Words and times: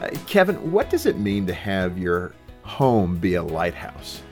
Uh, 0.00 0.08
Kevin, 0.26 0.70
what 0.70 0.90
does 0.90 1.06
it 1.06 1.18
mean 1.18 1.46
to 1.46 1.54
have 1.54 1.98
your 1.98 2.32
home 2.62 3.16
be 3.16 3.34
a 3.34 3.42
lighthouse? 3.42 4.22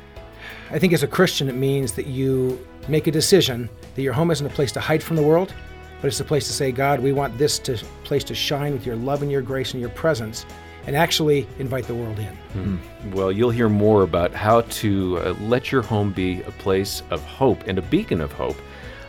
I 0.71 0.79
think 0.79 0.93
as 0.93 1.03
a 1.03 1.09
Christian, 1.09 1.49
it 1.49 1.55
means 1.55 1.93
that 1.93 2.07
you 2.07 2.65
make 2.89 3.07
a 3.07 3.11
decision 3.11 3.69
that 3.95 4.03
your 4.03 4.13
home 4.13 4.31
isn't 4.31 4.47
a 4.47 4.51
place 4.51 4.73
to 4.73 4.81
hide 4.81 5.03
from 5.03 5.17
the 5.17 5.23
world, 5.23 5.53
but 6.01 6.09
it's 6.09 6.21
a 6.21 6.25
place 6.25 6.47
to 6.47 6.53
say, 6.53 6.73
God, 6.73 7.01
we 7.01 7.13
want 7.13 7.37
this 7.39 7.59
to, 7.61 7.77
place 8.05 8.23
to 8.25 8.35
shine 8.35 8.73
with 8.73 8.87
your 8.87 8.97
love 8.97 9.23
and 9.23 9.31
your 9.31 9.43
grace 9.43 9.73
and 9.73 9.81
your 9.81 9.91
presence, 9.91 10.47
and 10.87 10.95
actually 10.95 11.49
invite 11.59 11.85
the 11.85 11.95
world 11.95 12.19
in. 12.19 12.37
Hmm. 12.53 13.11
Well, 13.13 13.33
you'll 13.33 13.51
hear 13.51 13.69
more 13.69 14.03
about 14.03 14.33
how 14.33 14.61
to 14.61 15.19
uh, 15.19 15.35
let 15.41 15.73
your 15.73 15.83
home 15.83 16.13
be 16.13 16.43
a 16.43 16.53
place 16.53 17.03
of 17.11 17.23
hope 17.23 17.67
and 17.67 17.79
a 17.79 17.83
beacon 17.83 18.21
of 18.21 18.33
hope 18.33 18.57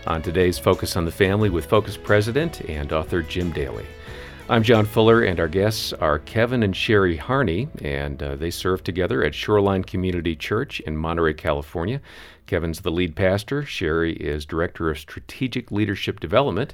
on 0.07 0.21
today's 0.21 0.57
Focus 0.57 0.95
on 0.95 1.05
the 1.05 1.11
Family 1.11 1.49
with 1.49 1.65
Focus 1.65 1.97
President 1.97 2.61
and 2.61 2.91
author 2.93 3.21
Jim 3.21 3.51
Daly. 3.51 3.85
I'm 4.49 4.63
John 4.63 4.85
Fuller, 4.85 5.23
and 5.23 5.41
our 5.41 5.49
guests 5.49 5.91
are 5.91 6.19
Kevin 6.19 6.63
and 6.63 6.73
Sherry 6.73 7.17
Harney, 7.17 7.67
and 7.81 8.23
uh, 8.23 8.37
they 8.37 8.49
serve 8.49 8.81
together 8.81 9.21
at 9.21 9.35
Shoreline 9.35 9.83
Community 9.83 10.37
Church 10.37 10.79
in 10.79 10.95
Monterey, 10.95 11.33
California. 11.33 11.99
Kevin's 12.45 12.79
the 12.79 12.89
lead 12.89 13.13
pastor, 13.13 13.65
Sherry 13.65 14.13
is 14.13 14.45
Director 14.45 14.89
of 14.89 14.99
Strategic 14.99 15.69
Leadership 15.69 16.21
Development, 16.21 16.73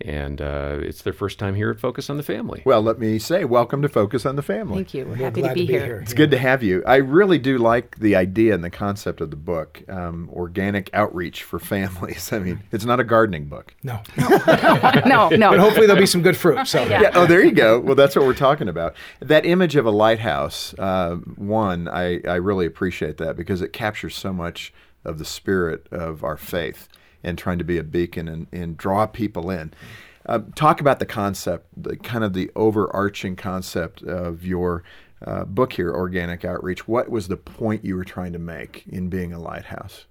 and 0.00 0.40
uh, 0.40 0.78
it's 0.80 1.02
their 1.02 1.12
first 1.12 1.38
time 1.38 1.54
here 1.54 1.70
at 1.70 1.78
Focus 1.78 2.10
on 2.10 2.16
the 2.16 2.22
Family. 2.22 2.62
Well, 2.64 2.82
let 2.82 2.98
me 2.98 3.18
say, 3.18 3.44
welcome 3.44 3.80
to 3.82 3.88
Focus 3.88 4.26
on 4.26 4.36
the 4.36 4.42
Family. 4.42 4.76
Thank 4.76 4.94
you. 4.94 5.06
We're, 5.06 5.16
happy 5.16 5.42
to 5.42 5.48
be, 5.54 5.60
to 5.62 5.66
be, 5.66 5.66
here. 5.66 5.84
here. 5.84 6.00
It's 6.00 6.12
yeah. 6.12 6.16
good 6.16 6.30
to 6.32 6.38
have 6.38 6.62
you. 6.62 6.82
I 6.84 6.96
really 6.96 7.38
do 7.38 7.58
like 7.58 7.98
the 7.98 8.16
idea 8.16 8.54
and 8.54 8.64
the 8.64 8.70
concept 8.70 9.20
of 9.20 9.30
the 9.30 9.36
book, 9.36 9.82
um, 9.88 10.28
organic 10.32 10.90
outreach 10.92 11.44
for 11.44 11.58
families. 11.58 12.32
I 12.32 12.40
mean, 12.40 12.62
it's 12.72 12.84
not 12.84 12.98
a 13.00 13.04
gardening 13.04 13.46
book. 13.46 13.74
No, 13.82 14.00
no, 14.16 15.00
no. 15.06 15.28
no. 15.36 15.50
But 15.50 15.60
hopefully 15.60 15.86
there'll 15.86 16.02
be 16.02 16.06
some 16.06 16.22
good 16.22 16.36
fruit. 16.36 16.66
So 16.66 16.84
yeah. 16.84 17.02
yeah. 17.02 17.10
Oh, 17.14 17.26
there 17.26 17.44
you 17.44 17.52
go. 17.52 17.78
Well, 17.78 17.94
that's 17.94 18.16
what 18.16 18.24
we're 18.24 18.34
talking 18.34 18.68
about. 18.68 18.94
That 19.20 19.46
image 19.46 19.76
of 19.76 19.86
a 19.86 19.90
lighthouse. 19.90 20.74
Uh, 20.78 21.16
one, 21.36 21.88
I 21.88 22.20
I 22.26 22.36
really 22.36 22.66
appreciate 22.66 23.18
that 23.18 23.36
because 23.36 23.62
it 23.62 23.72
captures 23.72 24.16
so 24.16 24.32
much 24.32 24.72
of 25.04 25.18
the 25.18 25.24
spirit 25.24 25.86
of 25.90 26.24
our 26.24 26.36
faith 26.36 26.88
and 27.24 27.38
trying 27.38 27.58
to 27.58 27.64
be 27.64 27.78
a 27.78 27.82
beacon 27.82 28.28
and, 28.28 28.46
and 28.52 28.76
draw 28.76 29.06
people 29.06 29.50
in. 29.50 29.72
Uh, 30.26 30.40
talk 30.54 30.80
about 30.80 30.98
the 31.00 31.06
concept, 31.06 31.66
the 31.76 31.96
kind 31.96 32.24
of 32.24 32.32
the 32.32 32.50
overarching 32.56 33.36
concept 33.36 34.02
of 34.02 34.44
your 34.44 34.82
uh, 35.26 35.44
book 35.44 35.74
here, 35.74 35.92
Organic 35.92 36.44
Outreach. 36.44 36.88
What 36.88 37.10
was 37.10 37.28
the 37.28 37.36
point 37.36 37.84
you 37.84 37.96
were 37.96 38.04
trying 38.04 38.32
to 38.32 38.38
make 38.38 38.84
in 38.86 39.08
being 39.08 39.32
a 39.32 39.38
lighthouse? 39.38 40.06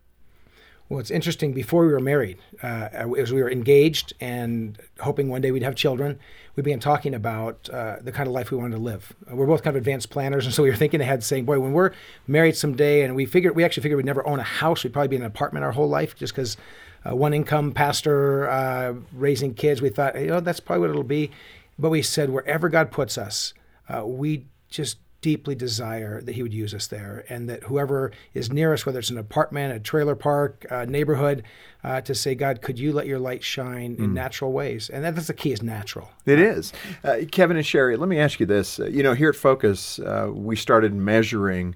Well, 0.89 0.99
it's 0.99 1.09
interesting. 1.09 1.53
Before 1.53 1.87
we 1.87 1.93
were 1.93 1.99
married, 1.99 2.37
uh, 2.61 2.89
as 3.17 3.31
we 3.31 3.41
were 3.41 3.49
engaged 3.49 4.13
and 4.19 4.77
hoping 4.99 5.29
one 5.29 5.41
day 5.41 5.49
we'd 5.49 5.63
have 5.63 5.75
children, 5.75 6.19
we 6.55 6.61
began 6.61 6.79
talking 6.79 7.15
about 7.15 7.69
uh, 7.71 7.95
the 8.01 8.11
kind 8.11 8.27
of 8.27 8.33
life 8.33 8.51
we 8.51 8.57
wanted 8.57 8.75
to 8.75 8.81
live. 8.81 9.13
Uh, 9.31 9.35
we're 9.35 9.47
both 9.47 9.63
kind 9.63 9.75
of 9.75 9.81
advanced 9.81 10.09
planners, 10.11 10.45
and 10.45 10.53
so 10.53 10.61
we 10.61 10.69
were 10.69 10.75
thinking 10.75 11.01
ahead, 11.01 11.23
saying, 11.23 11.45
"Boy, 11.45 11.59
when 11.59 11.73
we're 11.73 11.93
married 12.27 12.55
someday," 12.55 13.01
and 13.01 13.15
we 13.15 13.25
figured 13.25 13.55
we 13.55 13.63
actually 13.63 13.81
figured 13.81 13.97
we'd 13.97 14.05
never 14.05 14.27
own 14.27 14.39
a 14.39 14.43
house. 14.43 14.83
We'd 14.83 14.93
probably 14.93 15.07
be 15.07 15.15
in 15.15 15.23
an 15.23 15.27
apartment 15.27 15.65
our 15.65 15.71
whole 15.71 15.89
life, 15.89 16.15
just 16.15 16.33
because 16.33 16.57
uh, 17.05 17.15
one 17.15 17.33
income 17.33 17.71
pastor 17.71 18.49
uh, 18.49 18.93
raising 19.13 19.53
kids. 19.53 19.81
We 19.81 19.89
thought, 19.89 20.19
you 20.19 20.27
know, 20.27 20.39
that's 20.39 20.59
probably 20.59 20.81
what 20.81 20.89
it'll 20.91 21.03
be. 21.03 21.31
But 21.77 21.89
we 21.89 22.01
said, 22.01 22.29
wherever 22.29 22.69
God 22.69 22.91
puts 22.91 23.17
us, 23.17 23.53
uh, 23.89 24.05
we 24.05 24.45
just 24.69 24.97
deeply 25.21 25.55
desire 25.55 26.21
that 26.21 26.35
He 26.35 26.43
would 26.43 26.53
use 26.53 26.73
us 26.73 26.87
there, 26.87 27.25
and 27.29 27.49
that 27.49 27.63
whoever 27.63 28.11
is 28.33 28.51
near 28.51 28.73
us, 28.73 28.85
whether 28.85 28.99
it's 28.99 29.09
an 29.09 29.17
apartment, 29.17 29.73
a 29.73 29.79
trailer 29.79 30.15
park, 30.15 30.65
a 30.69 30.85
neighborhood, 30.85 31.43
uh, 31.83 32.01
to 32.01 32.13
say, 32.13 32.35
God, 32.35 32.61
could 32.61 32.77
you 32.77 32.91
let 32.91 33.07
your 33.07 33.19
light 33.19 33.41
shine 33.43 33.95
in 33.97 34.09
mm. 34.09 34.13
natural 34.13 34.51
ways? 34.51 34.89
And 34.89 35.03
that's 35.03 35.27
the 35.27 35.33
key 35.33 35.51
is 35.51 35.63
natural. 35.63 36.09
It 36.25 36.39
is. 36.39 36.73
Uh, 37.03 37.19
Kevin 37.31 37.57
and 37.57 37.65
Sherry, 37.65 37.95
let 37.95 38.09
me 38.09 38.19
ask 38.19 38.39
you 38.39 38.45
this. 38.45 38.79
Uh, 38.79 38.85
you 38.85 39.01
know, 39.01 39.13
here 39.13 39.29
at 39.29 39.35
Focus, 39.35 39.99
we 40.29 40.55
started 40.55 40.93
measuring 40.93 41.75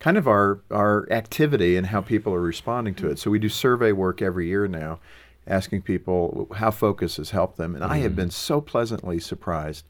kind 0.00 0.16
of 0.16 0.28
our 0.28 0.60
our 0.70 1.10
activity 1.10 1.76
and 1.76 1.88
how 1.88 2.00
people 2.00 2.32
are 2.32 2.40
responding 2.40 2.94
to 2.96 3.08
it. 3.10 3.18
So 3.18 3.30
we 3.30 3.38
do 3.38 3.48
survey 3.48 3.92
work 3.92 4.22
every 4.22 4.46
year 4.46 4.68
now, 4.68 5.00
asking 5.46 5.82
people 5.82 6.48
how 6.56 6.70
focus 6.70 7.16
has 7.16 7.30
helped 7.30 7.56
them, 7.56 7.74
and 7.74 7.82
mm-hmm. 7.82 7.92
I 7.92 7.98
have 7.98 8.12
mm-hmm. 8.12 8.16
been 8.16 8.30
so 8.30 8.60
pleasantly 8.60 9.18
surprised 9.18 9.84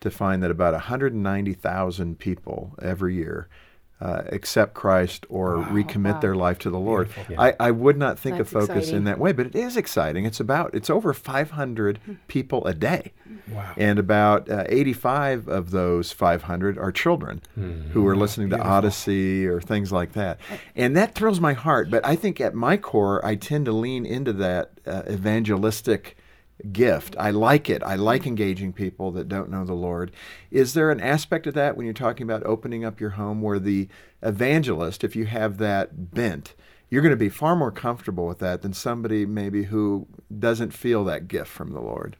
to 0.00 0.10
find 0.10 0.42
that 0.42 0.50
about 0.50 0.74
190,000 0.74 2.18
people 2.18 2.74
every 2.82 3.14
year 3.14 3.48
uh, 4.00 4.22
accept 4.26 4.74
Christ 4.74 5.24
or 5.28 5.58
wow, 5.58 5.68
recommit 5.70 6.14
wow. 6.14 6.20
their 6.20 6.34
life 6.34 6.58
to 6.60 6.70
the 6.70 6.78
Lord. 6.78 7.08
Yeah. 7.30 7.40
I, 7.40 7.54
I 7.58 7.70
would 7.70 7.96
not 7.96 8.18
think 8.18 8.36
That's 8.36 8.52
of 8.52 8.60
focus 8.60 8.76
exciting. 8.76 8.96
in 8.98 9.04
that 9.04 9.18
way, 9.18 9.32
but 9.32 9.46
it 9.46 9.54
is 9.54 9.76
exciting. 9.76 10.26
It's 10.26 10.40
about 10.40 10.74
it's 10.74 10.90
over 10.90 11.14
500 11.14 11.98
hmm. 11.98 12.14
people 12.28 12.66
a 12.66 12.74
day, 12.74 13.12
wow. 13.50 13.72
and 13.76 13.98
about 13.98 14.50
uh, 14.50 14.64
85 14.68 15.48
of 15.48 15.70
those 15.70 16.12
500 16.12 16.76
are 16.76 16.92
children 16.92 17.40
mm-hmm. 17.58 17.90
who 17.90 18.06
are 18.06 18.16
listening 18.16 18.48
Beautiful. 18.48 18.70
to 18.70 18.76
Odyssey 18.76 19.46
or 19.46 19.60
things 19.60 19.92
like 19.92 20.12
that, 20.12 20.38
and 20.74 20.94
that 20.96 21.14
thrills 21.14 21.40
my 21.40 21.54
heart. 21.54 21.90
But 21.90 22.04
I 22.04 22.16
think 22.16 22.40
at 22.40 22.54
my 22.54 22.76
core, 22.76 23.24
I 23.24 23.34
tend 23.34 23.64
to 23.64 23.72
lean 23.72 24.04
into 24.04 24.34
that 24.34 24.72
uh, 24.86 25.02
evangelistic 25.10 26.18
gift. 26.72 27.16
I 27.18 27.30
like 27.30 27.68
it. 27.68 27.82
I 27.82 27.96
like 27.96 28.26
engaging 28.26 28.72
people 28.72 29.10
that 29.12 29.28
don't 29.28 29.50
know 29.50 29.64
the 29.64 29.74
Lord. 29.74 30.10
Is 30.50 30.74
there 30.74 30.90
an 30.90 31.00
aspect 31.00 31.46
of 31.46 31.54
that 31.54 31.76
when 31.76 31.86
you're 31.86 31.92
talking 31.92 32.24
about 32.24 32.44
opening 32.44 32.84
up 32.84 33.00
your 33.00 33.10
home 33.10 33.42
where 33.42 33.58
the 33.58 33.88
evangelist, 34.22 35.04
if 35.04 35.14
you 35.14 35.26
have 35.26 35.58
that 35.58 36.14
bent, 36.14 36.54
you're 36.88 37.02
going 37.02 37.10
to 37.10 37.16
be 37.16 37.28
far 37.28 37.56
more 37.56 37.72
comfortable 37.72 38.26
with 38.26 38.38
that 38.38 38.62
than 38.62 38.72
somebody 38.72 39.26
maybe 39.26 39.64
who 39.64 40.06
doesn't 40.38 40.72
feel 40.72 41.04
that 41.04 41.28
gift 41.28 41.50
from 41.50 41.72
the 41.72 41.80
Lord? 41.80 42.16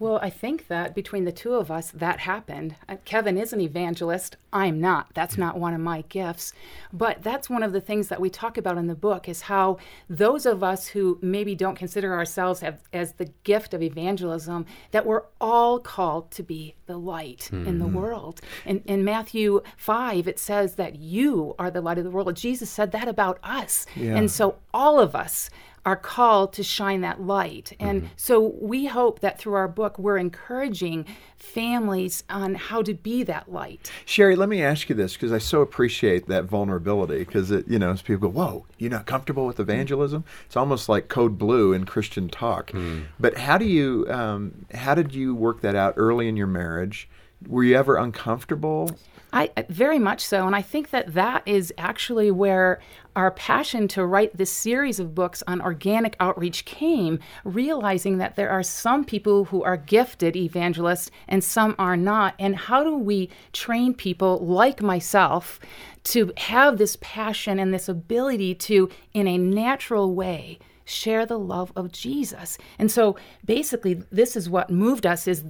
Well, 0.00 0.18
I 0.22 0.30
think 0.30 0.68
that 0.68 0.94
between 0.94 1.26
the 1.26 1.30
two 1.30 1.52
of 1.52 1.70
us, 1.70 1.90
that 1.90 2.20
happened. 2.20 2.74
Uh, 2.88 2.96
Kevin 3.04 3.36
is 3.36 3.52
an 3.52 3.60
evangelist. 3.60 4.38
I'm 4.50 4.80
not. 4.80 5.08
That's 5.12 5.36
not 5.36 5.58
one 5.58 5.74
of 5.74 5.80
my 5.82 6.04
gifts. 6.08 6.54
But 6.90 7.22
that's 7.22 7.50
one 7.50 7.62
of 7.62 7.74
the 7.74 7.82
things 7.82 8.08
that 8.08 8.18
we 8.18 8.30
talk 8.30 8.56
about 8.56 8.78
in 8.78 8.86
the 8.86 8.94
book 8.94 9.28
is 9.28 9.42
how 9.42 9.76
those 10.08 10.46
of 10.46 10.64
us 10.64 10.86
who 10.86 11.18
maybe 11.20 11.54
don't 11.54 11.76
consider 11.76 12.14
ourselves 12.14 12.60
have, 12.60 12.80
as 12.94 13.12
the 13.12 13.30
gift 13.44 13.74
of 13.74 13.82
evangelism, 13.82 14.64
that 14.92 15.04
we're 15.04 15.24
all 15.38 15.78
called 15.78 16.30
to 16.30 16.42
be 16.42 16.74
the 16.86 16.96
light 16.96 17.50
mm-hmm. 17.52 17.68
in 17.68 17.78
the 17.78 17.84
hmm. 17.84 17.94
world. 17.94 18.40
In, 18.64 18.82
in 18.86 19.04
Matthew 19.04 19.60
5, 19.76 20.26
it 20.26 20.38
says 20.38 20.76
that 20.76 20.96
you 20.96 21.54
are 21.58 21.70
the 21.70 21.82
light 21.82 21.98
of 21.98 22.04
the 22.04 22.10
world. 22.10 22.34
Jesus 22.36 22.70
said 22.70 22.92
that 22.92 23.06
about 23.06 23.38
us. 23.44 23.84
Yeah. 23.94 24.16
And 24.16 24.30
so 24.30 24.56
all 24.72 24.98
of 24.98 25.14
us 25.14 25.50
are 25.86 25.96
called 25.96 26.52
to 26.52 26.62
shine 26.62 27.00
that 27.00 27.22
light. 27.22 27.72
And 27.80 28.02
mm-hmm. 28.02 28.12
so 28.16 28.54
we 28.60 28.86
hope 28.86 29.20
that 29.20 29.38
through 29.38 29.54
our 29.54 29.68
book, 29.68 29.98
we're 29.98 30.18
encouraging 30.18 31.06
families 31.36 32.22
on 32.28 32.54
how 32.54 32.82
to 32.82 32.92
be 32.92 33.22
that 33.24 33.50
light. 33.50 33.90
Sherry, 34.04 34.36
let 34.36 34.48
me 34.48 34.62
ask 34.62 34.88
you 34.90 34.94
this 34.94 35.14
because 35.14 35.32
I 35.32 35.38
so 35.38 35.62
appreciate 35.62 36.28
that 36.28 36.44
vulnerability 36.44 37.20
because 37.20 37.50
it, 37.50 37.66
you 37.66 37.78
know, 37.78 37.92
as 37.92 38.02
people 38.02 38.28
go, 38.28 38.38
whoa, 38.38 38.66
you're 38.78 38.90
not 38.90 39.06
comfortable 39.06 39.46
with 39.46 39.58
evangelism? 39.58 40.24
It's 40.46 40.56
almost 40.56 40.88
like 40.88 41.08
code 41.08 41.38
blue 41.38 41.72
in 41.72 41.86
Christian 41.86 42.28
talk. 42.28 42.72
Mm. 42.72 43.06
But 43.18 43.38
how 43.38 43.56
do 43.56 43.64
you, 43.64 44.06
um, 44.10 44.66
how 44.74 44.94
did 44.94 45.14
you 45.14 45.34
work 45.34 45.62
that 45.62 45.74
out 45.74 45.94
early 45.96 46.28
in 46.28 46.36
your 46.36 46.46
marriage? 46.46 47.08
Were 47.48 47.64
you 47.64 47.74
ever 47.74 47.96
uncomfortable? 47.96 48.90
I 49.32 49.50
very 49.68 49.98
much 49.98 50.24
so, 50.24 50.46
and 50.46 50.56
I 50.56 50.62
think 50.62 50.90
that 50.90 51.14
that 51.14 51.42
is 51.46 51.72
actually 51.78 52.30
where 52.30 52.80
our 53.14 53.30
passion 53.30 53.88
to 53.88 54.06
write 54.06 54.36
this 54.36 54.50
series 54.50 55.00
of 55.00 55.14
books 55.14 55.42
on 55.46 55.60
organic 55.60 56.16
outreach 56.20 56.64
came, 56.64 57.18
realizing 57.44 58.18
that 58.18 58.36
there 58.36 58.50
are 58.50 58.62
some 58.62 59.04
people 59.04 59.46
who 59.46 59.62
are 59.62 59.76
gifted 59.76 60.36
evangelists 60.36 61.10
and 61.28 61.42
some 61.42 61.74
are 61.78 61.96
not, 61.96 62.34
and 62.38 62.56
how 62.56 62.82
do 62.82 62.96
we 62.96 63.28
train 63.52 63.94
people 63.94 64.38
like 64.38 64.82
myself 64.82 65.60
to 66.04 66.32
have 66.36 66.78
this 66.78 66.96
passion 67.00 67.58
and 67.58 67.74
this 67.74 67.88
ability 67.88 68.54
to, 68.54 68.88
in 69.12 69.26
a 69.26 69.38
natural 69.38 70.14
way, 70.14 70.58
share 70.84 71.24
the 71.24 71.38
love 71.38 71.72
of 71.76 71.92
Jesus. 71.92 72.58
And 72.78 72.90
so 72.90 73.16
basically 73.44 74.02
this 74.10 74.34
is 74.34 74.50
what 74.50 74.70
moved 74.70 75.06
us 75.06 75.28
is 75.28 75.44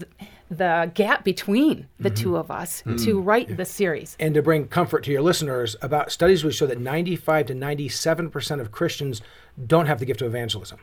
the 0.51 0.91
gap 0.95 1.23
between 1.23 1.87
the 1.99 2.11
mm-hmm. 2.11 2.23
two 2.23 2.37
of 2.37 2.51
us 2.51 2.83
mm-hmm. 2.83 2.97
to 3.05 3.21
write 3.21 3.57
the 3.57 3.65
series. 3.65 4.17
And 4.19 4.35
to 4.35 4.43
bring 4.43 4.67
comfort 4.67 5.05
to 5.05 5.13
your 5.13 5.23
listeners 5.23 5.77
about 5.81 6.11
studies 6.11 6.43
which 6.43 6.57
show 6.57 6.67
that 6.67 6.81
95 6.81 7.47
to 7.47 7.55
97% 7.55 8.61
of 8.61 8.73
Christians 8.73 9.23
don't 9.65 9.87
have 9.87 10.01
the 10.01 10.07
gift 10.07 10.21
of 10.23 10.27
evangelism. 10.27 10.81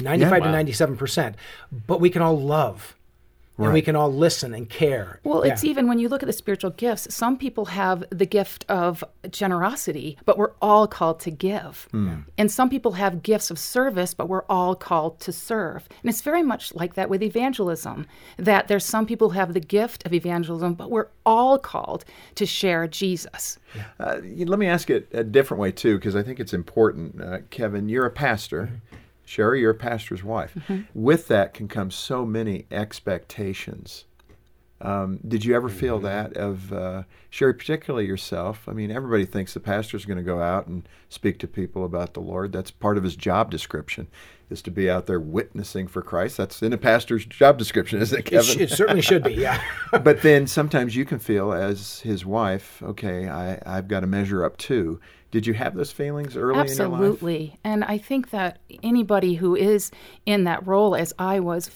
95 0.00 0.30
yeah, 0.30 0.52
wow. 0.52 0.62
to 0.62 0.72
97%. 0.72 1.34
But 1.86 2.00
we 2.00 2.08
can 2.08 2.22
all 2.22 2.38
love 2.38 2.96
Right. 3.56 3.66
and 3.66 3.74
we 3.74 3.82
can 3.82 3.94
all 3.94 4.12
listen 4.12 4.52
and 4.52 4.68
care. 4.68 5.20
Well, 5.22 5.46
yeah. 5.46 5.52
it's 5.52 5.62
even 5.62 5.86
when 5.86 6.00
you 6.00 6.08
look 6.08 6.24
at 6.24 6.26
the 6.26 6.32
spiritual 6.32 6.70
gifts, 6.70 7.14
some 7.14 7.38
people 7.38 7.66
have 7.66 8.02
the 8.10 8.26
gift 8.26 8.64
of 8.68 9.04
generosity, 9.30 10.18
but 10.24 10.36
we're 10.36 10.54
all 10.60 10.88
called 10.88 11.20
to 11.20 11.30
give. 11.30 11.88
Mm. 11.92 12.24
And 12.36 12.50
some 12.50 12.68
people 12.68 12.92
have 12.92 13.22
gifts 13.22 13.52
of 13.52 13.58
service, 13.60 14.12
but 14.12 14.28
we're 14.28 14.44
all 14.48 14.74
called 14.74 15.20
to 15.20 15.32
serve. 15.32 15.88
And 16.02 16.10
it's 16.10 16.20
very 16.20 16.42
much 16.42 16.74
like 16.74 16.94
that 16.94 17.08
with 17.08 17.22
evangelism, 17.22 18.06
that 18.38 18.66
there's 18.66 18.84
some 18.84 19.06
people 19.06 19.30
who 19.30 19.38
have 19.38 19.54
the 19.54 19.60
gift 19.60 20.04
of 20.04 20.12
evangelism, 20.12 20.74
but 20.74 20.90
we're 20.90 21.08
all 21.24 21.56
called 21.56 22.04
to 22.34 22.46
share 22.46 22.88
Jesus. 22.88 23.60
Yeah. 23.76 23.84
Uh, 24.00 24.20
let 24.46 24.58
me 24.58 24.66
ask 24.66 24.90
it 24.90 25.08
a 25.12 25.22
different 25.22 25.60
way, 25.60 25.70
too, 25.70 25.96
because 25.96 26.16
I 26.16 26.24
think 26.24 26.40
it's 26.40 26.54
important. 26.54 27.20
Uh, 27.20 27.38
Kevin, 27.50 27.88
you're 27.88 28.06
a 28.06 28.10
pastor. 28.10 28.62
Mm-hmm 28.62 28.96
Sherry, 29.24 29.60
you're 29.60 29.70
a 29.70 29.74
pastor's 29.74 30.22
wife. 30.22 30.54
Mm-hmm. 30.54 30.82
With 30.94 31.28
that 31.28 31.54
can 31.54 31.68
come 31.68 31.90
so 31.90 32.24
many 32.24 32.66
expectations 32.70 34.04
Um, 34.84 35.18
did 35.26 35.44
you 35.44 35.56
ever 35.56 35.68
feel 35.70 35.98
that 36.00 36.36
of 36.36 36.72
uh, 36.72 37.02
Sherry, 37.30 37.54
particularly 37.54 38.06
yourself? 38.06 38.68
I 38.68 38.72
mean, 38.72 38.90
everybody 38.90 39.24
thinks 39.24 39.54
the 39.54 39.60
pastor's 39.60 40.04
going 40.04 40.18
to 40.18 40.22
go 40.22 40.42
out 40.42 40.66
and 40.66 40.86
speak 41.08 41.38
to 41.38 41.48
people 41.48 41.84
about 41.84 42.12
the 42.14 42.20
Lord. 42.20 42.52
That's 42.52 42.70
part 42.70 42.98
of 42.98 43.04
his 43.04 43.16
job 43.16 43.50
description, 43.50 44.08
is 44.50 44.60
to 44.62 44.70
be 44.70 44.90
out 44.90 45.06
there 45.06 45.18
witnessing 45.20 45.86
for 45.88 46.02
Christ. 46.02 46.36
That's 46.36 46.62
in 46.62 46.74
a 46.74 46.78
pastor's 46.78 47.24
job 47.24 47.56
description, 47.56 48.02
isn't 48.02 48.18
it, 48.18 48.26
It, 48.26 48.30
Kevin? 48.30 48.44
sh- 48.44 48.60
it 48.60 48.70
certainly 48.70 49.00
should 49.02 49.22
be, 49.24 49.32
yeah. 49.34 49.62
but 50.02 50.20
then 50.20 50.46
sometimes 50.46 50.94
you 50.94 51.06
can 51.06 51.18
feel 51.18 51.52
as 51.52 52.00
his 52.00 52.26
wife, 52.26 52.82
okay, 52.82 53.28
I, 53.28 53.60
I've 53.64 53.88
got 53.88 54.00
to 54.00 54.06
measure 54.06 54.44
up 54.44 54.58
too. 54.58 55.00
Did 55.30 55.46
you 55.46 55.54
have 55.54 55.74
those 55.74 55.90
feelings 55.90 56.36
early 56.36 56.60
in 56.70 56.76
your 56.76 56.88
life? 56.88 57.00
Absolutely. 57.00 57.58
And 57.64 57.82
I 57.84 57.98
think 57.98 58.30
that 58.30 58.58
anybody 58.84 59.34
who 59.34 59.56
is 59.56 59.90
in 60.26 60.44
that 60.44 60.64
role, 60.66 60.94
as 60.94 61.12
I 61.18 61.40
was, 61.40 61.70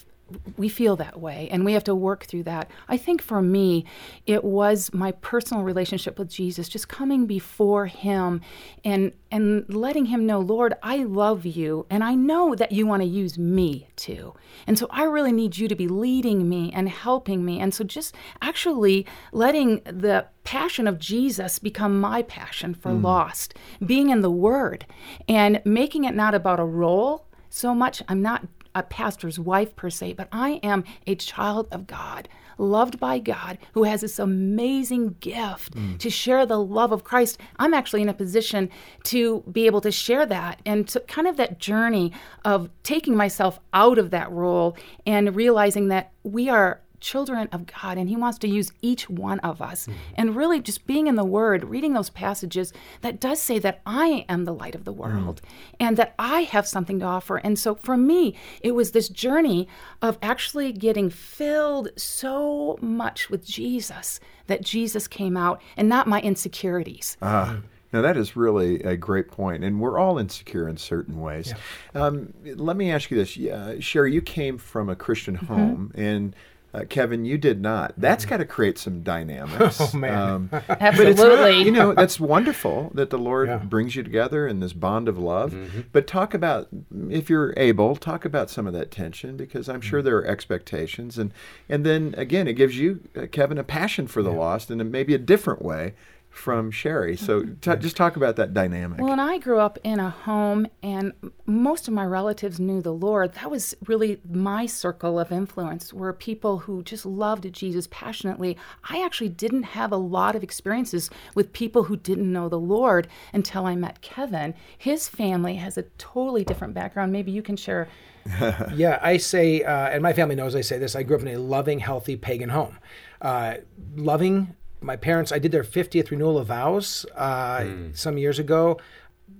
we 0.57 0.69
feel 0.69 0.97
that 0.97 1.21
way 1.21 1.49
and 1.51 1.65
we 1.65 1.73
have 1.73 1.85
to 1.85 1.95
work 1.95 2.25
through 2.25 2.43
that. 2.45 2.71
I 2.89 2.97
think 2.97 3.23
for 3.23 3.41
me, 3.41 3.85
it 4.27 4.45
was 4.45 4.93
my 4.93 5.13
personal 5.13 5.63
relationship 5.63 6.19
with 6.19 6.29
Jesus, 6.29 6.69
just 6.69 6.89
coming 6.89 7.27
before 7.27 7.87
him 7.87 8.41
and 8.85 9.13
and 9.31 9.65
letting 9.69 10.07
him 10.07 10.25
know, 10.25 10.41
Lord, 10.41 10.75
I 10.83 11.05
love 11.05 11.45
you 11.45 11.87
and 11.91 12.03
I 12.03 12.15
know 12.15 12.55
that 12.55 12.73
you 12.73 12.87
want 12.87 13.03
to 13.03 13.09
use 13.09 13.39
me 13.39 13.89
too. 13.97 14.35
And 14.67 14.79
so 14.79 14.87
I 14.91 15.05
really 15.05 15.33
need 15.33 15.59
you 15.59 15.69
to 15.69 15.75
be 15.75 15.87
leading 15.87 16.49
me 16.49 16.73
and 16.73 16.89
helping 16.89 17.45
me. 17.45 17.61
And 17.61 17.75
so 17.75 17.85
just 17.85 18.15
actually 18.41 19.07
letting 19.33 19.83
the 19.85 20.27
passion 20.45 20.89
of 20.89 20.99
Jesus 20.99 21.59
become 21.59 22.01
my 22.01 22.23
passion 22.23 22.75
for 22.75 22.91
mm. 22.91 23.03
lost, 23.03 23.55
being 23.85 24.09
in 24.09 24.23
the 24.23 24.31
word 24.31 24.87
and 25.29 25.61
making 25.65 26.05
it 26.05 26.15
not 26.15 26.35
about 26.35 26.59
a 26.59 26.65
role 26.65 27.27
so 27.51 27.75
much. 27.75 28.03
I'm 28.09 28.23
not 28.23 28.47
a 28.79 28.83
pastor's 28.85 29.39
wife 29.39 29.75
per 29.77 29.91
se, 29.91 30.15
but 30.15 30.29
I 30.33 30.61
am 30.63 30.85
a 31.07 31.15
child 31.15 31.69
of 31.73 31.87
God, 31.87 32.29
loved 32.57 32.99
by 32.99 33.19
God, 33.19 33.59
who 33.73 33.85
has 33.85 34.01
this 34.01 34.19
amazing 34.19 35.17
gift 35.21 35.75
mm. 35.75 35.99
to 35.99 36.11
share 36.11 36.47
the 36.47 36.59
love 36.59 36.93
of 36.93 37.05
Christ. 37.05 37.41
I'm 37.59 37.75
actually 37.75 38.03
in 38.03 38.09
a 38.09 38.15
position 38.15 38.71
to 39.05 39.43
be 39.51 39.67
able 39.67 39.81
to 39.83 39.91
share 39.91 40.27
that 40.27 40.61
and 40.65 40.89
to 40.89 41.01
kind 41.01 41.27
of 41.27 41.37
that 41.37 41.59
journey 41.59 42.13
of 42.45 42.71
taking 42.83 43.17
myself 43.17 43.61
out 43.73 43.99
of 43.99 44.11
that 44.11 44.31
role 44.31 44.77
and 45.07 45.35
realizing 45.35 45.89
that 45.89 46.13
we 46.23 46.49
are 46.49 46.81
children 47.01 47.49
of 47.53 47.67
God 47.67 47.99
and 47.99 48.09
He 48.09 48.17
wants 48.17 48.39
to 48.39 48.49
use 48.49 48.73
each 48.83 49.09
one 49.09 49.41
of 49.41 49.61
us. 49.63 49.89
And 50.15 50.37
really 50.37 50.61
just 50.61 50.87
being 50.87 51.07
in 51.07 51.15
the 51.17 51.25
Word, 51.25 51.65
reading 51.65 51.93
those 51.93 52.11
passages 52.11 52.73
that 53.03 53.21
does 53.21 53.41
say 53.41 53.59
that 53.61 53.81
I 53.87 54.25
am 54.29 54.45
the 54.45 54.55
light 54.55 54.75
of 54.75 54.85
the 54.85 54.93
world 54.93 55.41
and 55.79 55.97
that 55.97 56.15
I 56.19 56.43
have 56.43 56.67
something 56.67 56.99
to 57.01 57.07
offer. 57.07 57.37
And 57.39 57.59
so 57.59 57.75
for 57.75 57.97
me, 57.97 58.35
it 58.61 58.73
was 58.73 58.93
this 58.93 59.09
journey 59.09 59.69
of 60.03 60.19
actually 60.23 60.73
getting 60.73 61.11
filled 61.11 61.89
so 61.97 62.79
much 62.81 63.31
with 63.31 63.45
Jesus 63.47 64.21
that 64.47 64.63
Jesus 64.63 65.07
came 65.07 65.37
out 65.37 65.61
and 65.77 65.89
not 65.89 66.07
my 66.07 66.21
insecurities. 66.21 67.17
Ah, 67.23 67.59
now 67.93 68.03
that 68.03 68.17
is 68.17 68.37
really 68.37 68.83
a 68.83 68.97
great 68.97 69.29
point, 69.31 69.65
and 69.65 69.81
we're 69.81 69.99
all 69.99 70.19
insecure 70.19 70.69
in 70.69 70.77
certain 70.77 71.21
ways. 71.21 71.55
Um, 71.95 72.33
let 72.45 72.77
me 72.77 72.91
ask 72.91 73.11
you 73.11 73.17
this, 73.17 73.37
yeah, 73.37 73.75
Sherry. 73.81 74.13
You 74.13 74.21
came 74.21 74.59
from 74.59 74.89
a 74.89 74.97
Christian 74.97 75.37
Mm-hmm. 75.37 75.47
home, 75.47 75.93
and 75.95 76.35
uh, 76.75 76.85
Kevin, 76.89 77.25
you 77.25 77.39
did 77.39 77.61
not. 77.63 77.95
That's 77.97 78.25
got 78.27 78.37
to 78.39 78.45
create 78.45 78.79
some 78.79 79.03
dynamics. 79.03 79.81
Oh, 79.95 79.97
man. 79.97 80.15
Um, 80.19 80.49
but 80.51 80.63
it's 80.71 80.81
Absolutely. 80.81 81.57
not, 81.59 81.65
you 81.67 81.71
know, 81.73 81.95
that's 81.95 82.21
wonderful 82.35 82.91
that 82.95 83.11
the 83.11 83.19
Lord 83.19 83.49
Yeah. 83.49 83.59
brings 83.59 83.97
you 83.97 84.03
together 84.03 84.47
in 84.47 84.61
this 84.61 84.73
bond 84.73 85.09
of 85.09 85.17
love. 85.19 85.57
But 85.93 86.07
talk 86.07 86.35
about, 86.35 86.69
if 87.09 87.31
you're 87.31 87.55
able, 87.57 87.97
talk 87.97 88.25
about 88.25 88.51
some 88.51 88.67
of 88.67 88.73
that 88.75 88.91
tension 88.91 89.37
because 89.37 89.69
I'm 89.69 89.81
sure 89.81 90.03
there 90.03 90.17
are 90.19 90.27
expectations, 90.27 91.17
and 91.19 91.33
and 91.69 91.85
then 91.87 92.15
again, 92.19 92.47
it 92.49 92.55
gives 92.55 92.79
you, 92.79 93.01
uh, 93.17 93.27
Kevin, 93.33 93.57
a 93.59 93.65
passion 93.65 94.07
for 94.07 94.23
the 94.23 94.33
lost, 94.33 94.71
and 94.71 94.93
maybe 94.93 95.15
a 95.15 95.19
different 95.19 95.63
way 95.63 95.95
from 96.31 96.71
Sherry. 96.71 97.17
So 97.17 97.43
t- 97.43 97.77
just 97.77 97.97
talk 97.97 98.17
about 98.17 98.37
that 98.37 98.55
dynamic. 98.55 99.01
Well, 99.01 99.13
and 99.13 99.21
I 99.21 99.39
grew 99.39 99.59
up 99.59 99.79
in 99.83 99.99
a 99.99 100.11
home, 100.11 100.69
and 100.83 101.13
most 101.47 101.89
of 101.89 101.95
my 101.95 102.05
relatives 102.05 102.61
knew 102.61 102.81
the 102.81 102.93
Lord. 102.93 103.35
That 103.35 103.51
was 103.51 103.75
really 103.87 104.21
my 104.29 104.67
circle 104.67 105.19
of 105.19 105.33
influence, 105.33 105.93
were 105.93 106.13
people 106.13 106.59
who 106.59 106.83
just 106.83 107.05
loved 107.05 107.53
Jesus 107.53 107.89
passionately. 107.91 108.57
I 108.89 109.05
actually 109.05 109.31
didn't 109.31 109.65
have 109.65 109.91
a 109.91 109.97
lot 109.97 110.37
of 110.37 110.43
experiences 110.43 111.11
with 111.35 111.53
people 111.53 111.85
who 111.85 111.97
didn't 111.97 112.33
know 112.33 112.49
the 112.49 112.61
Lord 112.61 113.09
until 113.33 113.67
I 113.67 113.75
met 113.75 114.01
Kevin. 114.01 114.55
His 114.77 115.09
family 115.09 115.57
has 115.57 115.77
a 115.77 115.83
totally 115.99 116.45
different 116.45 116.75
background. 116.75 117.13
Maybe 117.13 117.33
you 117.33 117.43
can 117.43 117.57
share. 117.57 117.89
yeah, 118.75 118.99
I 119.03 119.17
say, 119.17 119.63
uh, 119.63 119.89
and 119.89 120.03
my 120.03 120.13
family 120.13 120.35
knows 120.35 120.55
I 120.55 120.61
say 120.61 120.79
this. 120.79 120.95
I 120.95 121.03
grew 121.03 121.17
up 121.17 121.23
in 121.23 121.29
a 121.29 121.39
loving, 121.39 121.79
healthy 121.79 122.17
pagan 122.17 122.51
home. 122.51 122.79
Uh, 123.21 123.57
loving, 123.97 124.55
my 124.81 124.97
parents, 124.97 125.33
I 125.33 125.39
did 125.39 125.53
their 125.53 125.65
50th 125.65 126.11
renewal 126.11 126.39
of 126.39 126.49
vows 126.49 127.05
uh, 127.17 127.65
some 127.95 128.19
years 128.19 128.39
ago. 128.39 128.79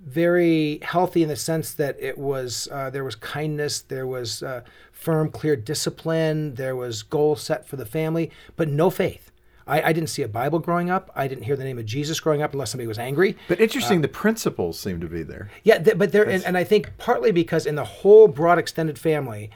Very 0.05 0.79
healthy 0.83 1.23
in 1.23 1.29
the 1.29 1.35
sense 1.35 1.73
that 1.73 1.97
it 1.99 2.17
was, 2.17 2.67
uh, 2.71 2.89
there 2.89 3.03
was 3.03 3.15
kindness, 3.15 3.81
there 3.81 4.05
was 4.07 4.43
uh, 4.43 4.61
firm, 4.91 5.29
clear 5.31 5.55
discipline, 5.55 6.55
there 6.55 6.75
was 6.75 7.01
goals 7.03 7.41
set 7.41 7.67
for 7.67 7.75
the 7.75 7.85
family, 7.85 8.29
but 8.55 8.67
no 8.69 8.89
faith. 8.89 9.31
I, 9.65 9.81
I 9.89 9.93
didn't 9.93 10.09
see 10.09 10.21
a 10.23 10.27
Bible 10.27 10.59
growing 10.59 10.89
up. 10.89 11.11
I 11.15 11.27
didn't 11.27 11.43
hear 11.43 11.55
the 11.55 11.63
name 11.63 11.77
of 11.77 11.85
Jesus 11.85 12.19
growing 12.19 12.41
up 12.41 12.53
unless 12.53 12.71
somebody 12.71 12.87
was 12.87 12.97
angry. 12.99 13.37
but 13.47 13.59
interesting, 13.59 14.01
the 14.01 14.07
principles 14.07 14.79
seem 14.79 14.99
to 14.99 15.07
be 15.07 15.21
there. 15.23 15.49
Yeah, 15.63 15.77
th- 15.79 15.97
but 15.97 16.11
there, 16.11 16.27
and, 16.27 16.43
and 16.43 16.57
I 16.57 16.63
think 16.63 16.91
partly 16.97 17.31
because 17.31 17.65
in 17.65 17.75
the 17.75 17.85
whole 17.85 18.27
broad 18.27 18.57
extended 18.59 18.97
family, 18.97 19.51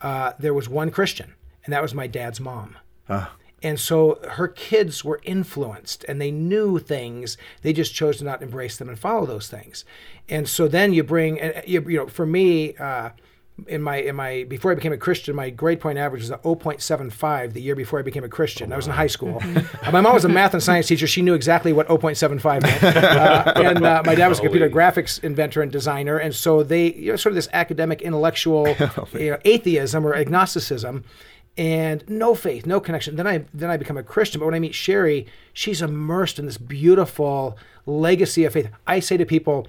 uh, 0.00 0.32
there 0.38 0.54
was 0.54 0.68
one 0.68 0.90
Christian, 0.90 1.34
and 1.64 1.72
that 1.72 1.82
was 1.82 1.94
my 1.94 2.06
dad's 2.06 2.38
mom. 2.40 2.76
And 3.66 3.80
so 3.80 4.20
her 4.30 4.46
kids 4.46 5.04
were 5.04 5.18
influenced 5.24 6.04
and 6.04 6.20
they 6.20 6.30
knew 6.30 6.78
things. 6.78 7.36
They 7.62 7.72
just 7.72 7.92
chose 7.92 8.18
to 8.18 8.24
not 8.24 8.40
embrace 8.40 8.76
them 8.76 8.88
and 8.88 8.96
follow 8.96 9.26
those 9.26 9.48
things. 9.48 9.84
And 10.28 10.48
so 10.48 10.68
then 10.68 10.92
you 10.92 11.02
bring, 11.02 11.38
you, 11.66 11.80
you 11.82 11.98
know, 11.98 12.06
for 12.06 12.26
me, 12.26 12.76
uh, 12.76 13.10
in 13.66 13.80
my 13.82 13.96
in 13.96 14.14
my 14.14 14.44
before 14.44 14.70
I 14.70 14.74
became 14.74 14.92
a 14.92 14.98
Christian, 14.98 15.34
my 15.34 15.50
grade 15.50 15.80
point 15.80 15.98
average 15.98 16.20
was 16.20 16.30
a 16.30 16.36
0.75 16.38 17.54
the 17.54 17.60
year 17.60 17.74
before 17.74 17.98
I 17.98 18.02
became 18.02 18.22
a 18.22 18.28
Christian. 18.28 18.72
I 18.72 18.76
was 18.76 18.86
in 18.86 18.92
high 18.92 19.06
school. 19.06 19.42
Uh, 19.42 19.90
my 19.90 20.00
mom 20.00 20.14
was 20.14 20.24
a 20.24 20.28
math 20.28 20.52
and 20.52 20.62
science 20.62 20.86
teacher. 20.86 21.06
She 21.06 21.22
knew 21.22 21.34
exactly 21.34 21.72
what 21.72 21.88
0.75 21.88 22.62
meant. 22.62 22.84
Uh, 22.84 23.52
and 23.56 23.84
uh, 23.84 24.02
my 24.04 24.14
dad 24.14 24.28
was 24.28 24.38
a 24.38 24.42
computer 24.42 24.68
graphics 24.68 25.24
inventor 25.24 25.62
and 25.62 25.72
designer. 25.72 26.18
And 26.18 26.34
so 26.34 26.62
they, 26.62 26.92
you 26.92 27.12
know, 27.12 27.16
sort 27.16 27.32
of 27.32 27.34
this 27.34 27.48
academic, 27.52 28.02
intellectual 28.02 28.68
you 29.14 29.30
know, 29.30 29.38
atheism 29.44 30.06
or 30.06 30.14
agnosticism 30.14 31.04
and 31.56 32.04
no 32.08 32.34
faith, 32.34 32.66
no 32.66 32.80
connection. 32.80 33.16
Then 33.16 33.26
I 33.26 33.44
then 33.54 33.70
I 33.70 33.76
become 33.76 33.96
a 33.96 34.02
Christian. 34.02 34.40
But 34.40 34.46
when 34.46 34.54
I 34.54 34.60
meet 34.60 34.74
Sherry, 34.74 35.26
she's 35.52 35.80
immersed 35.80 36.38
in 36.38 36.46
this 36.46 36.58
beautiful 36.58 37.56
legacy 37.86 38.44
of 38.44 38.52
faith. 38.52 38.70
I 38.86 39.00
say 39.00 39.16
to 39.16 39.24
people, 39.24 39.66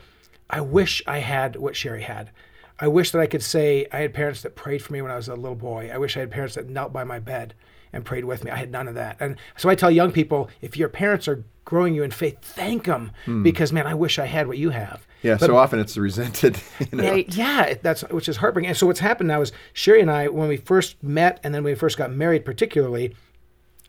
I 0.50 0.62
wish 0.62 1.02
I 1.08 1.20
had 1.20 1.56
what 1.56 1.76
Sherry 1.76 2.04
had. 2.04 2.32
I 2.80 2.88
wish 2.88 3.12
that 3.12 3.20
I 3.20 3.28
could 3.28 3.42
say 3.42 3.88
I 3.92 4.00
had 4.00 4.14
parents 4.14 4.42
that 4.44 4.56
prayed 4.56 4.84
for 4.84 4.94
me 4.94 5.02
when 5.02 5.12
I 5.12 5.16
was 5.16 5.28
a 5.28 5.36
little 5.36 5.56
boy. 5.56 5.90
I 5.92 5.98
wish 5.98 6.16
I 6.16 6.22
had 6.22 6.32
parents 6.32 6.56
that 6.56 6.70
knelt 6.70 6.94
by 6.94 7.04
my 7.04 7.20
bed 7.20 7.54
and 7.98 8.06
prayed 8.06 8.26
with 8.26 8.44
me. 8.44 8.52
I 8.52 8.56
had 8.56 8.72
none 8.72 8.88
of 8.88 8.96
that. 8.96 9.18
And 9.20 9.36
so 9.58 9.70
I 9.70 9.76
tell 9.76 9.92
young 9.92 10.12
people, 10.12 10.50
if 10.62 10.78
your 10.78 10.88
parents 10.88 11.28
are 11.28 11.44
growing 11.66 11.96
you 11.96 12.04
in 12.04 12.12
faith, 12.12 12.38
thank 12.42 12.86
them 12.86 13.12
hmm. 13.26 13.44
because 13.44 13.74
man, 13.74 13.88
I 13.88 13.96
wish 13.96 14.20
I 14.20 14.26
had 14.26 14.48
what 14.48 14.58
you 14.58 14.70
have. 14.70 15.06
Yeah, 15.24 15.36
But- 15.40 15.48
so 15.48 15.58
often 15.58 15.80
it's 15.80 15.98
resented. 15.98 16.62
You 16.80 16.98
know. 16.98 17.12
Right. 17.12 17.36
yeah, 17.36 17.74
that's 17.82 18.02
which 18.04 18.30
is 18.30 18.38
heartbreaking. 18.38 18.70
And 18.70 18.78
so 18.78 18.86
what's 18.88 19.00
happened 19.00 19.28
now 19.28 19.42
is 19.42 19.52
Sherry 19.74 20.00
and 20.00 20.12
I, 20.12 20.28
when 20.28 20.48
we 20.48 20.58
first 20.58 21.04
met 21.04 21.40
and 21.44 21.54
then 21.54 21.64
when 21.64 21.74
we 21.74 21.76
first 21.76 21.98
got 21.98 22.12
married, 22.12 22.46
particularly, 22.46 23.16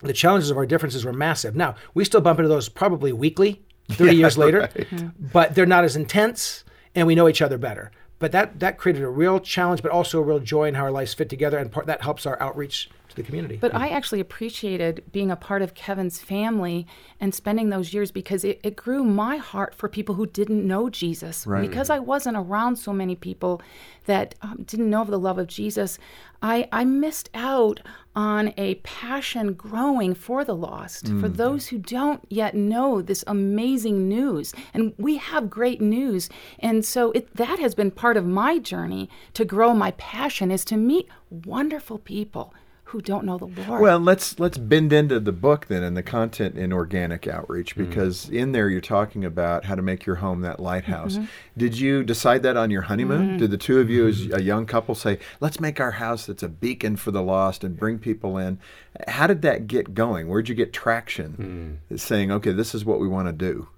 the 0.00 0.14
challenges 0.14 0.50
of 0.50 0.56
our 0.56 0.66
differences 0.66 1.04
were 1.04 1.12
massive. 1.12 1.54
Now 1.54 1.74
we 1.92 2.04
still 2.04 2.22
bump 2.22 2.38
into 2.38 2.48
those 2.48 2.68
probably 2.70 3.12
weekly, 3.12 3.62
thirty 3.90 4.16
years 4.22 4.38
later, 4.38 4.68
hmm. 4.68 5.08
but 5.32 5.54
they're 5.54 5.66
not 5.66 5.84
as 5.84 5.96
intense, 5.96 6.64
and 6.94 7.06
we 7.06 7.14
know 7.14 7.28
each 7.28 7.42
other 7.42 7.58
better. 7.58 7.90
But 8.18 8.32
that 8.32 8.58
that 8.60 8.78
created 8.78 9.02
a 9.02 9.08
real 9.08 9.38
challenge, 9.38 9.82
but 9.82 9.92
also 9.92 10.18
a 10.18 10.22
real 10.22 10.40
joy 10.40 10.68
in 10.68 10.74
how 10.74 10.84
our 10.84 10.90
lives 10.90 11.14
fit 11.14 11.28
together, 11.28 11.58
and 11.58 11.70
part, 11.70 11.86
that 11.86 12.02
helps 12.02 12.24
our 12.24 12.40
outreach 12.42 12.88
to 12.88 12.97
the 13.18 13.22
community. 13.22 13.56
But 13.56 13.74
I 13.74 13.88
actually 13.88 14.20
appreciated 14.20 15.04
being 15.12 15.30
a 15.30 15.36
part 15.36 15.60
of 15.62 15.74
Kevin's 15.74 16.18
family 16.18 16.86
and 17.20 17.34
spending 17.34 17.68
those 17.68 17.92
years 17.92 18.10
because 18.10 18.44
it, 18.44 18.60
it 18.62 18.76
grew 18.76 19.04
my 19.04 19.36
heart 19.36 19.74
for 19.74 19.88
people 19.88 20.14
who 20.14 20.26
didn't 20.26 20.66
know 20.66 20.88
Jesus. 20.88 21.46
Because 21.68 21.90
I 21.90 21.98
wasn't 21.98 22.36
around 22.36 22.76
so 22.76 22.92
many 22.92 23.14
people 23.14 23.60
that 24.06 24.34
um, 24.40 24.64
didn't 24.64 24.88
know 24.88 25.02
of 25.02 25.08
the 25.08 25.18
love 25.18 25.38
of 25.38 25.46
Jesus, 25.46 25.98
I, 26.40 26.68
I 26.72 26.84
missed 26.84 27.28
out 27.34 27.80
on 28.14 28.52
a 28.56 28.76
passion 28.76 29.52
growing 29.52 30.14
for 30.14 30.44
the 30.44 30.54
lost, 30.54 31.06
for 31.20 31.28
those 31.28 31.68
who 31.68 31.78
don't 31.78 32.20
yet 32.28 32.54
know 32.54 33.00
this 33.00 33.22
amazing 33.26 34.08
news. 34.08 34.52
And 34.74 34.92
we 34.98 35.18
have 35.18 35.50
great 35.50 35.80
news. 35.80 36.28
And 36.58 36.84
so 36.84 37.12
it, 37.12 37.32
that 37.36 37.58
has 37.60 37.74
been 37.74 37.90
part 37.90 38.16
of 38.16 38.26
my 38.26 38.58
journey 38.58 39.08
to 39.34 39.44
grow 39.44 39.72
my 39.72 39.92
passion 39.92 40.50
is 40.50 40.64
to 40.66 40.76
meet 40.76 41.08
wonderful 41.30 41.98
people 41.98 42.54
who 42.88 43.02
don't 43.02 43.24
know 43.24 43.36
the 43.36 43.46
Lord. 43.46 43.82
Well, 43.82 43.98
let's 43.98 44.40
let's 44.40 44.56
bend 44.56 44.94
into 44.94 45.20
the 45.20 45.32
book 45.32 45.66
then 45.66 45.82
and 45.82 45.94
the 45.94 46.02
content 46.02 46.56
in 46.56 46.72
organic 46.72 47.26
outreach 47.26 47.76
mm-hmm. 47.76 47.84
because 47.84 48.30
in 48.30 48.52
there 48.52 48.70
you're 48.70 48.80
talking 48.80 49.26
about 49.26 49.66
how 49.66 49.74
to 49.74 49.82
make 49.82 50.06
your 50.06 50.16
home 50.16 50.40
that 50.40 50.58
lighthouse. 50.58 51.16
Mm-hmm. 51.16 51.26
Did 51.58 51.78
you 51.78 52.02
decide 52.02 52.42
that 52.44 52.56
on 52.56 52.70
your 52.70 52.82
honeymoon? 52.82 53.28
Mm-hmm. 53.28 53.36
Did 53.36 53.50
the 53.50 53.58
two 53.58 53.78
of 53.78 53.90
you 53.90 54.08
as 54.08 54.26
a 54.32 54.42
young 54.42 54.64
couple 54.64 54.94
say, 54.94 55.18
"Let's 55.38 55.60
make 55.60 55.80
our 55.80 55.92
house 55.92 56.24
that's 56.24 56.42
a 56.42 56.48
beacon 56.48 56.96
for 56.96 57.10
the 57.10 57.22
lost 57.22 57.62
and 57.62 57.76
bring 57.76 57.98
people 57.98 58.38
in"? 58.38 58.58
How 59.06 59.26
did 59.26 59.42
that 59.42 59.66
get 59.66 59.94
going? 59.94 60.28
Where'd 60.28 60.48
you 60.48 60.54
get 60.54 60.72
traction 60.72 61.80
hmm. 61.90 61.96
saying, 61.96 62.32
"Okay, 62.32 62.52
this 62.52 62.74
is 62.74 62.86
what 62.86 63.00
we 63.00 63.08
want 63.08 63.28
to 63.28 63.32
do"? 63.32 63.68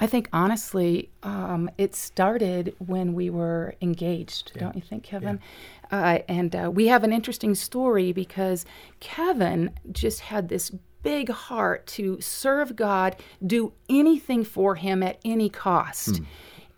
I 0.00 0.06
think 0.06 0.28
honestly, 0.32 1.08
um, 1.22 1.70
it 1.78 1.94
started 1.94 2.74
when 2.78 3.14
we 3.14 3.30
were 3.30 3.74
engaged, 3.80 4.52
don't 4.58 4.74
you 4.74 4.82
think, 4.82 5.04
Kevin? 5.04 5.40
Uh, 5.94 6.18
and 6.28 6.56
uh, 6.56 6.68
we 6.72 6.88
have 6.88 7.04
an 7.04 7.12
interesting 7.12 7.54
story 7.54 8.12
because 8.12 8.66
Kevin 8.98 9.70
just 9.92 10.18
had 10.18 10.48
this 10.48 10.70
big 11.04 11.28
heart 11.28 11.86
to 11.86 12.20
serve 12.20 12.74
God, 12.74 13.14
do 13.46 13.72
anything 13.88 14.42
for 14.42 14.74
Him 14.74 15.04
at 15.04 15.20
any 15.24 15.48
cost. 15.48 16.20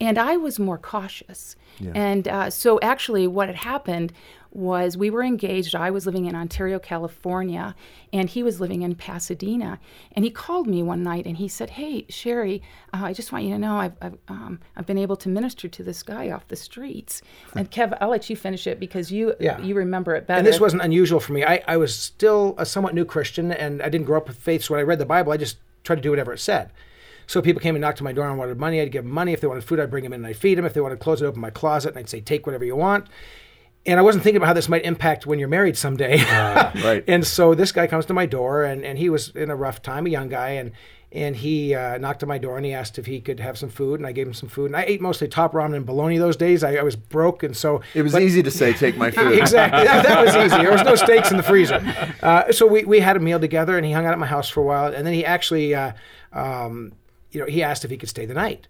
And 0.01 0.19
I 0.19 0.37
was 0.37 0.59
more 0.59 0.79
cautious. 0.79 1.57
And 1.95 2.27
uh, 2.27 2.49
so, 2.51 2.79
actually, 2.81 3.27
what 3.27 3.49
had 3.49 3.57
happened 3.57 4.13
was 4.51 4.97
we 4.97 5.11
were 5.11 5.23
engaged. 5.23 5.75
I 5.75 5.91
was 5.91 6.07
living 6.07 6.25
in 6.25 6.35
Ontario, 6.35 6.79
California, 6.79 7.75
and 8.13 8.31
he 8.31 8.43
was 8.43 8.59
living 8.61 8.81
in 8.81 8.95
Pasadena. 8.95 9.79
And 10.13 10.25
he 10.25 10.31
called 10.31 10.67
me 10.67 10.83
one 10.83 11.03
night 11.03 11.27
and 11.27 11.37
he 11.37 11.49
said, 11.49 11.71
Hey, 11.71 12.07
Sherry, 12.09 12.63
uh, 12.95 13.05
I 13.05 13.13
just 13.13 13.31
want 13.33 13.45
you 13.45 13.51
to 13.51 13.59
know 13.59 13.77
I've, 13.77 13.93
I've, 14.01 14.17
um, 14.29 14.61
I've 14.75 14.87
been 14.87 14.97
able 14.97 15.17
to 15.17 15.29
minister 15.29 15.69
to 15.69 15.83
this 15.83 16.03
guy 16.03 16.31
off 16.31 16.49
the 16.49 16.57
streets. 16.57 17.21
And 17.55 17.71
Kev, 17.71 17.97
I'll 18.01 18.09
let 18.09 18.31
you 18.31 18.37
finish 18.37 18.67
it 18.67 18.81
because 18.81 19.13
you 19.13 19.35
Yeah. 19.39 19.61
you 19.61 19.75
remember 19.75 20.15
it 20.15 20.27
better. 20.27 20.39
And 20.39 20.47
this 20.47 20.61
wasn't 20.61 20.81
unusual 20.83 21.21
for 21.21 21.35
me. 21.35 21.45
I, 21.45 21.63
I 21.69 21.77
was 21.77 21.95
still 21.95 22.55
a 22.57 22.65
somewhat 22.65 22.95
new 22.95 23.05
Christian, 23.05 23.53
and 23.53 23.83
I 23.83 23.91
didn't 23.91 24.07
grow 24.07 24.17
up 24.17 24.29
with 24.29 24.39
faith. 24.39 24.65
So 24.65 24.73
when 24.73 24.81
I 24.81 24.85
read 24.85 24.99
the 24.99 25.05
Bible, 25.05 25.33
I 25.33 25.37
just 25.37 25.59
tried 25.85 25.97
to 25.97 26.03
do 26.03 26.11
whatever 26.11 26.33
it 26.33 26.39
said. 26.39 26.71
So 27.27 27.43
people 27.43 27.61
came 27.61 27.75
and 27.75 27.83
knocked 27.83 28.01
on 28.01 28.05
my 28.05 28.13
door 28.13 28.29
and 28.29 28.39
wanted 28.39 28.59
money. 28.59 28.81
I'd 28.81 28.93
give 28.93 29.05
them 29.05 29.13
money. 29.13 29.33
If 29.33 29.41
they 29.41 29.47
wanted 29.47 29.65
food, 29.65 29.81
I'd 29.81 29.91
bring 29.91 30.05
them 30.05 30.13
in 30.13 30.21
and 30.21 30.27
I'd 30.27 30.37
feed 30.37 30.57
them. 30.57 30.65
If 30.65 30.75
they 30.75 30.81
wanted 30.81 31.01
clothes, 31.01 31.23
I'd 31.23 31.27
open 31.27 31.41
my 31.41 31.51
closet 31.51 31.91
and 31.91 31.99
I'd 31.99 32.09
say, 32.09 32.21
take 32.21 32.47
whatever 32.47 32.65
you 32.65 32.77
want. 32.77 33.09
And 33.85 34.01
I 34.01 34.03
wasn't 34.03 34.25
thinking 34.25 34.39
about 34.39 34.49
how 34.49 34.53
this 34.53 34.69
might 34.69 34.85
impact 34.85 35.27
when 35.27 35.39
you're 35.39 35.49
married 35.49 35.77
someday. 35.77 36.19
right. 36.25 37.05
and 37.09 37.25
so 37.25 37.55
this 37.55 37.71
guy 37.71 37.87
comes 37.87 38.05
to 38.07 38.15
my 38.15 38.27
door, 38.27 38.65
and, 38.65 38.85
and 38.85 38.99
he 38.99 39.09
was 39.09 39.31
in 39.37 39.49
a 39.49 39.55
rough 39.55 39.81
time, 39.81 40.07
a 40.07 40.11
young 40.11 40.29
guy, 40.29 40.51
and 40.51 40.73
and 41.13 41.37
he 41.37 41.75
uh, 41.75 41.99
knocked 41.99 42.23
on 42.23 42.29
my 42.29 42.37
door 42.37 42.57
and 42.57 42.67
he 42.67 42.73
asked 42.73 42.99
if 42.99 43.07
he 43.07 43.21
could 43.21 43.39
have 43.39 43.57
some 43.57 43.69
food, 43.69 44.01
and 44.01 44.07
I 44.07 44.13
gave 44.13 44.27
him 44.27 44.35
some 44.35 44.49
food. 44.49 44.67
And 44.67 44.77
I 44.77 44.83
ate 44.83 45.01
mostly 45.01 45.29
top 45.29 45.53
ramen 45.53 45.77
and 45.77 45.87
bologna 45.87 46.19
those 46.19 46.37
days. 46.37 46.65
I, 46.65 46.75
I 46.75 46.83
was 46.83 46.97
broke, 46.97 47.43
and 47.43 47.57
so 47.57 47.81
It 47.95 48.03
was 48.03 48.15
easy 48.17 48.43
to 48.43 48.51
say, 48.51 48.73
"Take 48.73 48.97
my 48.97 49.11
food." 49.11 49.33
exactly. 49.39 49.85
That, 49.85 50.05
that 50.05 50.25
was 50.25 50.35
easy. 50.35 50.63
There 50.63 50.73
was 50.73 50.83
no 50.83 50.95
steaks 51.07 51.31
in 51.31 51.37
the 51.37 51.43
freezer. 51.43 51.81
Uh, 52.23 52.51
so 52.53 52.67
we, 52.67 52.85
we 52.85 53.01
had 53.01 53.17
a 53.17 53.21
meal 53.21 53.39
together, 53.39 53.77
and 53.77 53.87
he 53.87 53.93
hung 53.93 54.05
out 54.05 54.13
at 54.13 54.19
my 54.19 54.27
house 54.27 54.49
for 54.49 54.61
a 54.61 54.65
while, 54.65 54.93
and 54.93 55.07
then 55.07 55.15
he 55.15 55.25
actually, 55.25 55.75
uh, 55.75 55.93
um, 56.33 56.93
you 57.37 57.43
know, 57.43 57.49
he 57.49 57.63
asked 57.63 57.85
if 57.85 57.91
he 57.91 57.99
could 57.99 58.09
stay 58.09 58.25
the 58.25 58.33
night, 58.33 58.67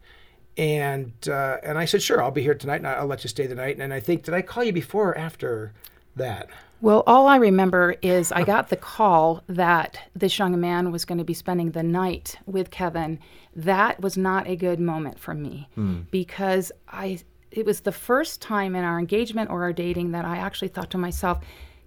and 0.57 1.13
uh, 1.29 1.59
and 1.63 1.79
I 1.79 1.85
said, 1.85 2.03
sure, 2.03 2.21
I'll 2.21 2.33
be 2.33 2.43
here 2.43 2.57
tonight, 2.57 2.79
and 2.79 2.89
I'll 2.89 3.07
let 3.07 3.23
you 3.23 3.29
stay 3.29 3.47
the 3.47 3.55
night. 3.55 3.79
And 3.79 3.95
I 3.95 4.01
think 4.01 4.25
did 4.25 4.35
I 4.35 4.43
call 4.43 4.65
you 4.65 4.73
before 4.73 5.11
or 5.11 5.19
after 5.19 5.73
that? 6.17 6.49
Well, 6.81 7.05
all 7.07 7.29
I 7.29 7.37
remember 7.37 7.95
is 8.03 8.33
I 8.33 8.43
got 8.43 8.69
the 8.69 8.77
call 8.77 9.45
that 9.47 10.01
this 10.17 10.37
young 10.37 10.61
man 10.61 10.91
was 10.91 11.05
going 11.05 11.19
to 11.19 11.25
be 11.25 11.33
spending 11.33 11.71
the 11.71 11.85
night 11.85 12.39
with 12.45 12.73
Kevin. 12.73 13.21
That 13.55 14.01
was 14.01 14.19
not 14.19 14.49
a 14.49 14.57
good 14.57 14.81
moment 14.81 15.21
for 15.21 15.33
me 15.33 15.69
because 16.11 16.73
I 16.89 17.21
it 17.53 17.65
was 17.65 17.83
the 17.83 17.93
first 17.93 18.43
time 18.43 18.75
in 18.75 18.83
our 18.83 18.99
engagement 18.99 19.49
or 19.49 19.63
our 19.63 19.73
dating 19.73 20.11
that 20.11 20.25
I 20.25 20.39
actually 20.39 20.69
thought 20.69 20.91
to 20.91 20.99
myself, 20.99 21.39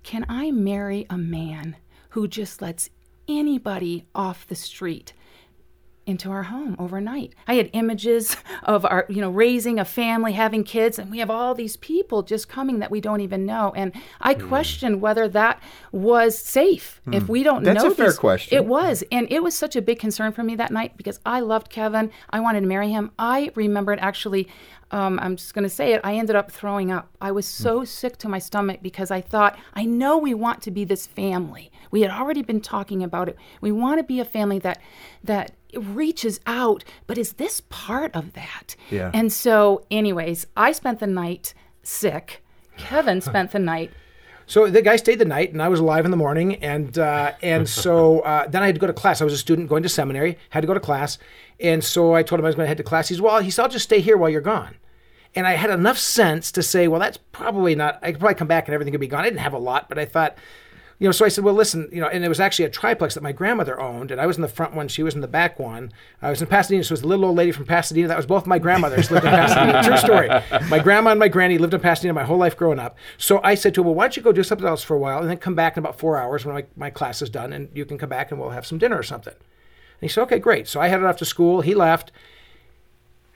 can 0.04 0.26
I 0.30 0.52
marry 0.52 1.06
a 1.10 1.18
man 1.18 1.76
who 2.12 2.26
just 2.26 2.62
lets 2.62 2.90
anybody 3.28 4.06
off 4.16 4.48
the 4.48 4.56
street? 4.56 5.12
Into 6.10 6.30
our 6.32 6.44
home 6.44 6.76
overnight. 6.80 7.34
I 7.48 7.54
had 7.54 7.70
images 7.74 8.36
of 8.64 8.84
our, 8.86 9.06
you 9.08 9.22
know, 9.22 9.30
raising 9.30 9.80
a 9.80 9.86
family, 9.86 10.34
having 10.34 10.64
kids, 10.64 11.00
and 11.00 11.10
we 11.12 11.20
have 11.20 11.30
all 11.30 11.54
these 11.56 11.78
people 11.78 12.24
just 12.24 12.50
coming 12.50 12.80
that 12.80 12.92
we 12.92 13.00
don't 13.00 13.22
even 13.22 13.46
know. 13.46 13.72
And 13.76 13.94
I 14.20 14.34
Hmm. 14.34 14.48
questioned 14.48 15.02
whether 15.02 15.28
that 15.30 15.62
was 15.92 16.38
safe. 16.38 17.02
If 17.12 17.28
we 17.28 17.44
don't 17.44 17.64
That's 17.64 17.76
know 17.84 17.90
That's 17.90 18.00
a 18.00 18.04
fair 18.04 18.14
question. 18.14 18.58
It 18.58 18.66
was, 18.66 19.04
and 19.12 19.28
it 19.32 19.42
was 19.42 19.56
such 19.56 19.76
a 19.76 19.82
big 19.82 20.00
concern 20.00 20.32
for 20.32 20.44
me 20.44 20.56
that 20.58 20.72
night 20.72 20.96
because 20.98 21.20
I 21.26 21.40
loved 21.40 21.70
Kevin. 21.70 22.12
I 22.30 22.40
wanted 22.40 22.62
to 22.62 22.68
marry 22.68 22.92
him. 22.92 23.12
I 23.18 23.52
remembered 23.56 24.00
actually. 24.00 24.48
Um, 24.92 25.20
I'm 25.22 25.36
just 25.36 25.54
going 25.54 25.64
to 25.64 25.70
say 25.70 25.94
it. 25.94 26.02
I 26.04 26.16
ended 26.16 26.36
up 26.36 26.50
throwing 26.52 26.92
up. 26.92 27.16
I 27.22 27.32
was 27.32 27.46
so 27.46 27.84
sick 27.86 28.18
to 28.18 28.28
my 28.28 28.40
stomach 28.40 28.80
because 28.82 29.12
I 29.12 29.22
thought, 29.22 29.56
I 29.76 29.86
know 29.86 30.18
we 30.18 30.34
want 30.34 30.64
to 30.64 30.72
be 30.72 30.84
this 30.84 31.06
family. 31.06 31.72
We 31.92 32.02
had 32.02 32.10
already 32.10 32.42
been 32.42 32.60
talking 32.60 33.04
about 33.04 33.30
it. 33.30 33.38
We 33.62 33.72
want 33.72 34.00
to 34.00 34.04
be 34.04 34.20
a 34.20 34.26
family 34.26 34.58
that 34.60 34.80
that 35.24 35.52
reaches 35.76 36.40
out, 36.46 36.84
but 37.08 37.18
is 37.18 37.34
this 37.34 37.62
part 37.70 38.16
of 38.16 38.34
that? 38.34 38.76
Yeah. 38.90 39.12
And 39.14 39.32
so, 39.32 39.86
anyways, 39.92 40.48
I 40.58 40.72
spent 40.72 41.00
the 41.00 41.08
night 41.08 41.54
sick. 41.84 42.44
Kevin 42.78 43.22
spent 43.22 43.52
the 43.52 43.60
night 43.60 43.92
So 44.50 44.68
the 44.68 44.82
guy 44.82 44.96
stayed 44.96 45.20
the 45.20 45.26
night, 45.26 45.54
and 45.54 45.62
I 45.62 45.70
was 45.70 45.80
alive 45.80 46.06
in 46.06 46.12
the 46.12 46.18
morning, 46.18 46.56
and 46.56 46.98
uh, 46.98 47.34
and 47.44 47.70
so 47.84 48.22
uh, 48.22 48.48
then 48.48 48.64
I 48.64 48.66
had 48.66 48.76
to 48.76 48.82
go 48.82 48.88
to 48.88 48.94
class. 48.94 49.22
I 49.22 49.24
was 49.24 49.34
a 49.34 49.38
student 49.38 49.70
going 49.70 49.84
to 49.84 49.90
seminary, 49.90 50.40
had 50.50 50.62
to 50.62 50.68
go 50.68 50.74
to 50.74 50.80
class, 50.80 51.20
and 51.60 51.84
so 51.84 52.16
I 52.16 52.24
told 52.24 52.40
him 52.40 52.46
I 52.46 52.50
was 52.50 52.56
going 52.56 52.64
to 52.64 52.68
head 52.68 52.78
to 52.78 52.84
class. 52.84 53.10
He's 53.10 53.22
well, 53.22 53.42
he 53.42 53.52
said, 53.52 53.62
"I'll 53.62 53.70
just 53.70 53.86
stay 53.86 54.02
here 54.02 54.18
while 54.18 54.30
you're 54.30 54.42
gone." 54.42 54.76
And 55.36 55.46
I 55.46 55.52
had 55.52 55.70
enough 55.70 56.00
sense 56.00 56.52
to 56.54 56.64
say, 56.64 56.88
well, 56.88 57.00
that's 57.00 57.18
probably 57.32 57.76
not. 57.76 58.00
I 58.02 58.12
could 58.12 58.20
probably 58.20 58.34
come 58.34 58.48
back 58.48 58.68
and 58.68 58.74
everything 58.74 58.92
could 58.92 59.00
be 59.00 59.08
gone. 59.08 59.22
I 59.22 59.26
didn't 59.26 59.42
have 59.42 59.54
a 59.54 59.60
lot, 59.60 59.88
but 59.88 60.00
I 60.00 60.06
thought, 60.06 60.36
you 61.00 61.08
know, 61.08 61.14
so 61.14 61.26
I 61.26 61.30
said, 61.30 61.46
well, 61.46 61.54
listen, 61.54 61.88
you 61.94 62.02
know, 62.02 62.08
and 62.08 62.26
it 62.26 62.28
was 62.28 62.42
actually 62.42 62.66
a 62.66 62.70
triplex 62.70 63.14
that 63.14 63.24
my 63.24 63.32
grandmother 63.32 63.80
owned, 63.80 64.12
and 64.12 64.20
I 64.20 64.26
was 64.26 64.36
in 64.36 64.42
the 64.42 64.50
front 64.50 64.74
one, 64.74 64.90
she 64.90 65.02
was 65.02 65.16
in 65.16 65.22
the 65.22 65.30
back 65.30 65.58
one. 65.58 65.94
I 66.22 66.30
was 66.30 66.42
in 66.42 66.48
Pasadena, 66.48 66.84
so 66.84 66.92
it 66.92 66.94
was 66.94 67.02
the 67.02 67.08
little 67.08 67.24
old 67.24 67.38
lady 67.38 67.54
from 67.54 67.66
Pasadena. 67.66 68.10
That 68.10 68.18
was 68.18 68.26
both 68.26 68.46
my 68.46 68.60
grandmothers 68.60 69.10
lived 69.10 69.26
in 69.26 69.32
Pasadena. 69.32 69.82
True 69.82 69.98
story. 69.98 70.28
My 70.70 70.80
grandma 70.80 71.12
and 71.12 71.20
my 71.20 71.30
granny 71.30 71.58
lived 71.58 71.74
in 71.74 71.80
Pasadena 71.80 72.14
my 72.14 72.26
whole 72.26 72.38
life 72.38 72.58
growing 72.58 72.80
up. 72.80 72.98
So 73.18 73.40
I 73.46 73.56
said 73.56 73.74
to 73.76 73.82
her, 73.82 73.86
well, 73.86 73.96
why 73.96 74.04
don't 74.04 74.18
you 74.18 74.24
go 74.24 74.34
do 74.34 74.44
something 74.44 74.68
else 74.68 74.84
for 74.84 74.94
a 74.94 75.00
while 75.00 75.20
and 75.20 75.30
then 75.30 75.38
come 75.38 75.56
back 75.56 75.78
in 75.78 75.84
about 75.84 75.98
four 75.98 76.18
hours 76.18 76.44
when 76.44 76.54
my, 76.54 76.66
my 76.76 76.90
class 76.90 77.22
is 77.22 77.30
done, 77.30 77.54
and 77.54 77.70
you 77.74 77.86
can 77.86 77.98
come 77.98 78.10
back 78.10 78.30
and 78.30 78.40
we'll 78.40 78.50
have 78.50 78.66
some 78.66 78.78
dinner 78.78 78.98
or 78.98 79.04
something. 79.04 79.34
And 79.34 80.02
he 80.02 80.10
said, 80.10 80.24
okay, 80.24 80.40
great. 80.40 80.68
So 80.68 80.82
I 80.82 80.90
headed 80.90 81.06
off 81.06 81.18
to 81.18 81.26
school. 81.26 81.62
He 81.62 81.76
left. 81.76 82.12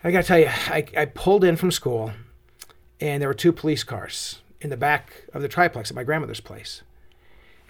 I 0.04 0.12
got 0.12 0.24
to 0.24 0.28
tell 0.28 0.40
you, 0.40 0.48
I, 0.48 0.86
I 0.98 1.06
pulled 1.06 1.46
in 1.46 1.56
from 1.56 1.72
school, 1.72 2.12
and 3.00 3.22
there 3.22 3.30
were 3.30 3.34
two 3.34 3.54
police 3.54 3.86
cars 3.86 4.42
in 4.60 4.70
the 4.70 4.76
back 4.76 5.24
of 5.34 5.42
the 5.42 5.48
triplex 5.48 5.90
at 5.92 5.96
my 5.96 6.04
grandmother's 6.04 6.42
place. 6.42 6.82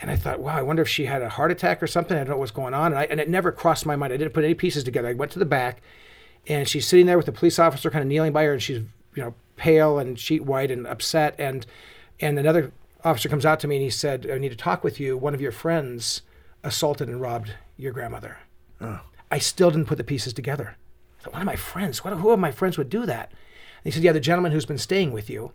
And 0.03 0.11
I 0.11 0.17
thought, 0.17 0.41
wow, 0.41 0.57
I 0.57 0.61
wonder 0.61 0.81
if 0.81 0.89
she 0.89 1.05
had 1.05 1.21
a 1.21 1.29
heart 1.29 1.49
attack 1.49 1.81
or 1.81 1.87
something. 1.87 2.17
I 2.17 2.25
don't 2.25 2.31
know 2.31 2.37
what's 2.37 2.51
going 2.51 2.73
on. 2.73 2.87
And, 2.87 2.99
I, 2.99 3.03
and 3.05 3.21
it 3.21 3.29
never 3.29 3.53
crossed 3.53 3.85
my 3.85 3.95
mind. 3.95 4.11
I 4.11 4.17
didn't 4.17 4.33
put 4.33 4.43
any 4.43 4.53
pieces 4.53 4.83
together. 4.83 5.07
I 5.07 5.13
went 5.13 5.31
to 5.31 5.39
the 5.39 5.45
back, 5.45 5.81
and 6.45 6.67
she's 6.67 6.85
sitting 6.85 7.05
there 7.05 7.15
with 7.15 7.25
the 7.25 7.31
police 7.31 7.57
officer 7.57 7.89
kind 7.89 8.01
of 8.01 8.09
kneeling 8.09 8.33
by 8.33 8.43
her, 8.43 8.51
and 8.51 8.61
she's, 8.61 8.79
you 9.15 9.23
know, 9.23 9.33
pale 9.55 9.99
and 9.99 10.19
sheet 10.19 10.43
white 10.43 10.71
and 10.71 10.85
upset. 10.85 11.35
And, 11.39 11.65
and 12.19 12.37
another 12.37 12.73
officer 13.05 13.29
comes 13.29 13.45
out 13.45 13.61
to 13.61 13.67
me, 13.69 13.77
and 13.77 13.83
he 13.83 13.89
said, 13.89 14.29
I 14.29 14.39
need 14.39 14.49
to 14.49 14.57
talk 14.57 14.83
with 14.83 14.99
you. 14.99 15.15
One 15.15 15.33
of 15.33 15.39
your 15.39 15.53
friends 15.53 16.21
assaulted 16.65 17.07
and 17.07 17.21
robbed 17.21 17.53
your 17.77 17.93
grandmother. 17.93 18.39
Oh. 18.81 18.99
I 19.31 19.37
still 19.37 19.71
didn't 19.71 19.87
put 19.87 19.97
the 19.97 20.03
pieces 20.03 20.33
together. 20.33 20.75
I 21.21 21.23
thought, 21.23 21.31
one 21.31 21.41
of 21.41 21.45
my 21.45 21.55
friends, 21.55 22.03
what, 22.03 22.11
who 22.11 22.31
of 22.31 22.39
my 22.39 22.51
friends 22.51 22.77
would 22.77 22.89
do 22.89 23.05
that? 23.05 23.29
And 23.31 23.85
he 23.85 23.91
said, 23.91 24.03
yeah, 24.03 24.11
the 24.11 24.19
gentleman 24.19 24.51
who's 24.51 24.65
been 24.65 24.77
staying 24.77 25.13
with 25.13 25.29
you 25.29 25.53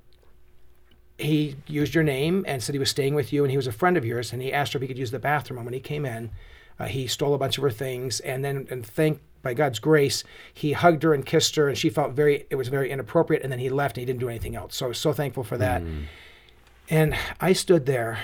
he 1.18 1.56
used 1.66 1.94
your 1.94 2.04
name 2.04 2.44
and 2.46 2.62
said 2.62 2.74
he 2.74 2.78
was 2.78 2.90
staying 2.90 3.14
with 3.14 3.32
you 3.32 3.42
and 3.42 3.50
he 3.50 3.56
was 3.56 3.66
a 3.66 3.72
friend 3.72 3.96
of 3.96 4.04
yours 4.04 4.32
and 4.32 4.40
he 4.40 4.52
asked 4.52 4.72
her 4.72 4.78
if 4.78 4.82
he 4.82 4.88
could 4.88 4.98
use 4.98 5.10
the 5.10 5.18
bathroom. 5.18 5.58
And 5.58 5.66
when 5.66 5.74
he 5.74 5.80
came 5.80 6.06
in 6.06 6.30
uh, 6.78 6.86
he 6.86 7.06
stole 7.06 7.34
a 7.34 7.38
bunch 7.38 7.58
of 7.58 7.62
her 7.62 7.70
things 7.70 8.20
and 8.20 8.44
then 8.44 8.66
and 8.70 8.86
thank 8.86 9.20
by 9.42 9.54
god's 9.54 9.78
grace 9.78 10.24
he 10.54 10.72
hugged 10.72 11.02
her 11.02 11.12
and 11.12 11.26
kissed 11.26 11.56
her 11.56 11.68
and 11.68 11.76
she 11.76 11.90
felt 11.90 12.12
very 12.12 12.46
it 12.50 12.56
was 12.56 12.68
very 12.68 12.90
inappropriate 12.90 13.42
and 13.42 13.50
then 13.50 13.58
he 13.58 13.68
left 13.68 13.96
and 13.96 14.02
he 14.02 14.06
didn't 14.06 14.20
do 14.20 14.28
anything 14.28 14.54
else. 14.54 14.76
So 14.76 14.86
i 14.86 14.88
was 14.88 14.98
so 14.98 15.12
thankful 15.12 15.44
for 15.44 15.58
that. 15.58 15.82
Hmm. 15.82 16.02
And 16.88 17.16
i 17.40 17.52
stood 17.52 17.86
there 17.86 18.20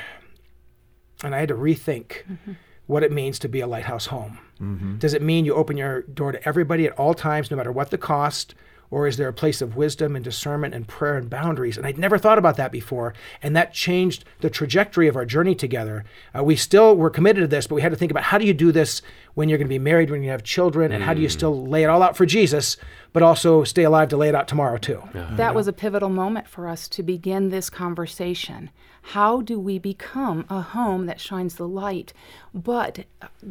and 1.23 1.35
i 1.35 1.41
had 1.41 1.49
to 1.49 1.55
rethink 1.55 2.23
mm-hmm. 2.31 2.53
what 2.87 3.03
it 3.03 3.11
means 3.11 3.39
to 3.41 3.49
be 3.49 3.61
a 3.61 3.67
lighthouse 3.67 4.07
home. 4.07 4.39
Mm-hmm. 4.61 4.99
Does 4.99 5.15
it 5.15 5.23
mean 5.23 5.45
you 5.45 5.55
open 5.55 5.77
your 5.77 6.03
door 6.03 6.31
to 6.31 6.49
everybody 6.49 6.87
at 6.87 6.93
all 6.93 7.15
times 7.15 7.51
no 7.51 7.57
matter 7.57 7.73
what 7.73 7.91
the 7.91 7.99
cost 7.99 8.55
or 8.95 9.09
is 9.09 9.17
there 9.17 9.27
a 9.27 9.33
place 9.33 9.61
of 9.61 9.75
wisdom 9.75 10.15
and 10.15 10.25
discernment 10.25 10.73
and 10.73 10.87
prayer 10.87 11.17
and 11.17 11.29
boundaries? 11.29 11.77
And 11.77 11.85
I'd 11.85 11.99
never 11.99 12.17
thought 12.17 12.39
about 12.39 12.57
that 12.59 12.71
before. 12.71 13.13
And 13.43 13.57
that 13.57 13.75
changed 13.75 14.25
the 14.39 14.49
trajectory 14.49 15.09
of 15.09 15.17
our 15.17 15.25
journey 15.27 15.57
together. 15.57 16.05
Uh, 16.33 16.45
we 16.45 16.55
still 16.55 16.95
were 16.95 17.11
committed 17.11 17.43
to 17.43 17.49
this, 17.49 17.67
but 17.67 17.75
we 17.75 17.83
had 17.83 17.91
to 17.91 17.99
think 17.99 18.13
about 18.13 18.23
how 18.23 18.39
do 18.39 18.47
you 18.47 18.55
do 18.55 18.71
this 18.71 19.03
when 19.35 19.49
you're 19.49 19.59
going 19.59 19.67
to 19.67 19.69
be 19.69 19.81
married, 19.81 20.11
when 20.11 20.23
you 20.23 20.31
have 20.31 20.45
children, 20.45 20.93
and 20.93 21.03
how 21.03 21.13
do 21.13 21.21
you 21.21 21.29
still 21.29 21.67
lay 21.67 21.83
it 21.83 21.87
all 21.87 22.05
out 22.05 22.17
for 22.17 22.25
Jesus, 22.25 22.77
but 23.13 23.21
also 23.21 23.65
stay 23.65 23.83
alive 23.83 24.11
to 24.11 24.17
lay 24.17 24.29
it 24.29 24.35
out 24.37 24.47
tomorrow, 24.47 24.77
too. 24.77 25.03
That 25.13 25.57
was 25.57 25.67
a 25.67 25.73
pivotal 25.73 26.09
moment 26.09 26.47
for 26.47 26.69
us 26.69 26.87
to 26.91 27.03
begin 27.03 27.49
this 27.49 27.69
conversation. 27.69 28.71
How 29.03 29.41
do 29.41 29.59
we 29.59 29.81
become 29.81 30.47
a 30.49 30.61
home 30.61 31.07
that 31.07 31.19
shines 31.21 31.57
the 31.57 31.67
light, 31.67 32.13
but 32.55 33.07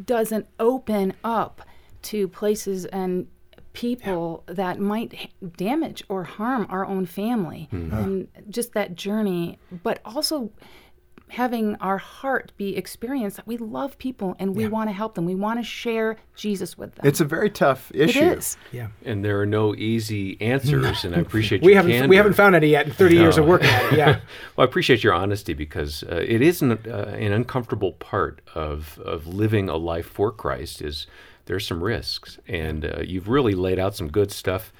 doesn't 0.05 0.47
open 0.57 1.15
up 1.21 1.63
to 2.03 2.29
places 2.29 2.85
and 2.85 3.27
people 3.73 4.43
that 4.47 4.79
might 4.79 5.31
damage 5.57 6.03
or 6.09 6.23
harm 6.23 6.65
our 6.69 6.85
own 6.85 7.05
family? 7.05 7.67
And 7.71 8.27
just 8.49 8.73
that 8.73 8.95
journey, 8.95 9.59
but 9.83 9.99
also 10.05 10.51
having 11.29 11.73
our 11.77 11.97
heart 11.97 12.51
be 12.57 12.77
experienced 12.77 13.37
that 13.37 13.47
we 13.47 13.57
love 13.57 13.97
people 13.97 14.35
and 14.37 14.55
we 14.55 14.67
want 14.67 14.87
to 14.87 14.93
help 14.93 15.15
them. 15.15 15.25
We 15.25 15.33
want 15.33 15.57
to 15.59 15.63
share 15.63 16.17
Jesus 16.35 16.77
with 16.77 16.93
them. 16.93 17.07
It's 17.07 17.21
a 17.21 17.25
very 17.25 17.49
tough 17.49 17.91
issue. 17.95 18.19
It 18.19 18.37
is. 18.37 18.57
Yeah. 18.71 18.89
And 19.03 19.25
there 19.25 19.39
are 19.41 19.45
no 19.47 19.73
easy 19.73 20.39
answers, 20.39 21.03
and 21.03 21.15
I 21.15 21.19
appreciate 21.27 21.63
We 21.63 21.69
your 21.71 21.77
haven't 21.77 21.91
candor. 21.91 22.07
we 22.09 22.17
haven't 22.17 22.33
found 22.33 22.53
any 22.55 22.67
yet 22.67 22.85
in 22.85 22.91
30 22.93 23.15
years 23.15 23.37
of 23.39 23.45
No. 23.45 23.49
working 23.49 23.69
at 23.69 23.93
it. 23.93 23.97
Yeah. 23.97 24.19
Well, 24.55 24.67
I 24.67 24.69
appreciate 24.69 25.03
your 25.03 25.13
honesty 25.15 25.55
because 25.55 26.03
uh, 26.03 26.17
it 26.27 26.43
is 26.43 26.61
an, 26.61 26.73
uh, 26.73 27.15
an 27.17 27.31
uncomfortable 27.31 27.93
part 27.93 28.41
of, 28.53 28.99
of 28.99 29.25
living 29.25 29.69
a 29.69 29.77
life 29.77 30.05
for 30.05 30.31
Christ. 30.31 30.83
Is 30.83 31.07
there's 31.45 31.67
some 31.67 31.83
risks, 31.83 32.37
and 32.47 32.85
uh, 32.85 33.01
you've 33.01 33.27
really 33.27 33.53
laid 33.53 33.79
out 33.79 33.95
some 33.95 34.09
good 34.09 34.31
stuff, 34.31 34.73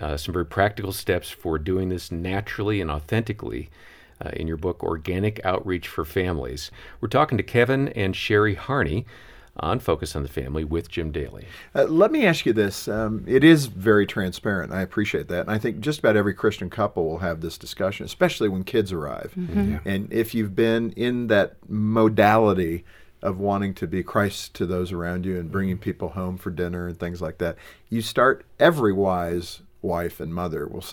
uh, 0.00 0.16
some 0.16 0.32
very 0.32 0.46
practical 0.46 0.92
steps 0.92 1.30
for 1.30 1.58
doing 1.58 1.88
this 1.88 2.12
naturally 2.12 2.80
and 2.80 2.90
authentically. 2.90 3.70
Uh, 4.24 4.30
in 4.34 4.46
your 4.46 4.56
book, 4.56 4.84
Organic 4.84 5.44
Outreach 5.44 5.88
for 5.88 6.04
Families. 6.04 6.70
We're 7.00 7.08
talking 7.08 7.36
to 7.36 7.42
Kevin 7.42 7.88
and 7.88 8.14
Sherry 8.14 8.54
Harney 8.54 9.06
on 9.58 9.80
Focus 9.80 10.14
on 10.14 10.22
the 10.22 10.28
Family 10.28 10.64
with 10.64 10.88
Jim 10.88 11.10
Daly. 11.10 11.46
Uh, 11.74 11.84
let 11.84 12.12
me 12.12 12.24
ask 12.24 12.46
you 12.46 12.52
this. 12.52 12.88
Um, 12.88 13.24
it 13.26 13.44
is 13.44 13.66
very 13.66 14.06
transparent. 14.06 14.72
I 14.72 14.82
appreciate 14.82 15.28
that. 15.28 15.40
And 15.42 15.50
I 15.50 15.58
think 15.58 15.80
just 15.80 15.98
about 15.98 16.16
every 16.16 16.32
Christian 16.32 16.70
couple 16.70 17.06
will 17.06 17.18
have 17.18 17.40
this 17.40 17.58
discussion, 17.58 18.04
especially 18.06 18.48
when 18.48 18.64
kids 18.64 18.92
arrive. 18.92 19.32
And 19.84 20.12
if 20.12 20.34
you've 20.34 20.54
been 20.54 20.92
in 20.92 21.26
that 21.26 21.56
modality 21.68 22.84
of 23.24 23.40
wanting 23.40 23.74
to 23.74 23.86
be 23.86 24.02
Christ 24.02 24.54
to 24.54 24.66
those 24.66 24.92
around 24.92 25.24
you 25.24 25.38
and 25.38 25.50
bringing 25.50 25.78
people 25.78 26.10
home 26.10 26.36
for 26.36 26.50
dinner 26.50 26.86
and 26.86 26.98
things 26.98 27.20
like 27.20 27.38
that, 27.38 27.56
you 27.88 28.02
start 28.02 28.44
every 28.60 28.92
wise 28.92 29.62
wife 29.80 30.18
and 30.18 30.34
mother 30.34 30.66
will 30.66 30.84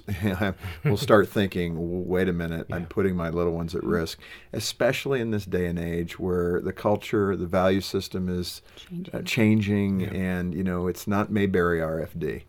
will 0.86 0.98
start 0.98 1.28
thinking, 1.30 2.08
wait 2.08 2.28
a 2.28 2.34
minute, 2.34 2.68
I'm 2.72 2.86
putting 2.86 3.16
my 3.16 3.30
little 3.30 3.54
ones 3.54 3.76
at 3.76 3.84
risk, 3.84 4.20
especially 4.54 5.22
in 5.22 5.32
this 5.32 5.46
day 5.46 5.66
and 5.66 5.80
age 5.80 6.20
where 6.20 6.62
the 6.62 6.74
culture, 6.74 7.36
the 7.36 7.48
value 7.48 7.82
system 7.82 8.30
is 8.30 8.62
changing, 8.76 9.16
uh, 9.16 9.22
changing 9.24 10.04
and 10.04 10.54
you 10.54 10.64
know 10.64 10.88
it's 10.88 11.08
not 11.08 11.32
Mayberry 11.32 11.80
RFD. 11.80 12.44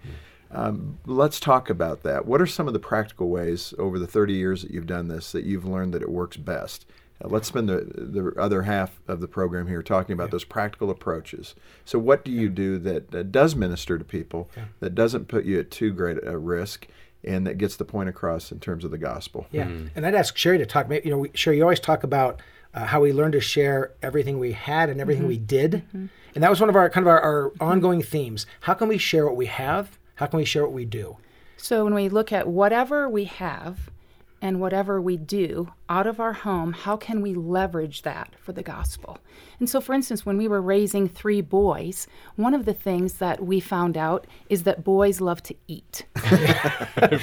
Um, 0.55 0.99
let's 1.07 1.41
talk 1.41 1.71
about 1.71 2.03
that. 2.03 2.27
What 2.27 2.43
are 2.43 2.47
some 2.47 2.67
of 2.67 2.75
the 2.75 2.79
practical 2.79 3.31
ways 3.31 3.73
over 3.79 3.99
the 3.99 4.07
30 4.07 4.35
years 4.35 4.63
that 4.63 4.71
you've 4.71 4.87
done 4.87 5.09
this 5.09 5.33
that 5.33 5.45
you've 5.45 5.65
learned 5.65 5.95
that 5.95 6.03
it 6.03 6.11
works 6.11 6.37
best? 6.37 6.85
Uh, 7.23 7.29
let's 7.29 7.49
spend 7.49 7.69
the, 7.69 7.87
the 7.95 8.33
other 8.41 8.63
half 8.63 9.01
of 9.09 9.21
the 9.21 9.29
program 9.29 9.67
here 9.67 9.83
talking 9.83 10.13
about 10.13 10.31
those 10.31 10.45
practical 10.45 10.91
approaches. 10.91 11.55
So, 11.85 11.99
what 11.99 12.25
do 12.25 12.31
you 12.31 12.49
do 12.49 12.79
that, 12.79 13.11
that 13.11 13.33
does 13.33 13.55
minister 13.55 13.99
to 13.99 14.05
people, 14.05 14.51
that 14.81 14.95
doesn't 14.95 15.29
put 15.29 15.45
you 15.45 15.61
at 15.61 15.71
too 15.71 15.93
great 15.93 16.19
a 16.23 16.39
risk, 16.39 16.87
and 17.25 17.47
that 17.47 17.59
gets 17.59 17.77
the 17.77 17.85
point 17.85 18.09
across 18.09 18.51
in 18.51 18.61
terms 18.61 18.85
of 18.85 18.91
the 18.91 18.99
gospel? 18.99 19.47
Yeah, 19.51 19.69
and 19.95 20.07
I'd 20.07 20.15
ask 20.15 20.37
Sherry 20.37 20.59
to 20.59 20.67
talk. 20.67 20.91
You 20.91 21.11
know, 21.11 21.19
we, 21.19 21.31
Sherry, 21.35 21.59
you 21.59 21.63
always 21.63 21.81
talk 21.81 22.05
about 22.05 22.41
uh, 22.75 22.87
how 22.87 23.01
we 23.01 23.13
learned 23.13 23.33
to 23.33 23.41
share 23.41 23.93
everything 24.03 24.39
we 24.39 24.53
had 24.53 24.89
and 24.91 25.01
everything 25.01 25.27
we 25.27 25.39
did, 25.39 25.85
and 25.93 26.11
that 26.35 26.51
was 26.51 26.61
one 26.61 26.69
of 26.69 26.77
our 26.77 26.89
kind 26.91 27.07
of 27.07 27.09
our, 27.09 27.21
our 27.21 27.53
ongoing 27.61 28.03
themes. 28.03 28.47
How 28.61 28.75
can 28.75 28.89
we 28.89 28.99
share 28.99 29.27
what 29.27 29.37
we 29.37 29.47
have? 29.47 29.99
How 30.17 30.27
can 30.27 30.39
we 30.39 30.45
share 30.45 30.63
what 30.63 30.73
we 30.73 30.85
do? 30.85 31.17
So 31.57 31.85
when 31.85 31.95
we 31.95 32.09
look 32.09 32.33
at 32.33 32.49
whatever 32.49 33.09
we 33.09 33.25
have 33.25 33.91
and 34.41 34.61
whatever 34.61 35.01
we 35.01 35.17
do 35.17 35.73
out 35.93 36.07
of 36.07 36.19
our 36.19 36.33
home, 36.33 36.73
how 36.73 36.97
can 36.97 37.21
we 37.21 37.35
leverage 37.35 38.01
that 38.01 38.33
for 38.41 38.53
the 38.53 38.63
gospel? 38.63 39.19
And 39.61 39.69
so, 39.69 39.79
for 39.79 39.93
instance, 39.93 40.25
when 40.25 40.39
we 40.39 40.49
were 40.49 40.63
raising 40.63 41.07
three 41.07 41.43
boys, 41.43 42.07
one 42.35 42.55
of 42.55 42.65
the 42.65 42.73
things 42.73 43.19
that 43.19 43.45
we 43.45 43.61
found 43.61 43.99
out 43.99 44.27
is 44.49 44.63
that 44.63 44.85
boys 44.85 45.21
love 45.21 45.43
to 45.43 45.55
eat. 45.69 46.07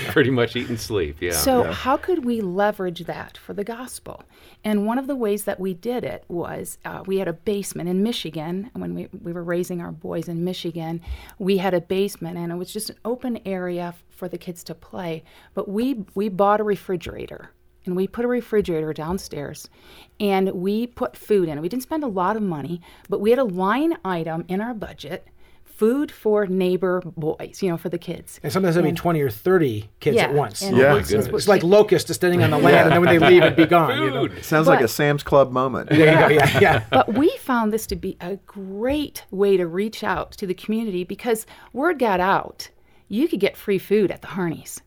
Pretty 0.09 0.29
much 0.29 0.55
eat 0.55 0.69
and 0.69 0.79
sleep. 0.79 1.17
Yeah. 1.19 1.31
So, 1.31 1.63
how 1.63 1.97
could 1.97 2.23
we 2.23 2.41
leverage 2.41 3.05
that 3.05 3.39
for 3.39 3.53
the 3.53 3.63
gospel? 3.63 4.21
And 4.63 4.85
one 4.85 4.99
of 4.99 5.07
the 5.07 5.15
ways 5.15 5.45
that 5.45 5.59
we 5.59 5.73
did 5.73 6.03
it 6.03 6.23
was 6.27 6.77
uh, 6.85 7.01
we 7.07 7.17
had 7.17 7.27
a 7.27 7.33
basement 7.33 7.89
in 7.89 8.03
Michigan. 8.03 8.69
When 8.73 8.93
we, 8.93 9.09
we 9.23 9.33
were 9.33 9.43
raising 9.43 9.81
our 9.81 9.91
boys 9.91 10.27
in 10.27 10.43
Michigan, 10.43 11.01
we 11.39 11.57
had 11.57 11.73
a 11.73 11.81
basement 11.81 12.37
and 12.37 12.51
it 12.51 12.55
was 12.55 12.71
just 12.71 12.91
an 12.91 12.97
open 13.03 13.39
area 13.47 13.95
for 14.11 14.27
the 14.27 14.37
kids 14.37 14.63
to 14.65 14.75
play. 14.75 15.23
But 15.55 15.67
we, 15.67 16.05
we 16.13 16.29
bought 16.29 16.59
a 16.59 16.63
refrigerator 16.63 17.49
and 17.85 17.95
we 17.95 18.07
put 18.07 18.25
a 18.25 18.27
refrigerator 18.27 18.93
downstairs 18.93 19.69
and 20.19 20.51
we 20.51 20.85
put 20.87 21.15
food 21.17 21.47
in 21.49 21.57
it. 21.57 21.61
We 21.61 21.69
didn't 21.69 21.83
spend 21.83 22.03
a 22.03 22.07
lot 22.07 22.35
of 22.35 22.41
money, 22.43 22.81
but 23.09 23.21
we 23.21 23.29
had 23.29 23.39
a 23.39 23.43
line 23.45 23.97
item 24.03 24.45
in 24.47 24.61
our 24.61 24.73
budget 24.73 25.25
food 25.63 26.11
for 26.11 26.45
neighbor 26.45 27.01
boys, 27.15 27.59
you 27.63 27.69
know, 27.69 27.77
for 27.77 27.87
the 27.87 27.97
kids. 27.97 28.37
And 28.43 28.51
sometimes 28.51 28.75
there'd 28.75 28.83
be 28.85 28.91
twenty 28.91 29.21
or 29.21 29.29
thirty 29.29 29.89
kids 30.01 30.17
Yeah, 30.17 30.23
at 30.25 30.33
once. 30.33 30.61
and 30.61 30.75
Yeah. 30.75 30.91
it's- 30.97 31.09
it's- 31.13 31.27
It's 31.33 31.47
like 31.47 31.63
locusts 31.63 32.13
standing 32.13 32.43
on 32.43 32.49
the 32.51 32.57
land, 32.57 32.75
and 32.87 32.91
then 32.91 33.01
when 33.01 33.17
they 33.17 33.25
leave, 33.29 33.41
it'd 33.43 33.55
be 33.55 33.65
gone. 33.65 33.97
You 34.01 34.09
know? 34.11 34.27
Food. 34.27 34.43
Sounds 34.43 34.67
like 34.67 34.81
a 34.81 34.89
Sam's 34.89 35.23
Club 35.23 35.53
moment. 35.53 35.89
There 35.89 35.99
you 35.99 36.37
go. 36.37 36.43
Yeah, 36.43 36.59
yeah. 36.59 36.83
but 36.91 37.13
we 37.13 37.29
found 37.37 37.71
this 37.71 37.87
to 37.87 37.95
be 37.95 38.17
a 38.19 38.35
great 38.45 39.23
way 39.31 39.55
to 39.55 39.65
reach 39.67 40.03
out 40.03 40.33
to 40.33 40.45
the 40.45 40.53
community 40.53 41.05
because 41.05 41.45
word 41.71 41.97
got 41.97 42.19
out 42.19 42.67
you 43.07 43.27
could 43.29 43.39
get 43.39 43.55
free 43.57 43.79
food 43.79 44.11
at 44.11 44.21
the 44.21 44.27
Harneys. 44.27 44.81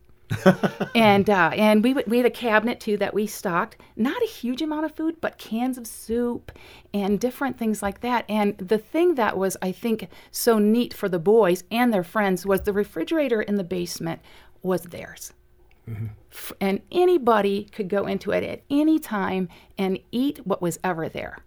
And 0.95 1.29
uh, 1.29 1.51
and 1.55 1.83
we 1.83 1.95
we 2.07 2.17
had 2.19 2.27
a 2.27 2.31
cabinet 2.31 2.81
too 2.81 2.97
that 2.99 3.15
we 3.15 3.27
stocked. 3.27 3.77
Not 3.97 4.23
a 4.23 4.27
huge 4.27 4.63
amount 4.63 4.85
of 4.85 4.95
food 4.95 5.17
but 5.21 5.39
cans 5.39 5.79
of 5.79 5.87
soup 5.87 6.53
and 6.93 7.19
different 7.21 7.59
things 7.59 7.83
like 7.83 8.01
that. 8.01 8.25
And 8.29 8.57
the 8.59 8.79
thing 8.79 9.15
that 9.17 9.37
was 9.37 9.57
i 9.63 9.73
think 9.73 10.09
so 10.31 10.59
neat 10.59 10.95
for 10.95 11.09
the 11.09 11.19
boys 11.19 11.65
and 11.71 11.93
their 11.93 12.05
friends 12.05 12.47
was 12.47 12.63
the 12.63 12.73
refrigerator 12.73 13.43
in 13.43 13.57
the 13.57 13.65
basement 13.65 14.21
was 14.63 14.83
theirs. 14.85 15.33
F- 16.31 16.53
and 16.61 16.81
anybody 16.91 17.65
could 17.65 17.89
go 17.89 18.07
into 18.07 18.31
it 18.31 18.45
at 18.45 18.63
any 18.71 18.99
time 18.99 19.49
and 19.77 19.99
eat 20.13 20.47
what 20.47 20.63
was 20.63 20.79
ever 20.85 21.09
there. 21.09 21.39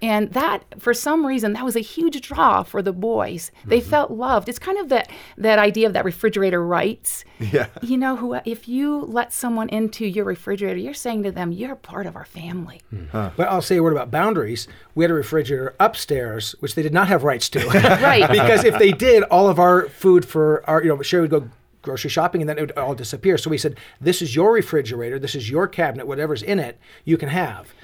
And 0.00 0.32
that, 0.32 0.64
for 0.80 0.92
some 0.92 1.24
reason, 1.26 1.52
that 1.52 1.64
was 1.64 1.76
a 1.76 1.80
huge 1.80 2.20
draw 2.20 2.62
for 2.62 2.82
the 2.82 2.92
boys. 2.92 3.50
They 3.64 3.80
mm-hmm. 3.80 3.90
felt 3.90 4.10
loved. 4.10 4.48
It's 4.48 4.58
kind 4.58 4.78
of 4.78 4.88
that 4.88 5.10
that 5.36 5.58
idea 5.58 5.86
of 5.86 5.92
that 5.92 6.04
refrigerator 6.04 6.64
rights. 6.64 7.24
Yeah. 7.52 7.66
You 7.82 7.98
know, 7.98 8.14
who 8.14 8.34
if 8.44 8.68
you 8.68 9.00
let 9.00 9.32
someone 9.32 9.68
into 9.68 10.06
your 10.06 10.24
refrigerator, 10.24 10.78
you're 10.78 10.94
saying 10.94 11.24
to 11.24 11.32
them, 11.32 11.50
"You're 11.50 11.74
part 11.74 12.06
of 12.06 12.14
our 12.14 12.24
family." 12.24 12.82
Hmm. 12.90 13.06
But 13.10 13.48
I'll 13.48 13.60
say 13.60 13.78
a 13.78 13.82
word 13.82 13.92
about 13.92 14.12
boundaries. 14.12 14.68
We 14.94 15.02
had 15.02 15.10
a 15.10 15.14
refrigerator 15.14 15.74
upstairs, 15.80 16.54
which 16.60 16.76
they 16.76 16.82
did 16.82 16.92
not 16.92 17.08
have 17.08 17.24
rights 17.24 17.48
to. 17.50 17.66
Right. 18.02 18.30
because 18.30 18.64
if 18.64 18.78
they 18.78 18.92
did, 18.92 19.24
all 19.24 19.48
of 19.48 19.58
our 19.58 19.88
food 19.88 20.24
for 20.24 20.62
our, 20.70 20.82
you 20.82 20.88
know, 20.88 21.02
Sherry 21.02 21.22
would 21.22 21.30
go 21.30 21.48
grocery 21.82 22.10
shopping 22.10 22.40
and 22.40 22.48
then 22.48 22.58
it 22.58 22.60
would 22.60 22.78
all 22.78 22.94
disappear. 22.94 23.36
So 23.36 23.50
we 23.50 23.58
said, 23.58 23.76
this 24.00 24.22
is 24.22 24.34
your 24.34 24.52
refrigerator, 24.52 25.18
this 25.18 25.34
is 25.34 25.50
your 25.50 25.66
cabinet, 25.66 26.06
whatever's 26.06 26.42
in 26.42 26.58
it, 26.58 26.78
you 27.04 27.18
can 27.18 27.28
have. 27.28 27.74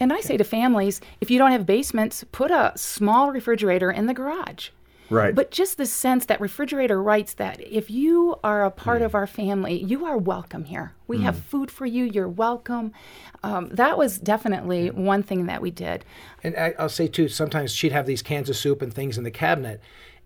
And 0.00 0.12
I 0.12 0.20
say 0.20 0.36
to 0.36 0.44
families, 0.44 1.00
if 1.20 1.30
you 1.30 1.38
don't 1.38 1.52
have 1.52 1.66
basements, 1.66 2.24
put 2.32 2.50
a 2.50 2.72
small 2.76 3.30
refrigerator 3.30 3.90
in 3.90 4.06
the 4.06 4.14
garage. 4.14 4.70
Right. 5.10 5.34
But 5.34 5.50
just 5.50 5.76
the 5.76 5.86
sense 5.86 6.26
that 6.26 6.40
refrigerator 6.40 7.02
rights 7.02 7.34
that 7.34 7.60
if 7.60 7.90
you 7.90 8.36
are 8.42 8.64
a 8.64 8.70
part 8.70 8.98
hmm. 8.98 9.04
of 9.04 9.14
our 9.14 9.26
family, 9.26 9.82
you 9.82 10.04
are 10.06 10.16
welcome 10.16 10.64
here. 10.64 10.92
We 11.06 11.20
have 11.20 11.36
hmm. 11.36 11.42
food 11.42 11.70
for 11.70 11.86
you. 11.86 12.04
You're 12.04 12.28
welcome. 12.28 12.92
Um, 13.42 13.68
that 13.68 13.98
was 13.98 14.18
definitely 14.18 14.88
hmm. 14.88 15.04
one 15.04 15.22
thing 15.22 15.46
that 15.46 15.60
we 15.60 15.70
did. 15.70 16.04
And 16.42 16.56
I, 16.56 16.74
I'll 16.78 16.88
say 16.88 17.06
too, 17.06 17.28
sometimes 17.28 17.72
she'd 17.72 17.92
have 17.92 18.06
these 18.06 18.22
cans 18.22 18.48
of 18.48 18.56
soup 18.56 18.82
and 18.82 18.92
things 18.92 19.18
in 19.18 19.24
the 19.24 19.30
cabinet, 19.30 19.80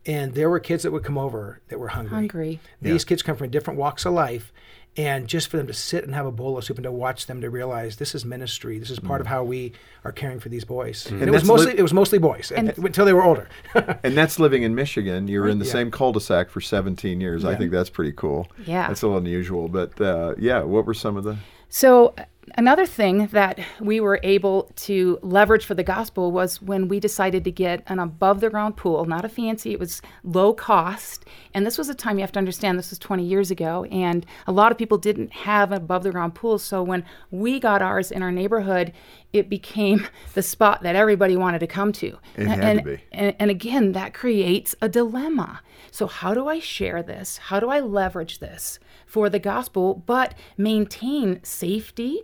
and 0.06 0.34
there 0.34 0.48
were 0.48 0.60
kids 0.60 0.84
that 0.84 0.92
would 0.92 1.04
come 1.04 1.18
over 1.18 1.60
that 1.68 1.78
were 1.78 1.88
hungry. 1.88 2.14
Hungry. 2.14 2.60
These 2.80 3.04
kids 3.04 3.22
come 3.22 3.36
from 3.36 3.50
different 3.50 3.78
walks 3.78 4.06
of 4.06 4.12
life, 4.14 4.52
and 4.98 5.28
just 5.28 5.48
for 5.48 5.56
them 5.56 5.68
to 5.68 5.72
sit 5.72 6.04
and 6.04 6.12
have 6.14 6.26
a 6.26 6.32
bowl 6.32 6.58
of 6.58 6.64
soup 6.64 6.76
and 6.76 6.84
to 6.84 6.90
watch 6.92 7.26
them 7.26 7.40
to 7.40 7.48
realize 7.48 7.96
this 7.96 8.14
is 8.16 8.24
ministry. 8.24 8.78
This 8.80 8.90
is 8.90 8.98
part 8.98 9.20
of 9.20 9.28
how 9.28 9.44
we 9.44 9.72
are 10.04 10.10
caring 10.10 10.40
for 10.40 10.48
these 10.48 10.64
boys. 10.64 11.06
And, 11.06 11.22
it 11.22 11.30
was 11.30 11.44
mostly 11.44 11.72
li- 11.72 11.78
it 11.78 11.82
was 11.82 11.94
mostly 11.94 12.18
boys 12.18 12.50
and, 12.50 12.76
until 12.78 13.06
they 13.06 13.12
were 13.12 13.22
older. 13.24 13.48
And 14.02 14.16
that's 14.16 14.38
living 14.40 14.64
in 14.64 14.74
Michigan. 14.74 15.28
You 15.28 15.40
were 15.40 15.48
in 15.48 15.60
the 15.60 15.64
Yeah. 15.64 15.72
same 15.72 15.90
cul-de-sac 15.92 16.50
for 16.50 16.60
17 16.60 17.20
years. 17.20 17.44
I 17.44 17.54
think 17.54 17.70
that's 17.70 17.90
pretty 17.90 18.12
cool. 18.12 18.48
Yeah. 18.66 18.88
That's 18.88 19.02
a 19.02 19.06
little 19.06 19.20
unusual. 19.20 19.68
But 19.68 20.00
uh, 20.00 20.34
yeah, 20.36 20.62
what 20.62 20.84
were 20.84 20.94
some 20.94 21.16
of 21.16 21.22
the. 21.24 21.36
So, 21.68 22.14
another 22.56 22.86
thing 22.86 23.26
that 23.28 23.58
we 23.80 24.00
were 24.00 24.20
able 24.22 24.70
to 24.76 25.18
leverage 25.22 25.64
for 25.64 25.74
the 25.74 25.82
gospel 25.82 26.32
was 26.32 26.62
when 26.62 26.88
we 26.88 27.00
decided 27.00 27.44
to 27.44 27.50
get 27.50 27.82
an 27.86 27.98
above 27.98 28.40
the 28.40 28.50
ground 28.50 28.76
pool, 28.76 29.04
not 29.04 29.24
a 29.24 29.28
fancy, 29.28 29.72
it 29.72 29.78
was 29.78 30.02
low 30.24 30.52
cost. 30.52 31.24
And 31.54 31.66
this 31.66 31.78
was 31.78 31.88
a 31.88 31.94
time 31.94 32.18
you 32.18 32.22
have 32.22 32.32
to 32.32 32.38
understand 32.38 32.78
this 32.78 32.90
was 32.90 32.98
20 32.98 33.24
years 33.24 33.50
ago, 33.50 33.84
and 33.84 34.24
a 34.46 34.52
lot 34.52 34.72
of 34.72 34.78
people 34.78 34.98
didn't 34.98 35.32
have 35.32 35.72
above 35.72 36.02
the 36.02 36.10
ground 36.10 36.34
pool. 36.34 36.58
So, 36.58 36.82
when 36.82 37.04
we 37.30 37.58
got 37.60 37.82
ours 37.82 38.10
in 38.10 38.22
our 38.22 38.32
neighborhood, 38.32 38.92
it 39.32 39.48
became 39.48 40.06
the 40.34 40.42
spot 40.42 40.82
that 40.82 40.96
everybody 40.96 41.36
wanted 41.36 41.58
to 41.60 41.66
come 41.66 41.92
to. 41.92 42.18
It 42.36 42.46
had 42.46 42.60
to 42.60 42.66
and, 42.66 42.84
be. 42.84 43.00
and, 43.12 43.36
and 43.38 43.50
again, 43.50 43.92
that 43.92 44.14
creates 44.14 44.74
a 44.80 44.88
dilemma. 44.88 45.60
So, 45.90 46.06
how 46.06 46.34
do 46.34 46.48
I 46.48 46.58
share 46.58 47.02
this? 47.02 47.38
How 47.38 47.60
do 47.60 47.70
I 47.70 47.80
leverage 47.80 48.40
this 48.40 48.78
for 49.06 49.30
the 49.30 49.38
gospel, 49.38 50.02
but 50.06 50.34
maintain 50.56 51.42
safety? 51.42 52.20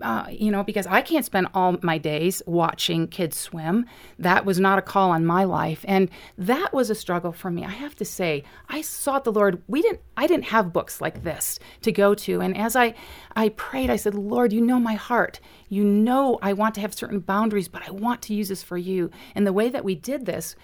Uh, 0.00 0.26
you 0.30 0.50
know, 0.50 0.62
because 0.62 0.86
I 0.86 1.00
can't 1.00 1.24
spend 1.24 1.48
all 1.54 1.76
my 1.82 1.98
days 1.98 2.42
watching 2.46 3.08
kids 3.08 3.38
swim. 3.38 3.86
That 4.18 4.44
was 4.44 4.60
not 4.60 4.78
a 4.78 4.82
call 4.82 5.10
on 5.10 5.24
my 5.24 5.44
life, 5.44 5.84
and 5.88 6.10
that 6.36 6.72
was 6.72 6.90
a 6.90 6.94
struggle 6.94 7.32
for 7.32 7.50
me. 7.50 7.64
I 7.64 7.70
have 7.70 7.94
to 7.96 8.04
say, 8.04 8.44
I 8.68 8.82
sought 8.82 9.24
the 9.24 9.32
Lord. 9.32 9.62
We 9.68 9.82
didn't. 9.82 10.00
I 10.16 10.26
didn't 10.26 10.46
have 10.46 10.72
books 10.72 11.00
like 11.00 11.22
this 11.22 11.58
to 11.82 11.92
go 11.92 12.14
to, 12.14 12.40
and 12.40 12.56
as 12.56 12.76
I, 12.76 12.94
I 13.36 13.50
prayed, 13.50 13.90
I 13.90 13.96
said, 13.96 14.14
Lord, 14.14 14.52
you 14.52 14.60
know 14.60 14.78
my 14.78 14.94
heart. 14.94 15.40
You 15.68 15.84
know, 15.84 16.38
I 16.42 16.52
want 16.52 16.74
to 16.76 16.80
have 16.80 16.94
certain 16.94 17.20
boundaries, 17.20 17.68
but 17.68 17.86
I 17.86 17.90
want 17.90 18.22
to 18.22 18.34
use 18.34 18.48
this 18.48 18.62
for 18.62 18.78
you. 18.78 19.10
And 19.34 19.46
the 19.46 19.52
way 19.52 19.68
that 19.68 19.84
we 19.84 19.94
did 19.94 20.26
this, 20.26 20.56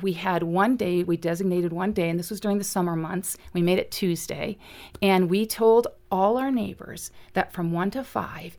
we 0.00 0.12
had 0.12 0.42
one 0.42 0.76
day, 0.76 1.02
we 1.02 1.16
designated 1.16 1.72
one 1.72 1.92
day, 1.92 2.08
and 2.08 2.18
this 2.18 2.30
was 2.30 2.40
during 2.40 2.58
the 2.58 2.64
summer 2.64 2.96
months. 2.96 3.36
We 3.52 3.62
made 3.62 3.78
it 3.78 3.90
Tuesday. 3.90 4.56
And 5.02 5.28
we 5.28 5.46
told 5.46 5.88
all 6.10 6.38
our 6.38 6.50
neighbors 6.50 7.10
that 7.34 7.52
from 7.52 7.72
one 7.72 7.90
to 7.90 8.04
five, 8.04 8.56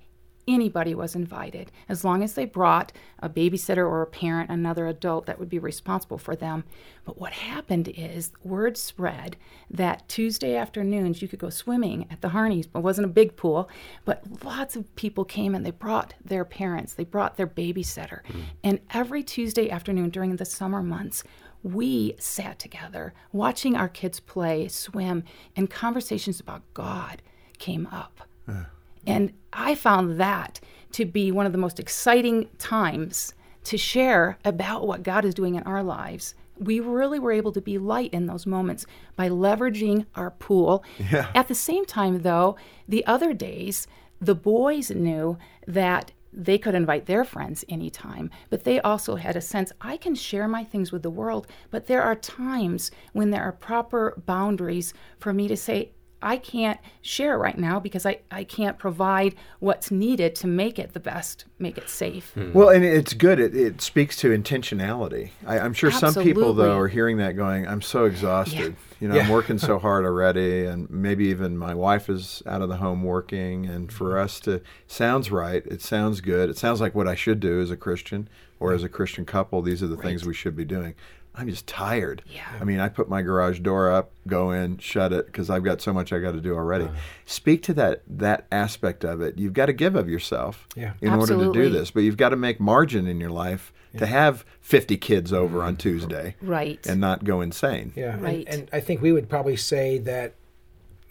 anybody 0.47 0.93
was 0.95 1.15
invited 1.15 1.71
as 1.87 2.03
long 2.03 2.23
as 2.23 2.33
they 2.33 2.45
brought 2.45 2.91
a 3.19 3.29
babysitter 3.29 3.77
or 3.77 4.01
a 4.01 4.07
parent, 4.07 4.49
another 4.49 4.87
adult 4.87 5.25
that 5.25 5.39
would 5.39 5.49
be 5.49 5.59
responsible 5.59 6.17
for 6.17 6.35
them. 6.35 6.63
But 7.05 7.19
what 7.19 7.33
happened 7.33 7.89
is 7.89 8.31
word 8.43 8.77
spread 8.77 9.37
that 9.69 10.07
Tuesday 10.07 10.55
afternoons 10.55 11.21
you 11.21 11.27
could 11.27 11.39
go 11.39 11.49
swimming 11.49 12.07
at 12.09 12.21
the 12.21 12.29
Harneys. 12.29 12.65
It 12.65 12.79
wasn't 12.79 13.05
a 13.05 13.09
big 13.09 13.35
pool, 13.35 13.69
but 14.05 14.23
lots 14.43 14.75
of 14.75 14.93
people 14.95 15.25
came 15.25 15.55
and 15.55 15.65
they 15.65 15.71
brought 15.71 16.13
their 16.23 16.45
parents, 16.45 16.93
they 16.93 17.03
brought 17.03 17.37
their 17.37 17.47
babysitter. 17.47 18.23
Mm. 18.23 18.43
And 18.63 18.79
every 18.91 19.23
Tuesday 19.23 19.69
afternoon 19.69 20.09
during 20.09 20.35
the 20.35 20.45
summer 20.45 20.81
months, 20.81 21.23
we 21.63 22.15
sat 22.19 22.59
together 22.59 23.13
watching 23.31 23.75
our 23.75 23.87
kids 23.87 24.19
play, 24.19 24.67
swim, 24.67 25.23
and 25.55 25.69
conversations 25.69 26.39
about 26.39 26.61
God 26.73 27.21
came 27.57 27.87
up. 27.87 28.27
Uh. 28.47 28.65
And 29.05 29.33
I 29.51 29.75
found 29.75 30.19
that 30.19 30.59
to 30.93 31.05
be 31.05 31.31
one 31.31 31.45
of 31.45 31.51
the 31.51 31.57
most 31.57 31.79
exciting 31.79 32.49
times 32.57 33.33
to 33.65 33.77
share 33.77 34.37
about 34.45 34.87
what 34.87 35.03
God 35.03 35.25
is 35.25 35.33
doing 35.33 35.55
in 35.55 35.63
our 35.63 35.83
lives. 35.83 36.35
We 36.59 36.79
really 36.79 37.19
were 37.19 37.31
able 37.31 37.51
to 37.53 37.61
be 37.61 37.77
light 37.77 38.13
in 38.13 38.27
those 38.27 38.45
moments 38.45 38.85
by 39.15 39.29
leveraging 39.29 40.05
our 40.15 40.31
pool. 40.31 40.83
Yeah. 41.11 41.29
At 41.33 41.47
the 41.47 41.55
same 41.55 41.85
time, 41.85 42.21
though, 42.21 42.57
the 42.87 43.05
other 43.05 43.33
days, 43.33 43.87
the 44.21 44.35
boys 44.35 44.91
knew 44.91 45.37
that 45.67 46.11
they 46.31 46.57
could 46.57 46.75
invite 46.75 47.05
their 47.05 47.23
friends 47.23 47.63
anytime, 47.69 48.29
but 48.49 48.63
they 48.63 48.79
also 48.81 49.15
had 49.15 49.35
a 49.35 49.41
sense 49.41 49.71
I 49.81 49.97
can 49.97 50.15
share 50.15 50.47
my 50.47 50.63
things 50.63 50.91
with 50.91 51.03
the 51.03 51.09
world, 51.09 51.47
but 51.69 51.87
there 51.87 52.01
are 52.01 52.15
times 52.15 52.91
when 53.13 53.29
there 53.29 53.43
are 53.43 53.51
proper 53.51 54.21
boundaries 54.25 54.93
for 55.19 55.31
me 55.31 55.47
to 55.47 55.55
say, 55.55 55.91
I 56.23 56.37
can't 56.37 56.79
share 57.01 57.37
right 57.37 57.57
now 57.57 57.79
because 57.79 58.05
I, 58.05 58.19
I 58.31 58.45
can't 58.45 58.79
provide 58.79 59.35
what's 59.59 59.91
needed 59.91 60.35
to 60.35 60.47
make 60.47 60.79
it 60.79 60.93
the 60.93 60.99
best, 60.99 61.45
make 61.59 61.77
it 61.77 61.89
safe. 61.89 62.31
Hmm. 62.33 62.53
Well, 62.53 62.69
and 62.69 62.85
it's 62.85 63.13
good. 63.13 63.39
It, 63.39 63.55
it 63.55 63.81
speaks 63.81 64.15
to 64.17 64.29
intentionality. 64.29 65.31
I, 65.45 65.59
am 65.59 65.73
sure 65.73 65.89
Absolutely. 65.89 66.13
some 66.13 66.23
people, 66.23 66.53
though, 66.53 66.77
are 66.77 66.87
hearing 66.87 67.17
that 67.17 67.33
going, 67.33 67.67
I'm 67.67 67.81
so 67.81 68.05
exhausted. 68.05 68.57
Yeah. 68.57 68.69
You 69.01 69.09
know, 69.09 69.15
yeah. 69.15 69.23
I'm 69.23 69.29
working 69.29 69.57
so 69.57 69.77
hard 69.79 70.05
already, 70.05 70.65
and 70.65 70.89
maybe 70.89 71.25
even 71.25 71.57
my 71.57 71.73
wife 71.73 72.09
is 72.09 72.41
out 72.45 72.61
of 72.61 72.69
the 72.69 72.77
home 72.77 73.03
working. 73.03 73.65
And 73.65 73.91
for 73.91 74.17
us 74.17 74.39
to, 74.41 74.61
sounds 74.87 75.29
right. 75.29 75.65
It 75.65 75.81
sounds 75.81 76.21
good. 76.21 76.49
It 76.49 76.57
sounds 76.57 76.79
like 76.79 76.95
what 76.95 77.07
I 77.07 77.15
should 77.15 77.41
do 77.41 77.61
as 77.61 77.69
a 77.69 77.77
Christian 77.77 78.29
or 78.61 78.71
as 78.71 78.83
a 78.83 78.89
Christian 78.89 79.25
couple. 79.25 79.61
These 79.61 79.83
are 79.83 79.87
the 79.87 79.97
right. 79.97 80.05
things 80.05 80.25
we 80.25 80.33
should 80.33 80.55
be 80.55 80.63
doing. 80.63 80.95
I'm 81.35 81.49
just 81.49 81.65
tired. 81.65 82.21
Yeah. 82.27 82.45
I 82.59 82.63
mean, 82.63 82.79
I 82.79 82.89
put 82.89 83.09
my 83.09 83.21
garage 83.23 83.59
door 83.59 83.91
up, 83.91 84.11
go 84.27 84.51
in, 84.51 84.77
shut 84.77 85.11
it 85.11 85.25
because 85.25 85.49
I've 85.49 85.63
got 85.63 85.81
so 85.81 85.91
much 85.91 86.13
I 86.13 86.19
got 86.19 86.33
to 86.33 86.41
do 86.41 86.53
already. 86.53 86.85
Uh, 86.85 86.91
Speak 87.25 87.63
to 87.63 87.73
that 87.75 88.03
that 88.07 88.45
aspect 88.51 89.03
of 89.03 89.21
it. 89.21 89.37
You've 89.37 89.53
got 89.53 89.65
to 89.65 89.73
give 89.73 89.95
of 89.95 90.07
yourself 90.07 90.67
yeah. 90.75 90.93
in 91.01 91.09
Absolutely. 91.09 91.47
order 91.47 91.59
to 91.59 91.65
do 91.65 91.69
this, 91.73 91.91
but 91.91 92.01
you've 92.01 92.17
got 92.17 92.29
to 92.29 92.35
make 92.35 92.59
margin 92.59 93.07
in 93.07 93.19
your 93.19 93.31
life 93.31 93.73
yeah. 93.93 94.01
to 94.01 94.05
have 94.05 94.45
50 94.61 94.97
kids 94.97 95.33
over 95.33 95.63
on 95.63 95.75
Tuesday, 95.75 96.35
right, 96.41 96.85
and 96.85 97.01
not 97.01 97.23
go 97.23 97.41
insane. 97.41 97.93
Yeah, 97.95 98.19
right. 98.19 98.45
And, 98.47 98.61
and 98.61 98.69
I 98.71 98.79
think 98.79 99.01
we 99.01 99.11
would 99.11 99.29
probably 99.29 99.55
say 99.55 99.97
that 99.99 100.35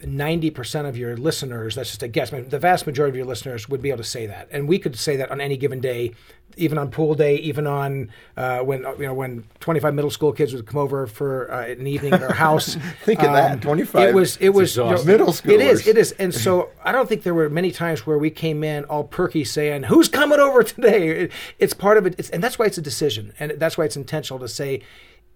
90% 0.02 0.88
of 0.88 0.96
your 0.96 1.16
listeners, 1.16 1.74
that's 1.74 1.90
just 1.90 2.02
a 2.02 2.08
guess, 2.08 2.30
the 2.30 2.58
vast 2.58 2.86
majority 2.86 3.10
of 3.10 3.16
your 3.16 3.26
listeners 3.26 3.68
would 3.68 3.80
be 3.80 3.90
able 3.90 3.98
to 3.98 4.04
say 4.04 4.26
that. 4.26 4.48
And 4.50 4.68
we 4.68 4.78
could 4.78 4.96
say 4.96 5.16
that 5.16 5.30
on 5.30 5.40
any 5.40 5.56
given 5.56 5.80
day, 5.80 6.12
even 6.56 6.78
on 6.78 6.90
pool 6.90 7.14
day, 7.14 7.36
even 7.36 7.66
on 7.66 8.10
uh, 8.36 8.58
when 8.60 8.82
you 8.98 9.06
know 9.06 9.14
when 9.14 9.44
25 9.60 9.94
middle 9.94 10.10
school 10.10 10.32
kids 10.32 10.52
would 10.52 10.66
come 10.66 10.78
over 10.78 11.06
for 11.06 11.50
uh, 11.50 11.66
an 11.66 11.86
evening 11.86 12.12
at 12.12 12.22
our 12.22 12.34
house. 12.34 12.74
think 13.04 13.20
of 13.20 13.28
um, 13.28 13.34
that, 13.34 13.62
25. 13.62 14.08
It 14.08 14.14
was 14.14 14.36
it 14.36 14.50
was 14.50 14.76
you 14.76 14.84
know, 14.84 15.02
middle 15.04 15.32
school. 15.32 15.52
It 15.52 15.60
is, 15.60 15.86
it 15.86 15.96
is. 15.96 16.12
And 16.12 16.34
so 16.34 16.70
I 16.84 16.92
don't 16.92 17.08
think 17.08 17.22
there 17.22 17.34
were 17.34 17.48
many 17.48 17.70
times 17.70 18.06
where 18.06 18.18
we 18.18 18.30
came 18.30 18.62
in 18.64 18.84
all 18.84 19.04
perky 19.04 19.44
saying, 19.44 19.84
"Who's 19.84 20.08
coming 20.08 20.40
over 20.40 20.62
today?" 20.62 21.08
It, 21.08 21.32
it's 21.58 21.74
part 21.74 21.96
of 21.96 22.06
it, 22.06 22.16
it's, 22.18 22.30
and 22.30 22.42
that's 22.42 22.58
why 22.58 22.66
it's 22.66 22.78
a 22.78 22.82
decision, 22.82 23.32
and 23.38 23.52
that's 23.52 23.78
why 23.78 23.84
it's 23.84 23.96
intentional 23.96 24.38
to 24.40 24.48
say 24.48 24.82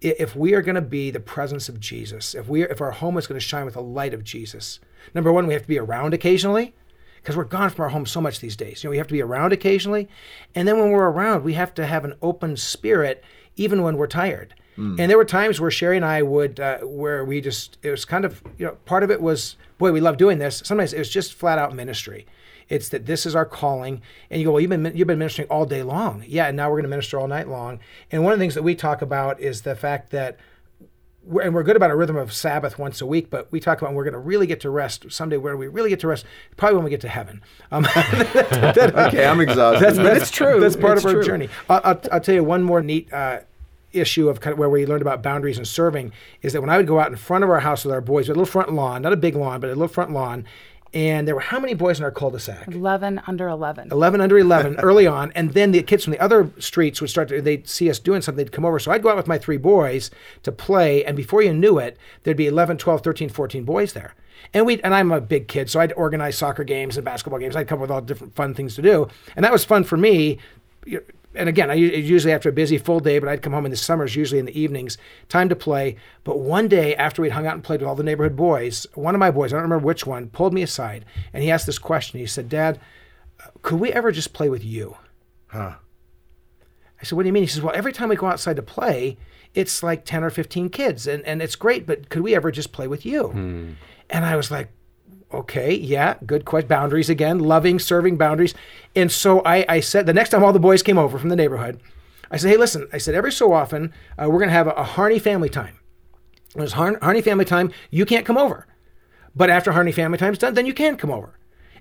if 0.01 0.35
we 0.35 0.53
are 0.53 0.61
going 0.61 0.75
to 0.75 0.81
be 0.81 1.11
the 1.11 1.19
presence 1.19 1.69
of 1.69 1.79
Jesus, 1.79 2.35
if 2.35 2.47
we 2.47 2.63
if 2.63 2.81
our 2.81 2.91
home 2.91 3.17
is 3.17 3.27
going 3.27 3.39
to 3.39 3.45
shine 3.45 3.65
with 3.65 3.73
the 3.73 3.81
light 3.81 4.13
of 4.13 4.23
Jesus, 4.23 4.79
number 5.13 5.31
one, 5.31 5.47
we 5.47 5.53
have 5.53 5.63
to 5.63 5.67
be 5.67 5.79
around 5.79 6.13
occasionally 6.13 6.75
because 7.17 7.35
we're 7.35 7.43
gone 7.43 7.69
from 7.69 7.83
our 7.83 7.89
home 7.89 8.05
so 8.05 8.21
much 8.21 8.39
these 8.39 8.55
days. 8.55 8.83
You 8.83 8.87
know, 8.87 8.91
we 8.91 8.97
have 8.97 9.07
to 9.07 9.13
be 9.13 9.21
around 9.21 9.53
occasionally, 9.53 10.07
and 10.55 10.67
then 10.67 10.79
when 10.79 10.91
we're 10.91 11.09
around, 11.09 11.43
we 11.43 11.53
have 11.53 11.73
to 11.75 11.85
have 11.85 12.05
an 12.05 12.15
open 12.21 12.57
spirit 12.57 13.23
even 13.55 13.81
when 13.81 13.97
we're 13.97 14.07
tired. 14.07 14.53
Mm. 14.77 14.99
And 14.99 15.09
there 15.09 15.17
were 15.17 15.25
times 15.25 15.59
where 15.59 15.71
Sherry 15.71 15.97
and 15.97 16.05
I 16.05 16.21
would, 16.21 16.59
uh, 16.59 16.79
where 16.79 17.25
we 17.25 17.41
just, 17.41 17.77
it 17.81 17.89
was 17.89 18.05
kind 18.05 18.23
of, 18.25 18.43
you 18.57 18.65
know, 18.65 18.77
part 18.85 19.03
of 19.03 19.09
it 19.09 19.21
was, 19.21 19.55
boy, 19.77 19.91
we 19.91 19.99
love 19.99 20.17
doing 20.17 20.37
this. 20.37 20.61
Sometimes 20.63 20.93
it 20.93 20.99
was 20.99 21.09
just 21.09 21.33
flat 21.33 21.57
out 21.57 21.75
ministry. 21.75 22.27
It's 22.69 22.89
that 22.89 23.05
this 23.05 23.25
is 23.25 23.35
our 23.35 23.45
calling. 23.45 24.01
And 24.29 24.41
you 24.41 24.47
go, 24.47 24.53
well, 24.53 24.61
you've 24.61 24.69
been 24.69 24.91
you've 24.95 25.07
been 25.07 25.19
ministering 25.19 25.47
all 25.49 25.65
day 25.65 25.83
long. 25.83 26.23
Yeah, 26.27 26.47
and 26.47 26.57
now 26.57 26.69
we're 26.69 26.77
going 26.77 26.83
to 26.83 26.89
minister 26.89 27.19
all 27.19 27.27
night 27.27 27.47
long. 27.47 27.79
And 28.11 28.23
one 28.23 28.33
of 28.33 28.39
the 28.39 28.43
things 28.43 28.55
that 28.55 28.63
we 28.63 28.75
talk 28.75 29.01
about 29.01 29.39
is 29.39 29.61
the 29.61 29.75
fact 29.75 30.11
that 30.11 30.37
we're, 31.23 31.41
and 31.41 31.53
we're 31.53 31.63
good 31.63 31.75
about 31.75 31.91
a 31.91 31.95
rhythm 31.95 32.15
of 32.15 32.31
Sabbath 32.33 32.79
once 32.79 33.01
a 33.01 33.05
week, 33.05 33.29
but 33.29 33.51
we 33.51 33.59
talk 33.59 33.81
about 33.81 33.93
we're 33.93 34.03
going 34.03 34.13
to 34.13 34.19
really 34.19 34.47
get 34.47 34.61
to 34.61 34.69
rest 34.69 35.11
someday. 35.11 35.37
Where 35.37 35.57
we 35.57 35.67
really 35.67 35.89
get 35.89 35.99
to 36.01 36.07
rest, 36.07 36.25
probably 36.55 36.75
when 36.75 36.85
we 36.85 36.89
get 36.89 37.01
to 37.01 37.09
heaven. 37.09 37.41
Um, 37.71 37.83
that, 37.93 38.93
okay, 39.07 39.25
I'm 39.25 39.39
exhausted. 39.39 39.85
That's, 39.85 39.97
that's 39.97 40.31
true. 40.31 40.59
That's 40.59 40.75
part 40.75 40.97
it's 40.97 41.05
of 41.05 41.09
our 41.09 41.13
true. 41.15 41.23
journey. 41.23 41.49
I'll, 41.69 41.81
I'll, 41.83 42.01
I'll, 42.11 42.21
tell 42.21 42.35
you 42.35 42.43
one 42.43 42.63
more 42.63 42.81
neat. 42.81 43.11
Uh, 43.11 43.41
issue 43.93 44.29
of 44.29 44.41
kind 44.41 44.51
of 44.51 44.59
where 44.59 44.69
we 44.69 44.85
learned 44.85 45.01
about 45.01 45.23
boundaries 45.23 45.57
and 45.57 45.67
serving 45.67 46.11
is 46.41 46.53
that 46.53 46.61
when 46.61 46.69
I 46.69 46.77
would 46.77 46.87
go 46.87 46.99
out 46.99 47.09
in 47.09 47.15
front 47.15 47.43
of 47.43 47.49
our 47.49 47.61
house 47.61 47.85
with 47.85 47.93
our 47.93 48.01
boys, 48.01 48.27
we 48.27 48.31
had 48.31 48.37
a 48.37 48.39
little 48.39 48.51
front 48.51 48.71
lawn, 48.71 49.01
not 49.01 49.13
a 49.13 49.17
big 49.17 49.35
lawn, 49.35 49.59
but 49.59 49.67
a 49.67 49.69
little 49.69 49.87
front 49.87 50.11
lawn, 50.11 50.45
and 50.93 51.27
there 51.27 51.35
were 51.35 51.41
how 51.41 51.59
many 51.59 51.73
boys 51.73 51.99
in 51.99 52.05
our 52.05 52.11
cul-de-sac? 52.11 52.67
11 52.67 53.21
under 53.27 53.47
11 53.47 53.89
11 53.91 54.21
under 54.21 54.37
11 54.37 54.75
early 54.79 55.05
on. 55.05 55.31
And 55.35 55.53
then 55.53 55.71
the 55.71 55.83
kids 55.83 56.03
from 56.03 56.11
the 56.11 56.19
other 56.19 56.49
streets 56.59 57.01
would 57.01 57.09
start 57.09 57.27
to 57.29 57.41
they'd 57.41 57.67
see 57.67 57.89
us 57.89 57.99
doing 57.99 58.21
something 58.21 58.43
they'd 58.43 58.51
come 58.51 58.65
over. 58.65 58.79
So 58.79 58.91
i'd 58.91 59.03
go 59.03 59.09
out 59.09 59.17
with 59.17 59.27
my 59.27 59.37
three 59.37 59.57
boys 59.57 60.11
to 60.43 60.51
play. 60.51 61.03
And 61.03 61.15
before 61.17 61.41
you 61.41 61.53
knew 61.53 61.77
it 61.77 61.97
there'd 62.23 62.37
be 62.37 62.47
11 62.47 62.77
12 62.77 63.01
13 63.01 63.29
14 63.29 63.63
boys 63.63 63.93
there. 63.93 64.15
And 64.53 64.65
we 64.65 64.81
and 64.81 64.93
i'm 64.93 65.11
a 65.11 65.21
big 65.21 65.47
kid 65.47 65.69
so 65.69 65.79
i'd 65.79 65.93
organize 65.93 66.37
soccer 66.37 66.63
games 66.63 66.97
and 66.97 67.03
basketball 67.05 67.39
games. 67.39 67.55
I'd 67.55 67.67
come 67.67 67.77
up 67.77 67.81
with 67.81 67.91
all 67.91 68.01
different 68.01 68.35
fun 68.35 68.53
things 68.53 68.75
to 68.75 68.81
do. 68.81 69.07
And 69.35 69.43
that 69.43 69.51
was 69.51 69.65
fun 69.65 69.83
for 69.83 69.97
me 69.97 70.39
and 71.37 71.47
again, 71.47 71.69
I 71.69 71.75
usually 71.75 72.33
after 72.33 72.49
a 72.49 72.53
busy 72.53 72.77
full 72.77 72.99
day, 72.99 73.19
but 73.19 73.29
I'd 73.29 73.41
come 73.41 73.53
home 73.53 73.65
in 73.65 73.71
the 73.71 73.77
summers, 73.77 74.15
usually 74.15 74.39
in 74.39 74.45
the 74.45 74.59
evenings, 74.59 74.97
time 75.29 75.49
to 75.49 75.55
play. 75.55 75.95
But 76.23 76.39
one 76.39 76.67
day 76.67 76.95
after 76.95 77.21
we'd 77.21 77.31
hung 77.31 77.47
out 77.47 77.53
and 77.53 77.63
played 77.63 77.81
with 77.81 77.87
all 77.87 77.95
the 77.95 78.03
neighborhood 78.03 78.35
boys, 78.35 78.87
one 78.95 79.15
of 79.15 79.19
my 79.19 79.31
boys, 79.31 79.53
I 79.53 79.57
don't 79.57 79.63
remember 79.63 79.85
which 79.85 80.05
one, 80.05 80.29
pulled 80.29 80.53
me 80.53 80.63
aside 80.63 81.05
and 81.33 81.43
he 81.43 81.51
asked 81.51 81.65
this 81.65 81.79
question. 81.79 82.19
He 82.19 82.25
said, 82.25 82.49
Dad, 82.49 82.79
could 83.61 83.79
we 83.79 83.93
ever 83.93 84.11
just 84.11 84.33
play 84.33 84.49
with 84.49 84.65
you? 84.65 84.97
Huh. 85.47 85.75
I 86.99 87.03
said, 87.03 87.15
What 87.15 87.23
do 87.23 87.27
you 87.27 87.33
mean? 87.33 87.43
He 87.43 87.47
says, 87.47 87.61
Well, 87.61 87.75
every 87.75 87.93
time 87.93 88.09
we 88.09 88.15
go 88.15 88.27
outside 88.27 88.55
to 88.55 88.63
play, 88.63 89.17
it's 89.53 89.83
like 89.83 90.05
10 90.05 90.23
or 90.23 90.29
15 90.29 90.69
kids 90.69 91.07
and, 91.07 91.23
and 91.25 91.41
it's 91.41 91.55
great, 91.55 91.85
but 91.85 92.09
could 92.09 92.21
we 92.21 92.35
ever 92.35 92.51
just 92.51 92.71
play 92.71 92.87
with 92.87 93.05
you? 93.05 93.29
Hmm. 93.29 93.71
And 94.09 94.25
I 94.25 94.35
was 94.35 94.51
like, 94.51 94.69
okay, 95.33 95.73
yeah, 95.73 96.15
good 96.25 96.45
question. 96.45 96.67
Boundaries 96.67 97.09
again, 97.09 97.39
loving, 97.39 97.79
serving 97.79 98.17
boundaries. 98.17 98.53
And 98.95 99.11
so 99.11 99.41
I, 99.43 99.65
I 99.67 99.79
said, 99.79 100.05
the 100.05 100.13
next 100.13 100.29
time 100.29 100.43
all 100.43 100.53
the 100.53 100.59
boys 100.59 100.83
came 100.83 100.97
over 100.97 101.17
from 101.17 101.29
the 101.29 101.35
neighborhood, 101.35 101.79
I 102.29 102.37
said, 102.37 102.49
hey, 102.49 102.57
listen, 102.57 102.87
I 102.91 102.97
said, 102.97 103.15
every 103.15 103.31
so 103.31 103.53
often, 103.53 103.93
uh, 104.17 104.25
we're 104.29 104.39
going 104.39 104.49
to 104.49 104.53
have 104.53 104.67
a, 104.67 104.71
a 104.71 104.83
Harney 104.83 105.19
family 105.19 105.49
time. 105.49 105.79
When 106.53 106.63
it's 106.63 106.73
Har- 106.73 106.99
Harney 107.01 107.21
family 107.21 107.45
time, 107.45 107.71
you 107.89 108.05
can't 108.05 108.25
come 108.25 108.37
over. 108.37 108.67
But 109.35 109.49
after 109.49 109.71
Harney 109.71 109.91
family 109.91 110.17
time's 110.17 110.39
done, 110.39 110.55
then 110.55 110.65
you 110.65 110.73
can 110.73 110.97
come 110.97 111.11
over. 111.11 111.36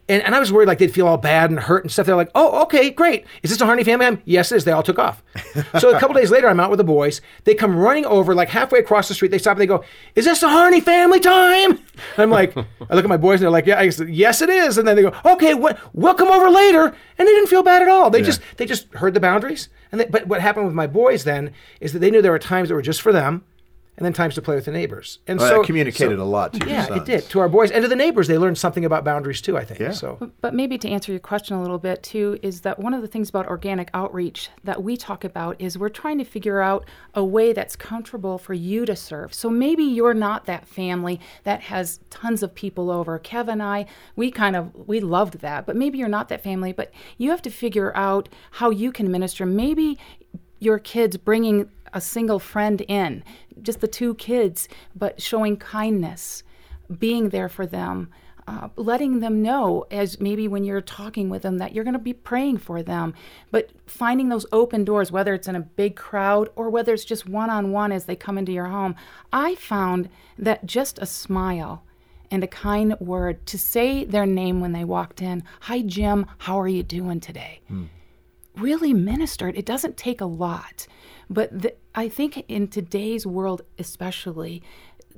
And, 0.08 0.22
and 0.22 0.34
I 0.34 0.38
was 0.38 0.52
worried 0.52 0.68
like 0.68 0.78
they'd 0.78 0.92
feel 0.92 1.08
all 1.08 1.16
bad 1.16 1.50
and 1.50 1.58
hurt 1.58 1.82
and 1.82 1.90
stuff. 1.90 2.06
They're 2.06 2.14
like, 2.14 2.30
oh, 2.34 2.62
okay, 2.62 2.90
great. 2.90 3.26
Is 3.42 3.50
this 3.50 3.60
a 3.60 3.66
Harney 3.66 3.82
family 3.82 4.06
time? 4.06 4.22
Yes, 4.24 4.52
it 4.52 4.56
is. 4.56 4.64
They 4.64 4.72
all 4.72 4.82
took 4.82 4.98
off. 4.98 5.22
so 5.80 5.90
a 5.90 5.98
couple 5.98 6.14
days 6.14 6.30
later, 6.30 6.48
I'm 6.48 6.60
out 6.60 6.70
with 6.70 6.78
the 6.78 6.84
boys. 6.84 7.20
They 7.44 7.54
come 7.54 7.76
running 7.76 8.06
over 8.06 8.34
like 8.34 8.48
halfway 8.48 8.78
across 8.78 9.08
the 9.08 9.14
street. 9.14 9.30
They 9.30 9.38
stop 9.38 9.52
and 9.52 9.60
they 9.60 9.66
go, 9.66 9.84
is 10.14 10.24
this 10.24 10.42
a 10.42 10.48
Harney 10.48 10.80
family 10.80 11.18
time? 11.20 11.72
And 11.72 12.18
I'm 12.18 12.30
like, 12.30 12.56
I 12.56 12.94
look 12.94 13.04
at 13.04 13.08
my 13.08 13.16
boys 13.16 13.40
and 13.40 13.42
they're 13.42 13.50
like, 13.50 13.66
yeah, 13.66 13.80
I 13.80 13.88
said, 13.88 14.08
yes, 14.08 14.42
it 14.42 14.48
is. 14.50 14.78
And 14.78 14.86
then 14.86 14.96
they 14.96 15.02
go, 15.02 15.12
okay, 15.24 15.54
we'll 15.54 16.14
come 16.14 16.28
over 16.28 16.50
later. 16.50 16.86
And 17.18 17.28
they 17.28 17.32
didn't 17.32 17.48
feel 17.48 17.62
bad 17.62 17.82
at 17.82 17.88
all. 17.88 18.10
They 18.10 18.20
yeah. 18.20 18.26
just 18.26 18.42
they 18.58 18.66
just 18.66 18.92
heard 18.94 19.14
the 19.14 19.20
boundaries. 19.20 19.68
And 19.90 20.00
they, 20.00 20.04
but 20.06 20.26
what 20.26 20.40
happened 20.40 20.66
with 20.66 20.74
my 20.74 20.86
boys 20.86 21.24
then 21.24 21.52
is 21.80 21.92
that 21.92 21.98
they 21.98 22.10
knew 22.10 22.22
there 22.22 22.32
were 22.32 22.38
times 22.38 22.68
that 22.68 22.74
were 22.74 22.82
just 22.82 23.02
for 23.02 23.12
them 23.12 23.44
and 23.96 24.04
then 24.04 24.12
times 24.12 24.34
to 24.34 24.42
play 24.42 24.54
with 24.54 24.66
the 24.66 24.70
neighbors. 24.72 25.20
And 25.26 25.38
Well, 25.38 25.48
so 25.48 25.56
that 25.58 25.66
communicated 25.66 26.18
so- 26.18 26.22
a 26.22 26.24
lot 26.24 26.52
to 26.54 26.58
your 26.60 26.68
Yeah, 26.68 26.86
sons. 26.86 27.00
it 27.00 27.04
did 27.06 27.22
to 27.30 27.40
our 27.40 27.48
boys 27.48 27.70
and 27.70 27.82
to 27.82 27.88
the 27.88 27.96
neighbors. 27.96 28.28
They 28.28 28.36
learned 28.38 28.58
something 28.58 28.84
about 28.84 29.04
boundaries 29.04 29.40
too. 29.40 29.56
I 29.56 29.64
think. 29.64 29.80
Yeah. 29.80 29.92
So 29.92 30.30
But 30.40 30.54
maybe 30.54 30.76
to 30.78 30.88
answer 30.88 31.12
your 31.12 31.20
question 31.20 31.56
a 31.56 31.62
little 31.62 31.78
bit 31.78 32.02
too, 32.02 32.38
is 32.42 32.60
that 32.62 32.78
one 32.78 32.92
of 32.94 33.02
the 33.02 33.08
things 33.08 33.28
about 33.28 33.46
organic 33.46 33.88
outreach 33.94 34.50
that 34.64 34.82
we 34.82 34.96
talk 34.96 35.24
about 35.24 35.56
is 35.60 35.78
we're 35.78 35.88
trying 35.88 36.18
to 36.18 36.24
figure 36.24 36.60
out 36.60 36.84
a 37.14 37.24
way 37.24 37.52
that's 37.52 37.76
comfortable 37.76 38.38
for 38.38 38.54
you 38.54 38.84
to 38.86 38.94
serve. 38.96 39.32
So 39.32 39.48
maybe 39.48 39.84
you're 39.84 40.14
not 40.14 40.44
that 40.46 40.66
family 40.66 41.20
that 41.44 41.62
has 41.62 42.00
tons 42.10 42.42
of 42.42 42.54
people 42.54 42.90
over. 42.90 43.18
Kev 43.18 43.48
and 43.48 43.62
I, 43.62 43.86
we 44.14 44.30
kind 44.30 44.56
of 44.56 44.72
we 44.86 45.00
loved 45.00 45.40
that, 45.40 45.64
but 45.66 45.74
maybe 45.76 45.96
you're 45.98 46.08
not 46.08 46.28
that 46.28 46.42
family. 46.42 46.72
But 46.72 46.92
you 47.16 47.30
have 47.30 47.42
to 47.42 47.50
figure 47.50 47.96
out 47.96 48.28
how 48.52 48.70
you 48.70 48.92
can 48.92 49.10
minister. 49.10 49.46
Maybe 49.46 49.98
your 50.58 50.78
kids 50.78 51.16
bringing 51.16 51.68
a 51.92 52.00
single 52.00 52.38
friend 52.38 52.80
in, 52.82 53.24
just 53.62 53.80
the 53.80 53.88
two 53.88 54.14
kids, 54.14 54.68
but 54.94 55.20
showing 55.20 55.56
kindness, 55.56 56.42
being 56.98 57.30
there 57.30 57.48
for 57.48 57.66
them, 57.66 58.10
uh, 58.48 58.68
letting 58.76 59.18
them 59.20 59.42
know 59.42 59.84
as 59.90 60.20
maybe 60.20 60.46
when 60.46 60.62
you're 60.62 60.80
talking 60.80 61.28
with 61.28 61.42
them 61.42 61.58
that 61.58 61.74
you're 61.74 61.84
going 61.84 61.94
to 61.94 61.98
be 61.98 62.12
praying 62.12 62.58
for 62.58 62.82
them, 62.82 63.12
but 63.50 63.70
finding 63.86 64.28
those 64.28 64.46
open 64.52 64.84
doors, 64.84 65.10
whether 65.10 65.34
it's 65.34 65.48
in 65.48 65.56
a 65.56 65.60
big 65.60 65.96
crowd 65.96 66.48
or 66.54 66.70
whether 66.70 66.94
it's 66.94 67.04
just 67.04 67.28
one 67.28 67.50
on 67.50 67.72
one 67.72 67.90
as 67.90 68.04
they 68.04 68.14
come 68.14 68.38
into 68.38 68.52
your 68.52 68.66
home. 68.66 68.94
I 69.32 69.56
found 69.56 70.08
that 70.38 70.64
just 70.64 70.98
a 71.00 71.06
smile 71.06 71.82
and 72.30 72.44
a 72.44 72.48
kind 72.48 72.98
word 73.00 73.44
to 73.46 73.58
say 73.58 74.04
their 74.04 74.26
name 74.26 74.60
when 74.60 74.72
they 74.72 74.84
walked 74.84 75.22
in, 75.22 75.42
Hi, 75.62 75.82
Jim, 75.82 76.26
how 76.38 76.60
are 76.60 76.68
you 76.68 76.82
doing 76.82 77.20
today? 77.20 77.60
Really 78.56 78.92
ministered. 78.92 79.56
It 79.56 79.66
doesn't 79.66 79.96
take 79.96 80.20
a 80.20 80.26
lot, 80.26 80.86
but 81.28 81.62
the, 81.62 81.74
I 81.94 82.08
think 82.08 82.44
in 82.48 82.68
today's 82.68 83.26
world, 83.26 83.62
especially, 83.78 84.62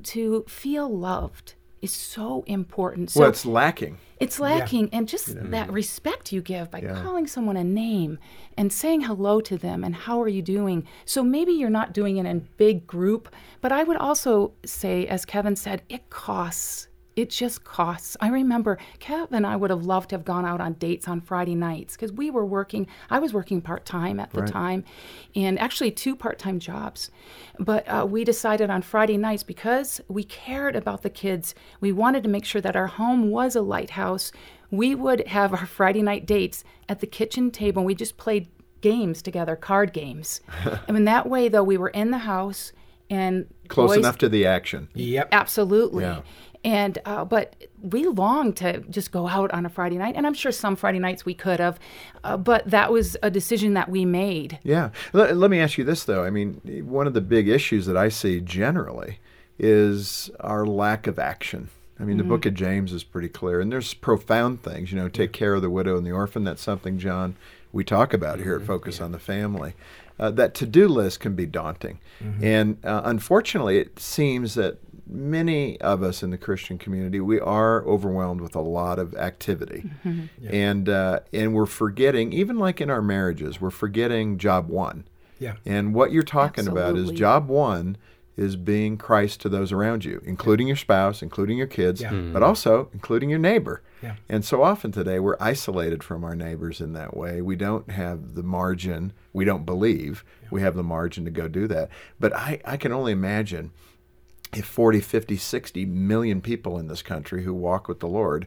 to 0.04 0.44
feel 0.48 0.88
loved 0.88 1.54
is 1.80 1.92
so 1.92 2.42
important. 2.46 3.10
So 3.10 3.20
well, 3.20 3.28
it's 3.28 3.46
lacking. 3.46 3.98
it's 4.18 4.40
lacking, 4.40 4.88
and 4.92 5.06
just 5.06 5.36
that 5.52 5.72
respect 5.72 6.32
you 6.32 6.40
give 6.42 6.72
by 6.72 6.80
Yeah. 6.80 7.00
calling 7.02 7.28
someone 7.28 7.56
a 7.56 7.62
name 7.62 8.18
and 8.56 8.72
saying 8.72 9.02
hello 9.02 9.40
to 9.42 9.56
them 9.56 9.84
and 9.84 9.94
how 9.94 10.20
are 10.20 10.28
you 10.28 10.42
doing. 10.42 10.84
So 11.04 11.22
maybe 11.22 11.52
you're 11.52 11.70
not 11.70 11.92
doing 11.92 12.16
it 12.16 12.26
in 12.26 12.26
a 12.26 12.40
big 12.40 12.84
group, 12.86 13.28
but 13.60 13.70
I 13.70 13.84
would 13.84 13.96
also 13.96 14.52
say, 14.64 15.06
as 15.06 15.24
Kevin 15.24 15.54
said, 15.54 15.82
it 15.88 16.10
costs. 16.10 16.87
It 17.18 17.30
just 17.30 17.64
costs. 17.64 18.16
I 18.20 18.28
remember 18.28 18.78
Kev 19.00 19.32
and 19.32 19.44
I 19.44 19.56
would 19.56 19.70
have 19.70 19.84
loved 19.84 20.10
to 20.10 20.14
have 20.14 20.24
gone 20.24 20.46
out 20.46 20.60
on 20.60 20.74
dates 20.74 21.08
on 21.08 21.20
Friday 21.20 21.56
nights 21.56 21.96
because 21.96 22.12
we 22.12 22.30
were 22.30 22.46
working. 22.46 22.86
I 23.10 23.18
was 23.18 23.34
working 23.34 23.60
part 23.60 23.84
time 23.84 24.20
at 24.20 24.30
the 24.30 24.42
time, 24.42 24.84
and 25.34 25.58
actually 25.58 25.90
two 25.90 26.14
part 26.14 26.38
time 26.38 26.60
jobs. 26.60 27.10
But 27.58 27.88
uh, 27.88 28.06
we 28.08 28.22
decided 28.22 28.70
on 28.70 28.82
Friday 28.82 29.16
nights 29.16 29.42
because 29.42 30.00
we 30.06 30.22
cared 30.22 30.76
about 30.76 31.02
the 31.02 31.10
kids. 31.10 31.56
We 31.80 31.90
wanted 31.90 32.22
to 32.22 32.28
make 32.28 32.44
sure 32.44 32.60
that 32.60 32.76
our 32.76 32.86
home 32.86 33.30
was 33.30 33.56
a 33.56 33.62
lighthouse. 33.62 34.30
We 34.70 34.94
would 34.94 35.26
have 35.26 35.52
our 35.52 35.66
Friday 35.66 36.02
night 36.02 36.24
dates 36.24 36.62
at 36.88 37.00
the 37.00 37.06
kitchen 37.08 37.50
table. 37.50 37.80
and 37.80 37.86
We 37.88 37.96
just 37.96 38.16
played 38.16 38.46
games 38.80 39.22
together, 39.22 39.56
card 39.56 39.92
games. 39.92 40.40
and 40.86 40.96
in 40.96 41.04
that 41.06 41.28
way, 41.28 41.48
though, 41.48 41.64
we 41.64 41.78
were 41.78 41.88
in 41.88 42.12
the 42.12 42.18
house 42.18 42.70
and 43.10 43.46
Close 43.68 43.90
boys- 43.90 43.98
enough 43.98 44.18
to 44.18 44.28
the 44.28 44.46
action. 44.46 44.88
yep. 44.94 45.28
Absolutely. 45.32 46.04
Yeah. 46.04 46.20
And 46.64 46.98
uh, 47.04 47.24
but 47.24 47.54
we 47.80 48.06
longed 48.06 48.56
to 48.58 48.80
just 48.90 49.12
go 49.12 49.28
out 49.28 49.50
on 49.52 49.64
a 49.64 49.68
Friday 49.68 49.96
night, 49.96 50.16
and 50.16 50.26
I'm 50.26 50.34
sure 50.34 50.50
some 50.50 50.74
Friday 50.76 50.98
nights 50.98 51.24
we 51.24 51.34
could 51.34 51.60
have, 51.60 51.78
uh, 52.24 52.36
but 52.36 52.68
that 52.68 52.90
was 52.90 53.16
a 53.22 53.30
decision 53.30 53.74
that 53.74 53.88
we 53.88 54.04
made. 54.04 54.58
Yeah. 54.64 54.90
Let, 55.12 55.36
let 55.36 55.50
me 55.50 55.60
ask 55.60 55.78
you 55.78 55.84
this, 55.84 56.04
though. 56.04 56.24
I 56.24 56.30
mean, 56.30 56.60
one 56.84 57.06
of 57.06 57.14
the 57.14 57.20
big 57.20 57.48
issues 57.48 57.86
that 57.86 57.96
I 57.96 58.08
see 58.08 58.40
generally 58.40 59.20
is 59.58 60.30
our 60.40 60.66
lack 60.66 61.06
of 61.06 61.18
action. 61.18 61.70
I 62.00 62.04
mean, 62.04 62.16
the 62.16 62.24
book 62.24 62.46
of 62.46 62.54
James 62.54 62.92
is 62.92 63.02
pretty 63.02 63.28
clear, 63.28 63.60
and 63.60 63.72
there's 63.72 63.92
profound 63.92 64.62
things. 64.62 64.92
You 64.92 64.98
know, 64.98 65.08
take 65.08 65.32
care 65.32 65.54
of 65.54 65.62
the 65.62 65.70
widow 65.70 65.96
and 65.96 66.06
the 66.06 66.12
orphan. 66.12 66.44
That's 66.44 66.62
something, 66.62 66.98
John, 66.98 67.36
we 67.72 67.82
talk 67.82 68.14
about 68.14 68.38
here 68.38 68.54
at 68.56 68.62
Focus 68.62 69.00
on 69.00 69.10
the 69.12 69.18
Family. 69.18 69.74
Uh, 70.20 70.30
that 70.32 70.52
to 70.54 70.66
do 70.66 70.88
list 70.88 71.20
can 71.20 71.34
be 71.34 71.46
daunting. 71.46 72.00
And 72.42 72.84
uh, 72.84 73.02
unfortunately, 73.04 73.78
it 73.78 74.00
seems 74.00 74.54
that 74.54 74.78
many 75.08 75.80
of 75.80 76.02
us 76.02 76.22
in 76.22 76.30
the 76.30 76.38
Christian 76.38 76.78
community, 76.78 77.20
we 77.20 77.40
are 77.40 77.84
overwhelmed 77.84 78.40
with 78.40 78.54
a 78.54 78.60
lot 78.60 78.98
of 78.98 79.14
activity. 79.14 79.84
And, 80.50 80.88
uh, 80.88 81.20
and 81.32 81.52
we're 81.54 81.66
forgetting, 81.66 82.32
even 82.32 82.58
like 82.58 82.80
in 82.80 82.90
our 82.90 83.02
marriages, 83.02 83.60
we're 83.60 83.70
forgetting 83.70 84.38
job 84.38 84.68
one. 84.68 85.06
Yeah. 85.38 85.54
And 85.66 85.94
what 85.94 86.10
you're 86.12 86.22
talking 86.22 86.66
about 86.68 86.96
is 86.96 87.10
job 87.10 87.48
one 87.48 87.96
is 88.36 88.54
being 88.56 88.96
Christ 88.96 89.40
to 89.40 89.48
those 89.48 89.72
around 89.72 90.04
you, 90.04 90.22
including 90.24 90.68
your 90.68 90.76
spouse, 90.76 91.22
including 91.22 91.58
your 91.58 91.66
kids, 91.66 92.00
Yeah. 92.00 92.12
but 92.32 92.42
also 92.42 92.88
including 92.92 93.28
your 93.30 93.38
neighbor. 93.40 93.82
Yeah. 94.02 94.14
And 94.28 94.44
so 94.44 94.62
often 94.62 94.92
today 94.92 95.18
we're 95.18 95.36
isolated 95.40 96.04
from 96.04 96.22
our 96.24 96.36
neighbors 96.36 96.80
in 96.80 96.92
that 96.92 97.16
way. 97.16 97.40
We 97.42 97.56
don't 97.56 97.90
have 97.90 98.34
the 98.36 98.44
margin, 98.44 99.12
we 99.32 99.44
don't 99.44 99.66
believe 99.66 100.24
we 100.50 100.60
have 100.62 100.76
the 100.76 100.84
margin 100.84 101.24
to 101.24 101.30
go 101.32 101.48
do 101.48 101.66
that. 101.66 101.90
But 102.20 102.32
I, 102.34 102.60
I 102.64 102.76
can 102.76 102.92
only 102.92 103.12
imagine 103.12 103.72
if 103.97 103.97
40, 104.52 105.00
50, 105.00 105.36
60 105.36 105.84
million 105.86 106.40
people 106.40 106.78
in 106.78 106.88
this 106.88 107.02
country 107.02 107.44
who 107.44 107.54
walk 107.54 107.88
with 107.88 108.00
the 108.00 108.08
Lord, 108.08 108.46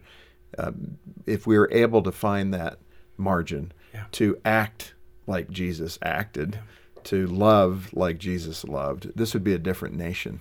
um, 0.57 0.97
if 1.25 1.45
we 1.47 1.57
were 1.57 1.69
able 1.71 2.01
to 2.03 2.11
find 2.11 2.53
that 2.53 2.79
margin 3.17 3.71
Yeah. 3.93 4.05
to 4.13 4.37
act 4.43 4.93
like 5.27 5.49
Jesus 5.49 5.99
acted, 6.01 6.59
to 7.05 7.27
love 7.27 7.89
like 7.93 8.17
Jesus 8.17 8.63
loved, 8.63 9.11
this 9.15 9.33
would 9.33 9.43
be 9.43 9.53
a 9.53 9.59
different 9.59 9.95
nation. 9.95 10.39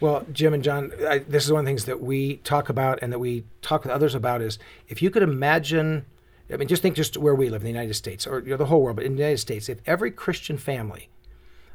Well, 0.00 0.26
Jim 0.32 0.52
and 0.52 0.64
John, 0.64 0.90
I, 1.08 1.18
this 1.18 1.44
is 1.44 1.52
one 1.52 1.60
of 1.60 1.64
the 1.64 1.68
things 1.70 1.84
that 1.84 2.00
we 2.00 2.38
talk 2.38 2.68
about 2.68 2.98
and 3.02 3.12
that 3.12 3.20
we 3.20 3.44
talk 3.60 3.84
with 3.84 3.92
others 3.92 4.14
about 4.16 4.42
is 4.42 4.58
if 4.88 5.00
you 5.00 5.10
could 5.10 5.22
imagine, 5.22 6.06
I 6.52 6.56
mean, 6.56 6.66
just 6.66 6.82
think 6.82 6.96
just 6.96 7.16
where 7.16 7.34
we 7.36 7.48
live 7.48 7.60
in 7.62 7.66
the 7.66 7.70
United 7.72 7.94
States 7.94 8.26
or 8.26 8.40
you 8.40 8.50
know, 8.50 8.56
the 8.56 8.66
whole 8.66 8.82
world, 8.82 8.96
but 8.96 9.04
in 9.04 9.12
the 9.14 9.18
United 9.20 9.38
States, 9.38 9.68
if 9.68 9.78
every 9.86 10.10
Christian 10.10 10.58
family, 10.58 11.08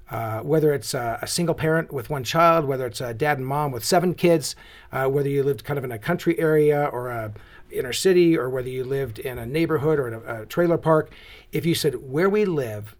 uh, 0.10 0.40
whether 0.40 0.74
it's 0.74 0.94
a, 0.94 1.20
a 1.22 1.28
single 1.28 1.56
parent 1.56 1.92
with 1.92 2.10
one 2.10 2.24
child, 2.24 2.66
whether 2.66 2.86
it's 2.86 3.02
a 3.02 3.14
dad 3.14 3.38
and 3.38 3.48
mom 3.48 3.72
with 3.72 3.84
seven 3.84 4.14
kids, 4.14 4.56
uh, 4.92 5.08
whether 5.08 5.30
you 5.30 5.44
lived 5.44 5.64
kind 5.64 5.78
of 5.78 5.84
in 5.84 5.92
a 5.92 6.00
country 6.00 6.38
area 6.40 6.90
or 6.94 7.10
a 7.10 7.34
inner 7.70 7.94
city, 7.94 8.38
or 8.38 8.50
whether 8.50 8.70
you 8.70 8.84
lived 8.84 9.20
in 9.20 9.38
a 9.38 9.46
neighborhood 9.46 10.00
or 10.00 10.08
in 10.08 10.14
a, 10.14 10.44
a 10.44 10.46
trailer 10.46 10.78
park, 10.78 11.12
if 11.52 11.66
you 11.66 11.76
said 11.76 11.96
where 11.96 12.30
we 12.30 12.46
live 12.46 12.96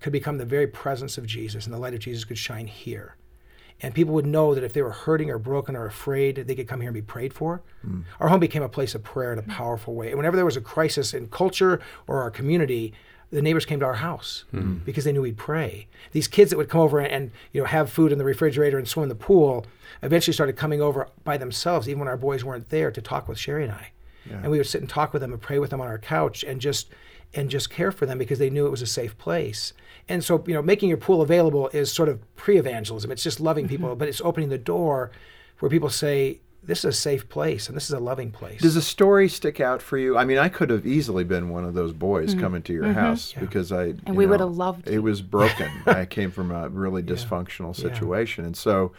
could 0.00 0.12
become 0.12 0.38
the 0.38 0.44
very 0.44 0.66
presence 0.66 1.16
of 1.18 1.26
Jesus 1.26 1.64
and 1.66 1.74
the 1.74 1.78
light 1.78 1.94
of 1.94 2.00
Jesus 2.00 2.24
could 2.24 2.38
shine 2.38 2.66
here. 2.66 3.16
And 3.82 3.94
people 3.94 4.12
would 4.14 4.26
know 4.26 4.54
that 4.54 4.64
if 4.64 4.72
they 4.72 4.82
were 4.82 4.90
hurting 4.90 5.30
or 5.30 5.38
broken 5.38 5.74
or 5.74 5.86
afraid, 5.86 6.36
they 6.36 6.54
could 6.54 6.68
come 6.68 6.80
here 6.80 6.88
and 6.88 6.94
be 6.94 7.02
prayed 7.02 7.32
for. 7.32 7.62
Our 8.18 8.28
home 8.28 8.40
became 8.40 8.62
a 8.62 8.68
place 8.68 8.94
of 8.94 9.02
prayer 9.02 9.32
in 9.32 9.38
a 9.38 9.42
powerful 9.42 9.94
way. 9.94 10.08
And 10.08 10.16
whenever 10.16 10.36
there 10.36 10.44
was 10.44 10.56
a 10.56 10.60
crisis 10.60 11.14
in 11.14 11.28
culture 11.28 11.80
or 12.06 12.20
our 12.20 12.30
community, 12.30 12.92
the 13.30 13.42
neighbors 13.42 13.64
came 13.64 13.78
to 13.80 13.86
our 13.86 13.94
house 13.94 14.44
hmm. 14.50 14.78
because 14.84 15.04
they 15.04 15.12
knew 15.12 15.22
we'd 15.22 15.36
pray. 15.36 15.86
These 16.12 16.28
kids 16.28 16.50
that 16.50 16.56
would 16.56 16.68
come 16.68 16.80
over 16.80 16.98
and, 17.00 17.30
you 17.52 17.60
know 17.60 17.66
have 17.66 17.90
food 17.90 18.12
in 18.12 18.18
the 18.18 18.24
refrigerator 18.24 18.78
and 18.78 18.88
swim 18.88 19.04
in 19.04 19.08
the 19.08 19.14
pool 19.14 19.66
eventually 20.02 20.34
started 20.34 20.56
coming 20.56 20.80
over 20.80 21.08
by 21.24 21.36
themselves, 21.36 21.88
even 21.88 22.00
when 22.00 22.08
our 22.08 22.16
boys 22.16 22.44
weren't 22.44 22.70
there, 22.70 22.90
to 22.90 23.00
talk 23.00 23.28
with 23.28 23.38
Sherry 23.38 23.64
and 23.64 23.72
I. 23.72 23.92
And 24.42 24.50
we 24.50 24.58
would 24.58 24.66
sit 24.66 24.80
and 24.80 24.90
talk 24.90 25.12
with 25.12 25.22
them 25.22 25.32
and 25.32 25.40
pray 25.40 25.58
with 25.58 25.70
them 25.70 25.80
on 25.80 25.88
our 25.88 25.98
couch 25.98 26.44
and 26.44 26.60
just 26.60 26.88
and 27.32 27.48
just 27.48 27.70
care 27.70 27.92
for 27.92 28.06
them 28.06 28.18
because 28.18 28.38
they 28.38 28.50
knew 28.50 28.66
it 28.66 28.70
was 28.70 28.82
a 28.82 28.86
safe 28.86 29.16
place. 29.16 29.72
And 30.08 30.24
so, 30.24 30.42
you 30.46 30.54
know, 30.54 30.62
making 30.62 30.88
your 30.88 30.98
pool 30.98 31.22
available 31.22 31.68
is 31.68 31.92
sort 31.92 32.08
of 32.08 32.20
pre-evangelism. 32.34 33.10
It's 33.12 33.22
just 33.22 33.38
loving 33.38 33.68
people, 33.68 33.90
mm-hmm. 33.90 33.98
but 33.98 34.08
it's 34.08 34.20
opening 34.22 34.48
the 34.48 34.58
door 34.58 35.12
where 35.60 35.70
people 35.70 35.90
say, 35.90 36.40
"This 36.62 36.80
is 36.80 36.84
a 36.84 36.92
safe 36.92 37.28
place 37.28 37.68
and 37.68 37.76
this 37.76 37.84
is 37.84 37.94
a 37.94 38.00
loving 38.00 38.30
place." 38.30 38.60
Does 38.60 38.76
a 38.76 38.82
story 38.82 39.28
stick 39.28 39.60
out 39.60 39.82
for 39.82 39.98
you? 39.98 40.16
I 40.16 40.24
mean, 40.24 40.38
I 40.38 40.48
could 40.48 40.70
have 40.70 40.86
easily 40.86 41.24
been 41.24 41.48
one 41.48 41.64
of 41.64 41.74
those 41.74 41.92
boys 41.92 42.30
mm-hmm. 42.30 42.40
coming 42.40 42.62
to 42.62 42.72
your 42.72 42.84
mm-hmm. 42.84 42.94
house 42.94 43.32
because 43.38 43.72
I 43.72 43.84
And 43.84 44.08
you 44.08 44.14
we 44.14 44.26
would 44.26 44.40
have 44.40 44.56
loved 44.56 44.88
It 44.88 44.94
you. 44.94 45.02
was 45.02 45.22
broken. 45.22 45.70
I 45.86 46.04
came 46.04 46.30
from 46.30 46.50
a 46.50 46.68
really 46.68 47.02
dysfunctional 47.02 47.74
situation, 47.74 48.44
and 48.44 48.56
so 48.56 48.92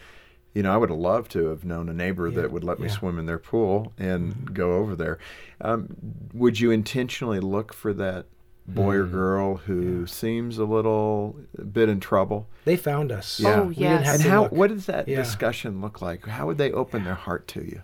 you 0.54 0.62
know, 0.62 0.72
I 0.72 0.76
would 0.76 0.90
have 0.90 0.98
loved 0.98 1.30
to 1.32 1.46
have 1.46 1.64
known 1.64 1.88
a 1.88 1.94
neighbor 1.94 2.30
that 2.30 2.52
would 2.52 2.64
let 2.64 2.78
me 2.78 2.86
yeah. 2.86 2.92
swim 2.92 3.18
in 3.18 3.26
their 3.26 3.38
pool 3.38 3.92
and 3.98 4.34
mm-hmm. 4.34 4.52
go 4.52 4.74
over 4.74 4.94
there. 4.94 5.18
Um, 5.60 5.96
would 6.34 6.60
you 6.60 6.70
intentionally 6.70 7.40
look 7.40 7.72
for 7.72 7.94
that 7.94 8.26
boy 8.66 8.94
or 8.96 9.06
girl 9.06 9.56
who 9.56 10.06
seems 10.06 10.58
a 10.58 10.64
little 10.64 11.36
bit 11.72 11.88
in 11.88 12.00
trouble? 12.00 12.48
they 12.64 12.76
found 12.76 13.10
us. 13.12 13.40
Yeah. 13.40 13.60
Oh, 13.62 13.70
yes. 13.70 14.04
have 14.06 14.14
And 14.20 14.22
how? 14.24 14.42
look. 14.44 14.52
What 14.52 14.68
does 14.70 14.86
that 14.86 15.08
Yeah. 15.08 15.16
discussion 15.16 15.80
look 15.80 16.00
like? 16.00 16.26
How 16.26 16.46
would 16.46 16.58
they 16.58 16.70
open 16.72 17.04
their 17.04 17.14
heart 17.14 17.46
to 17.48 17.64
you? 17.64 17.82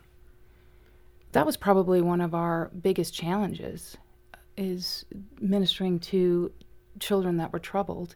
that 1.33 1.45
was 1.45 1.59
probably 1.59 2.01
one 2.01 2.23
of 2.23 2.35
our 2.35 2.71
biggest 2.81 3.13
challenges 3.13 3.99
is 4.57 5.05
ministering 5.41 5.99
to 6.01 6.51
children 7.01 7.37
that 7.37 7.53
were 7.53 7.59
troubled 7.59 8.15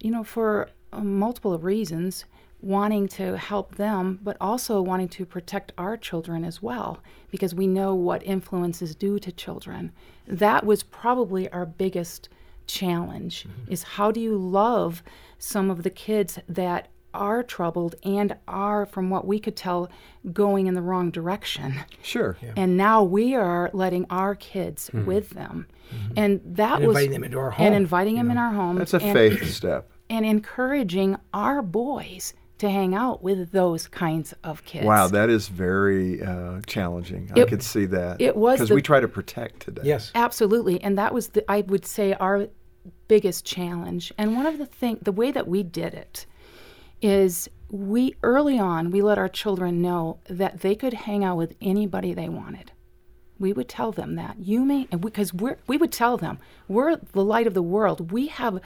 you 0.00 0.10
know 0.12 0.22
for 0.24 0.68
uh, 0.92 1.00
multiple 1.00 1.58
reasons 1.58 2.24
wanting 2.60 3.06
to 3.06 3.36
help 3.36 3.74
them 3.76 4.18
but 4.22 4.36
also 4.40 4.80
wanting 4.80 5.08
to 5.08 5.26
protect 5.26 5.72
our 5.76 5.96
children 5.96 6.44
as 6.44 6.62
well 6.62 7.02
because 7.30 7.54
we 7.54 7.66
know 7.66 7.94
what 7.94 8.22
influences 8.24 8.94
do 8.94 9.18
to 9.18 9.30
children 9.30 9.92
that 10.26 10.64
was 10.64 10.82
probably 10.82 11.50
our 11.50 11.66
biggest 11.66 12.28
challenge 12.66 13.44
mm-hmm. 13.44 13.72
is 13.72 13.82
how 13.82 14.10
do 14.10 14.20
you 14.20 14.36
love 14.36 15.02
some 15.38 15.70
of 15.70 15.82
the 15.82 15.90
kids 15.90 16.38
that 16.48 16.88
are 17.14 17.42
troubled 17.42 17.94
and 18.02 18.36
are, 18.46 18.84
from 18.84 19.08
what 19.08 19.26
we 19.26 19.38
could 19.38 19.56
tell, 19.56 19.88
going 20.32 20.66
in 20.66 20.74
the 20.74 20.82
wrong 20.82 21.10
direction. 21.10 21.74
Sure. 22.02 22.36
And 22.56 22.76
now 22.76 23.02
we 23.02 23.34
are 23.34 23.70
letting 23.72 24.04
our 24.10 24.34
kids 24.34 24.90
mm-hmm. 24.92 25.06
with 25.06 25.30
them. 25.30 25.66
Mm-hmm. 25.94 26.12
And 26.16 26.40
that 26.44 26.78
And 26.78 26.88
was 26.88 26.96
inviting 26.96 27.12
them 27.12 27.24
into 27.24 27.38
our 27.38 27.50
home, 27.50 27.66
and 27.66 27.74
inviting 27.74 28.16
them 28.16 28.30
in 28.30 28.38
our 28.38 28.52
home. 28.52 28.76
That's 28.76 28.94
a 28.94 29.00
and, 29.00 29.12
faith 29.12 29.54
step. 29.54 29.90
and 30.10 30.26
encouraging 30.26 31.16
our 31.32 31.62
boys 31.62 32.34
to 32.58 32.70
hang 32.70 32.94
out 32.94 33.22
with 33.22 33.50
those 33.50 33.88
kinds 33.88 34.32
of 34.44 34.64
kids. 34.64 34.86
Wow, 34.86 35.08
that 35.08 35.28
is 35.28 35.48
very 35.48 36.22
uh, 36.22 36.60
challenging. 36.66 37.30
I 37.34 37.44
could 37.44 37.62
see 37.62 37.86
that. 37.86 38.20
it 38.20 38.36
was 38.36 38.60
because 38.60 38.70
we 38.70 38.82
try 38.82 39.00
to 39.00 39.08
protect 39.08 39.60
today. 39.60 39.82
Yes. 39.84 40.12
Absolutely, 40.14 40.80
and 40.82 40.96
that 40.98 41.12
was 41.12 41.28
the 41.28 41.50
I 41.50 41.62
would 41.62 41.84
say 41.84 42.14
our 42.14 42.48
biggest 43.08 43.44
challenge. 43.44 44.12
And 44.18 44.36
one 44.36 44.46
of 44.46 44.58
the 44.58 44.66
thing, 44.66 44.98
the 45.02 45.12
way 45.12 45.30
that 45.32 45.48
we 45.48 45.62
did 45.62 45.94
it, 45.94 46.26
is 47.02 47.48
we 47.70 48.14
early 48.22 48.58
on 48.58 48.90
we 48.90 49.02
let 49.02 49.18
our 49.18 49.28
children 49.28 49.82
know 49.82 50.18
that 50.28 50.60
they 50.60 50.74
could 50.76 50.94
hang 50.94 51.24
out 51.24 51.36
with 51.36 51.56
anybody 51.60 52.14
they 52.14 52.28
wanted. 52.28 52.70
We 53.38 53.52
would 53.52 53.68
tell 53.68 53.90
them 53.90 54.14
that 54.14 54.38
you 54.38 54.64
may, 54.64 54.84
because 54.84 55.34
we're 55.34 55.58
we 55.66 55.76
would 55.76 55.92
tell 55.92 56.16
them 56.16 56.38
we're 56.68 56.96
the 56.96 57.24
light 57.24 57.48
of 57.48 57.54
the 57.54 57.62
world. 57.62 58.12
We 58.12 58.28
have 58.28 58.60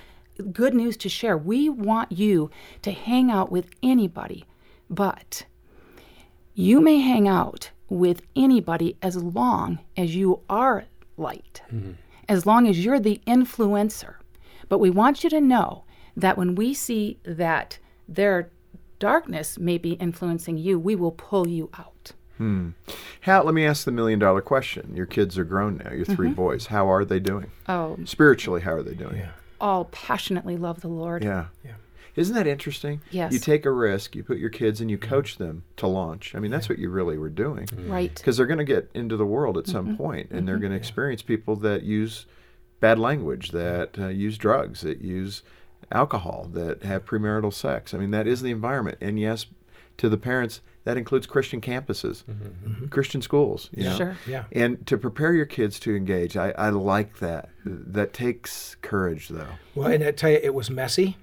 good 0.53 0.75
news 0.75 0.97
to 0.99 1.09
share. 1.09 1.37
We 1.37 1.69
want 1.69 2.13
you 2.13 2.51
to 2.83 2.93
hang 2.93 3.31
out 3.31 3.51
with 3.51 3.71
anybody, 3.83 4.45
but 4.91 5.45
you 6.55 6.81
may 6.81 6.99
hang 7.01 7.29
out 7.29 7.71
with 7.89 8.23
anybody 8.37 8.97
as 9.03 9.17
long 9.17 9.79
as 9.97 10.15
you 10.15 10.41
are 10.49 10.85
light, 11.17 11.63
as 12.29 12.45
long 12.47 12.67
as 12.69 12.85
you're 12.85 13.01
the 13.01 13.21
influencer. 13.27 14.15
But 14.69 14.79
we 14.79 14.91
want 14.91 15.25
you 15.25 15.31
to 15.31 15.41
know 15.41 15.85
that 16.17 16.37
when 16.37 16.55
we 16.55 16.75
see 16.75 17.19
that 17.25 17.79
their 18.09 18.51
darkness 18.99 19.59
may 19.59 19.79
be 19.79 19.93
influencing 19.93 20.59
you, 20.59 20.79
we 20.79 20.95
will 20.97 21.13
pull 21.13 21.47
you 21.49 21.71
out. 21.79 22.13
How? 23.23 23.43
Let 23.43 23.53
me 23.55 23.65
ask 23.67 23.85
the 23.85 23.91
million 23.91 24.19
dollar 24.21 24.41
question. 24.41 24.95
Your 24.95 25.07
kids 25.07 25.37
are 25.39 25.45
grown 25.45 25.79
now. 25.85 25.91
Your 25.93 26.05
Mm-hmm. 26.05 26.15
3 26.15 26.31
boys. 26.31 26.67
How 26.67 26.89
are 26.91 27.05
they 27.05 27.19
doing? 27.19 27.51
Oh, 27.69 27.99
Spiritually, 28.05 28.61
how 28.61 28.73
are 28.75 28.83
they 28.83 28.95
doing? 28.95 29.27
All 29.61 29.87
passionately 29.87 30.57
love 30.57 30.81
the 30.81 30.89
Lord. 30.89 31.25
Yeah. 31.25 31.47
Yeah. 31.65 31.75
Isn't 32.17 32.35
that 32.35 32.49
interesting? 32.49 33.01
Yes. 33.13 33.33
You 33.33 33.39
take 33.39 33.65
a 33.65 33.71
risk, 33.71 34.17
you 34.17 34.25
put 34.25 34.39
your 34.39 34.51
kids 34.51 34.81
and 34.81 34.91
you 34.91 34.99
mm-hmm. 34.99 35.09
coach 35.09 35.37
them 35.37 35.63
to 35.77 35.87
launch. 35.87 36.35
I 36.35 36.41
mean, 36.41 36.51
that's 36.51 36.69
what 36.69 36.79
you 36.79 36.91
really 36.91 37.17
were 37.17 37.29
doing. 37.29 37.67
Mm-hmm. 37.67 37.91
Right. 37.91 38.15
Because 38.15 38.37
they're 38.37 38.47
going 38.47 38.59
to 38.59 38.65
get 38.65 38.91
into 38.93 39.17
the 39.17 39.25
world 39.25 39.57
at 39.57 39.69
some 39.69 39.89
mm-hmm. 39.89 39.97
point, 39.97 40.31
and 40.33 40.49
they're 40.49 40.59
going 40.59 40.73
to 40.73 40.77
experience 40.77 41.23
people 41.23 41.55
that 41.57 41.85
use 41.85 42.27
bad 42.81 42.99
language, 42.99 43.53
that 43.53 43.99
uh, 43.99 44.09
use 44.09 44.37
drugs, 44.37 44.81
that 44.81 45.01
use 45.01 45.43
alcohol, 45.93 46.49
that 46.53 46.83
have 46.83 47.05
premarital 47.05 47.53
sex. 47.53 47.95
I 47.95 47.99
mean, 47.99 48.11
that 48.11 48.27
is 48.27 48.43
the 48.43 48.51
environment. 48.51 48.99
And 49.01 49.19
yes, 49.21 49.47
to 49.99 50.09
the 50.09 50.17
parents, 50.17 50.61
that 50.85 50.97
includes 50.97 51.27
Christian 51.27 51.61
campuses, 51.61 52.25
Christian 52.91 53.21
schools. 53.21 53.69
You 53.77 53.85
know? 53.85 53.97
Sure. 53.97 54.17
Yeah. 54.27 54.45
And 54.53 54.87
to 54.87 54.97
prepare 54.97 55.35
your 55.35 55.45
kids 55.45 55.79
to 55.81 55.95
engage, 55.95 56.37
I, 56.37 56.51
I 56.53 56.71
like 56.71 57.19
that. 57.19 57.51
That 57.65 58.15
takes 58.15 58.77
courage, 58.81 59.29
though. 59.29 59.47
Well, 59.75 59.89
and 59.89 60.03
I 60.03 60.13
tell 60.13 60.31
you, 60.31 60.41
it 60.43 60.55
was 60.55 60.71
messy. 60.71 61.17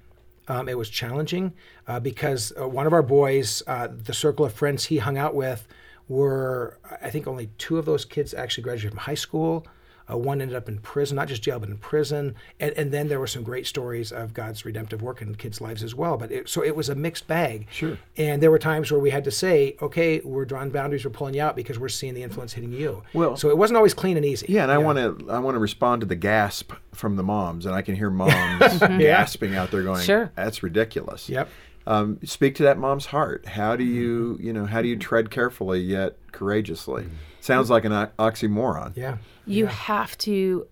Um, 0.48 0.68
it 0.68 0.78
was 0.78 0.88
challenging 0.88 1.52
uh, 1.88 1.98
because 1.98 2.52
uh, 2.56 2.68
one 2.68 2.86
of 2.86 2.92
our 2.92 3.02
boys, 3.02 3.64
uh, 3.66 3.88
the 3.90 4.14
circle 4.14 4.44
of 4.44 4.52
friends 4.52 4.84
he 4.84 4.98
hung 4.98 5.18
out 5.18 5.34
with, 5.34 5.66
were 6.08 6.78
I 7.02 7.10
think 7.10 7.26
only 7.26 7.50
two 7.58 7.78
of 7.78 7.84
those 7.84 8.04
kids 8.04 8.32
actually 8.32 8.62
graduated 8.62 8.90
from 8.90 8.98
high 9.00 9.14
school. 9.14 9.66
Uh, 10.10 10.16
one 10.16 10.40
ended 10.40 10.56
up 10.56 10.68
in 10.68 10.78
prison, 10.78 11.16
not 11.16 11.28
just 11.28 11.42
jail, 11.42 11.58
but 11.58 11.68
in 11.68 11.76
prison. 11.78 12.34
And, 12.60 12.72
and 12.76 12.92
then 12.92 13.08
there 13.08 13.18
were 13.18 13.26
some 13.26 13.42
great 13.42 13.66
stories 13.66 14.12
of 14.12 14.32
God's 14.34 14.64
redemptive 14.64 15.02
work 15.02 15.20
in 15.20 15.34
kids' 15.34 15.60
lives 15.60 15.82
as 15.82 15.94
well. 15.94 16.16
But 16.16 16.30
it, 16.30 16.48
so 16.48 16.62
it 16.62 16.76
was 16.76 16.88
a 16.88 16.94
mixed 16.94 17.26
bag. 17.26 17.66
Sure. 17.70 17.98
And 18.16 18.42
there 18.42 18.50
were 18.50 18.58
times 18.58 18.90
where 18.92 19.00
we 19.00 19.10
had 19.10 19.24
to 19.24 19.30
say, 19.30 19.76
okay, 19.82 20.20
we're 20.20 20.44
drawing 20.44 20.70
boundaries, 20.70 21.04
we're 21.04 21.10
pulling 21.10 21.34
you 21.34 21.42
out 21.42 21.56
because 21.56 21.78
we're 21.78 21.88
seeing 21.88 22.14
the 22.14 22.22
influence 22.22 22.52
hitting 22.52 22.72
you. 22.72 23.02
Well- 23.12 23.36
so 23.36 23.50
it 23.50 23.58
wasn't 23.58 23.76
always 23.78 23.94
clean 23.94 24.16
and 24.16 24.24
easy. 24.24 24.46
Yeah, 24.48 24.62
and 24.62 24.70
I 24.72 24.78
want 24.78 24.98
to 24.98 25.30
I 25.30 25.38
want 25.40 25.56
to 25.56 25.58
respond 25.58 26.00
to 26.00 26.06
the 26.06 26.14
gasp 26.16 26.72
from 26.92 27.16
the 27.16 27.22
moms, 27.22 27.66
and 27.66 27.74
I 27.74 27.82
can 27.82 27.94
hear 27.96 28.10
moms 28.10 28.78
gasping 28.80 29.54
out 29.54 29.70
there 29.70 29.82
going, 29.82 30.02
Sure. 30.02 30.30
"That's 30.36 30.62
ridiculous." 30.62 31.28
Yep. 31.28 31.48
Um, 31.86 32.18
speak 32.24 32.54
to 32.56 32.62
that 32.64 32.78
mom's 32.78 33.06
heart. 33.06 33.46
How 33.46 33.76
do 33.76 33.84
you 33.84 34.38
you 34.40 34.52
know 34.52 34.66
how 34.66 34.82
do 34.82 34.88
you 34.88 34.96
tread 34.96 35.30
carefully 35.30 35.80
yet 35.80 36.16
courageously? 36.32 37.06
Sounds 37.46 37.70
like 37.70 37.84
an 37.84 37.92
o- 37.92 38.10
oxymoron. 38.18 38.96
Yeah. 38.96 39.18
You 39.46 39.66
have 39.66 40.18
to 40.18 40.66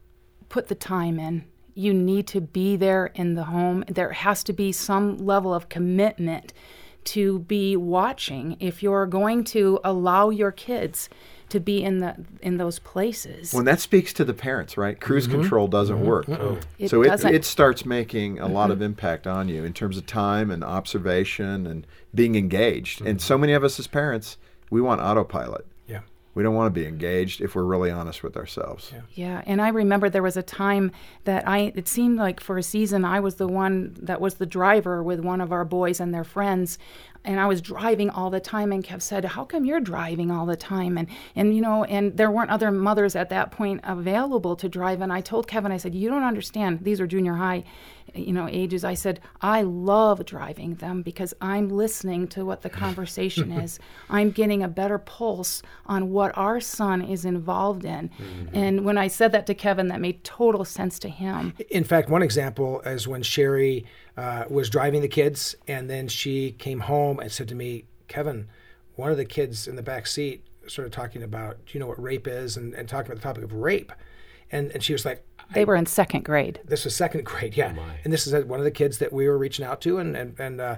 put 0.48 0.68
the 0.68 0.74
time 0.74 1.18
in. 1.18 1.44
You 1.74 1.94
need 1.94 2.26
to 2.28 2.40
be 2.40 2.76
there 2.76 3.06
in 3.14 3.34
the 3.34 3.44
home. 3.44 3.84
There 3.88 4.10
has 4.12 4.42
to 4.44 4.52
be 4.52 4.72
some 4.72 5.18
level 5.18 5.54
of 5.54 5.68
commitment 5.68 6.52
to 7.04 7.40
be 7.40 7.76
watching 7.76 8.56
if 8.60 8.82
you're 8.82 9.06
going 9.06 9.44
to 9.44 9.78
allow 9.84 10.30
your 10.30 10.50
kids 10.50 11.08
to 11.50 11.60
be 11.60 11.82
in 11.82 11.98
the 11.98 12.16
in 12.40 12.56
those 12.56 12.78
places. 12.80 13.52
When 13.52 13.66
that 13.66 13.80
speaks 13.80 14.12
to 14.14 14.24
the 14.24 14.34
parents, 14.34 14.76
right? 14.76 14.98
Cruise 14.98 15.28
mm-hmm. 15.28 15.42
control 15.42 15.68
doesn't 15.68 15.96
mm-hmm. 15.96 16.06
work. 16.06 16.26
Mm-hmm. 16.26 16.60
It 16.78 16.88
so 16.88 17.02
it, 17.02 17.08
doesn't. 17.08 17.34
it 17.34 17.44
starts 17.44 17.84
making 17.84 18.40
a 18.40 18.48
lot 18.48 18.70
of 18.70 18.82
impact 18.82 19.26
on 19.26 19.48
you 19.48 19.64
in 19.64 19.72
terms 19.72 19.96
of 19.96 20.06
time 20.06 20.50
and 20.50 20.64
observation 20.64 21.66
and 21.66 21.86
being 22.14 22.34
engaged. 22.34 23.02
And 23.02 23.20
so 23.20 23.38
many 23.38 23.52
of 23.52 23.62
us 23.62 23.78
as 23.78 23.86
parents, 23.86 24.38
we 24.70 24.80
want 24.80 25.00
autopilot. 25.00 25.66
Yeah. 25.86 26.00
We 26.34 26.42
don't 26.42 26.54
want 26.54 26.74
to 26.74 26.80
be 26.80 26.86
engaged 26.86 27.40
if 27.40 27.54
we're 27.54 27.64
really 27.64 27.90
honest 27.90 28.22
with 28.22 28.36
ourselves. 28.36 28.92
Yeah, 29.12 29.42
and 29.46 29.62
I 29.62 29.68
remember 29.68 30.10
there 30.10 30.22
was 30.22 30.36
a 30.36 30.42
time 30.42 30.90
that 31.24 31.46
I 31.46 31.72
it 31.74 31.86
seemed 31.86 32.18
like 32.18 32.40
for 32.40 32.58
a 32.58 32.62
season 32.62 33.04
I 33.04 33.20
was 33.20 33.36
the 33.36 33.48
one 33.48 33.96
that 34.00 34.20
was 34.20 34.34
the 34.34 34.46
driver 34.46 35.02
with 35.02 35.20
one 35.20 35.40
of 35.40 35.52
our 35.52 35.64
boys 35.64 36.00
and 36.00 36.12
their 36.12 36.24
friends 36.24 36.78
and 37.24 37.40
I 37.40 37.46
was 37.46 37.62
driving 37.62 38.10
all 38.10 38.28
the 38.28 38.40
time 38.40 38.70
and 38.70 38.84
Kev 38.84 39.00
said, 39.00 39.24
"How 39.24 39.44
come 39.44 39.64
you're 39.64 39.80
driving 39.80 40.30
all 40.30 40.44
the 40.44 40.56
time?" 40.56 40.98
and 40.98 41.08
and 41.34 41.54
you 41.54 41.62
know, 41.62 41.84
and 41.84 42.16
there 42.16 42.30
weren't 42.30 42.50
other 42.50 42.70
mothers 42.70 43.16
at 43.16 43.30
that 43.30 43.50
point 43.50 43.80
available 43.84 44.56
to 44.56 44.68
drive 44.68 45.00
and 45.00 45.12
I 45.12 45.20
told 45.20 45.48
Kevin 45.48 45.72
I 45.72 45.78
said, 45.78 45.94
"You 45.94 46.10
don't 46.10 46.22
understand. 46.22 46.80
These 46.82 47.00
are 47.00 47.06
junior 47.06 47.34
high 47.34 47.64
you 48.14 48.32
know 48.32 48.48
ages 48.50 48.84
i 48.84 48.94
said 48.94 49.20
i 49.40 49.62
love 49.62 50.24
driving 50.24 50.74
them 50.76 51.02
because 51.02 51.34
i'm 51.40 51.68
listening 51.68 52.26
to 52.28 52.44
what 52.44 52.62
the 52.62 52.70
conversation 52.84 53.50
is 53.52 53.78
i'm 54.10 54.30
getting 54.30 54.62
a 54.62 54.68
better 54.68 54.98
pulse 54.98 55.62
on 55.86 56.10
what 56.10 56.36
our 56.36 56.60
son 56.60 57.02
is 57.02 57.24
involved 57.24 57.84
in 57.84 58.10
and 58.52 58.84
when 58.84 58.96
i 58.96 59.08
said 59.08 59.32
that 59.32 59.46
to 59.46 59.54
kevin 59.54 59.88
that 59.88 60.00
made 60.00 60.22
total 60.24 60.64
sense 60.64 60.98
to 60.98 61.08
him 61.08 61.52
In 61.70 61.84
fact, 61.84 62.08
one 62.08 62.22
example 62.22 62.80
is 62.82 63.08
when 63.08 63.22
Sherry 63.22 63.84
uh, 64.16 64.44
was 64.48 64.70
driving 64.70 65.02
the 65.02 65.08
kids, 65.08 65.56
and 65.66 65.88
then 65.88 66.08
she 66.08 66.52
came 66.52 66.80
home 66.80 67.18
and 67.18 67.30
said 67.32 67.48
to 67.48 67.54
me, 67.54 67.84
Kevin, 68.08 68.48
one 68.94 69.10
of 69.10 69.16
the 69.16 69.24
kids 69.24 69.66
in 69.66 69.76
the 69.76 69.82
back 69.82 70.06
seat 70.06 70.46
started 70.66 70.92
talking 70.92 71.22
about, 71.22 71.64
do 71.66 71.72
you 71.72 71.80
know 71.80 71.86
what 71.86 72.00
rape 72.02 72.26
is? 72.26 72.56
And, 72.56 72.74
and 72.74 72.88
talking 72.88 73.10
about 73.10 73.20
the 73.20 73.26
topic 73.26 73.44
of 73.44 73.52
rape. 73.52 73.92
And, 74.52 74.70
and 74.72 74.82
she 74.82 74.92
was 74.92 75.04
like, 75.04 75.24
they 75.54 75.64
were 75.64 75.76
in 75.76 75.86
second 75.86 76.24
grade 76.24 76.60
this 76.64 76.84
was 76.84 76.94
second 76.94 77.24
grade, 77.24 77.56
yeah. 77.56 77.74
and 78.04 78.12
this 78.12 78.26
is 78.26 78.34
uh, 78.34 78.40
one 78.42 78.58
of 78.58 78.64
the 78.64 78.70
kids 78.70 78.98
that 78.98 79.12
we 79.12 79.28
were 79.28 79.38
reaching 79.38 79.64
out 79.64 79.80
to, 79.82 79.98
and 79.98 80.16
and 80.16 80.38
and 80.38 80.60
uh, 80.60 80.76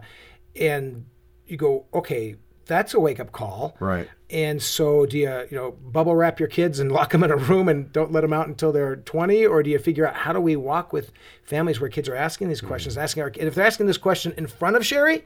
and 0.54 1.06
you 1.46 1.56
go, 1.56 1.86
okay, 1.94 2.36
that's 2.66 2.94
a 2.94 3.00
wake 3.00 3.20
up 3.20 3.32
call, 3.32 3.76
Right. 3.78 4.08
And 4.28 4.60
so, 4.60 5.06
do 5.06 5.16
you 5.18 5.46
you 5.50 5.56
know 5.56 5.72
bubble 5.72 6.16
wrap 6.16 6.40
your 6.40 6.48
kids 6.48 6.80
and 6.80 6.90
lock 6.98 7.12
them 7.12 7.22
in 7.22 7.30
a 7.30 7.36
room 7.36 7.68
and 7.68 7.92
don't 7.92 8.12
let 8.12 8.22
them 8.22 8.32
out 8.32 8.48
until 8.48 8.72
they're 8.72 8.96
20, 8.96 9.46
or 9.46 9.62
do 9.62 9.70
you 9.70 9.78
figure 9.78 10.06
out 10.06 10.14
how 10.14 10.32
do 10.32 10.40
we 10.40 10.56
walk 10.56 10.92
with 10.92 11.12
families 11.44 11.80
where 11.80 11.88
kids 11.88 12.08
are 12.08 12.16
asking 12.16 12.48
these 12.48 12.60
questions, 12.60 12.98
asking 12.98 13.22
our 13.22 13.28
and 13.28 13.48
if 13.48 13.54
they're 13.54 13.66
asking 13.66 13.86
this 13.86 13.98
question 13.98 14.34
in 14.36 14.46
front 14.46 14.76
of 14.76 14.84
Sherry, 14.84 15.24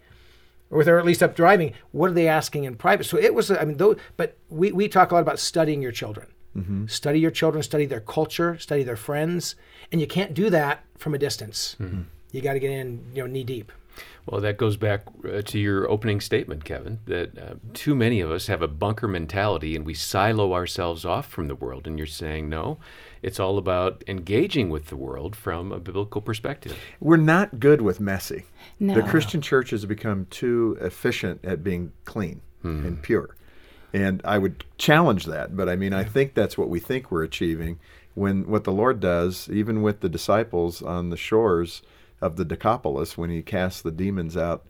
or 0.71 0.81
if 0.81 0.85
they're 0.87 0.99
at 0.99 1.05
least 1.05 1.23
up 1.23 1.35
driving, 1.35 1.73
what 1.93 2.11
are 2.11 2.15
they 2.15 2.29
asking 2.29 2.65
in 2.65 2.77
private? 2.77 3.05
So 3.05 3.17
it 3.17 3.35
was, 3.35 3.51
I 3.51 3.65
mean, 3.65 3.77
though, 3.77 3.97
but 4.17 4.37
we, 4.49 4.73
we 4.73 4.89
talk 4.89 5.11
a 5.11 5.15
lot 5.15 5.21
about 5.21 5.39
studying 5.39 5.83
your 5.83 5.93
children. 5.93 6.29
Study 6.87 7.21
your 7.21 7.31
children, 7.31 7.63
study 7.63 7.87
their 7.87 8.01
culture, 8.01 8.59
study 8.59 8.83
their 8.83 8.97
friends, 8.97 9.55
and 9.91 10.01
you 10.01 10.07
can't 10.07 10.35
do 10.35 10.51
that 10.51 10.85
from 10.99 11.15
a 11.15 11.19
distance. 11.19 11.77
You 12.33 12.41
got 12.41 12.53
to 12.55 12.61
get 12.61 12.71
in, 12.71 13.07
you 13.15 13.23
know, 13.23 13.27
knee 13.27 13.45
deep. 13.45 13.73
Well, 14.27 14.41
that 14.43 14.57
goes 14.57 14.77
back 14.77 15.03
uh, 15.25 15.43
to 15.43 15.59
your 15.59 15.91
opening 15.91 16.21
statement, 16.21 16.65
Kevin, 16.65 17.01
that 17.07 17.37
uh, 17.37 17.55
too 17.75 17.95
many 17.95 18.21
of 18.21 18.31
us 18.31 18.47
have 18.47 18.63
a 18.63 18.69
bunker 18.69 19.09
mentality 19.09 19.75
and 19.75 19.85
we 19.85 19.95
silo 19.95 20.53
ourselves 20.53 21.05
off 21.05 21.27
from 21.27 21.49
the 21.49 21.55
world. 21.55 21.87
And 21.87 21.99
you're 21.99 22.07
saying, 22.07 22.49
no, 22.49 22.79
it's 23.23 23.41
all 23.41 23.59
about 23.59 24.05
engaging 24.07 24.71
with 24.71 24.87
the 24.87 24.97
world 24.97 25.35
from 25.35 25.73
a 25.73 25.81
biblical 25.81 26.21
perspective. 26.21 26.79
We're 27.01 27.17
not 27.17 27.59
good 27.59 27.81
with 27.81 27.99
messy. 27.99 28.45
No. 28.79 28.95
The 28.95 29.03
Christian 29.03 29.41
church 29.41 29.71
has 29.71 29.85
become 29.87 30.27
too 30.31 30.79
efficient 30.81 31.45
at 31.45 31.65
being 31.65 31.93
clean 32.05 32.43
and 32.63 33.03
pure. 33.03 33.37
And 33.93 34.21
I 34.25 34.39
would 34.39 34.65
challenge 34.79 35.27
that, 35.27 35.57
but 35.57 35.69
I 35.69 35.77
mean, 35.77 35.93
I 35.93 36.05
think 36.05 36.35
that's 36.35 36.57
what 36.57 36.69
we 36.69 36.79
think 36.79 37.11
we're 37.11 37.25
achieving 37.25 37.79
when 38.15 38.49
what 38.49 38.65
the 38.65 38.73
Lord 38.73 39.01
does, 39.01 39.49
even 39.51 39.83
with 39.83 40.01
the 40.01 40.09
disciples 40.09 40.83
on 40.83 41.11
the 41.11 41.17
shores 41.17 41.83
of 42.21 42.37
the 42.37 42.45
Decapolis, 42.45 43.17
when 43.17 43.31
he 43.31 43.43
casts 43.43 43.83
the 43.83 43.91
demons 43.91 44.37
out 44.37 44.67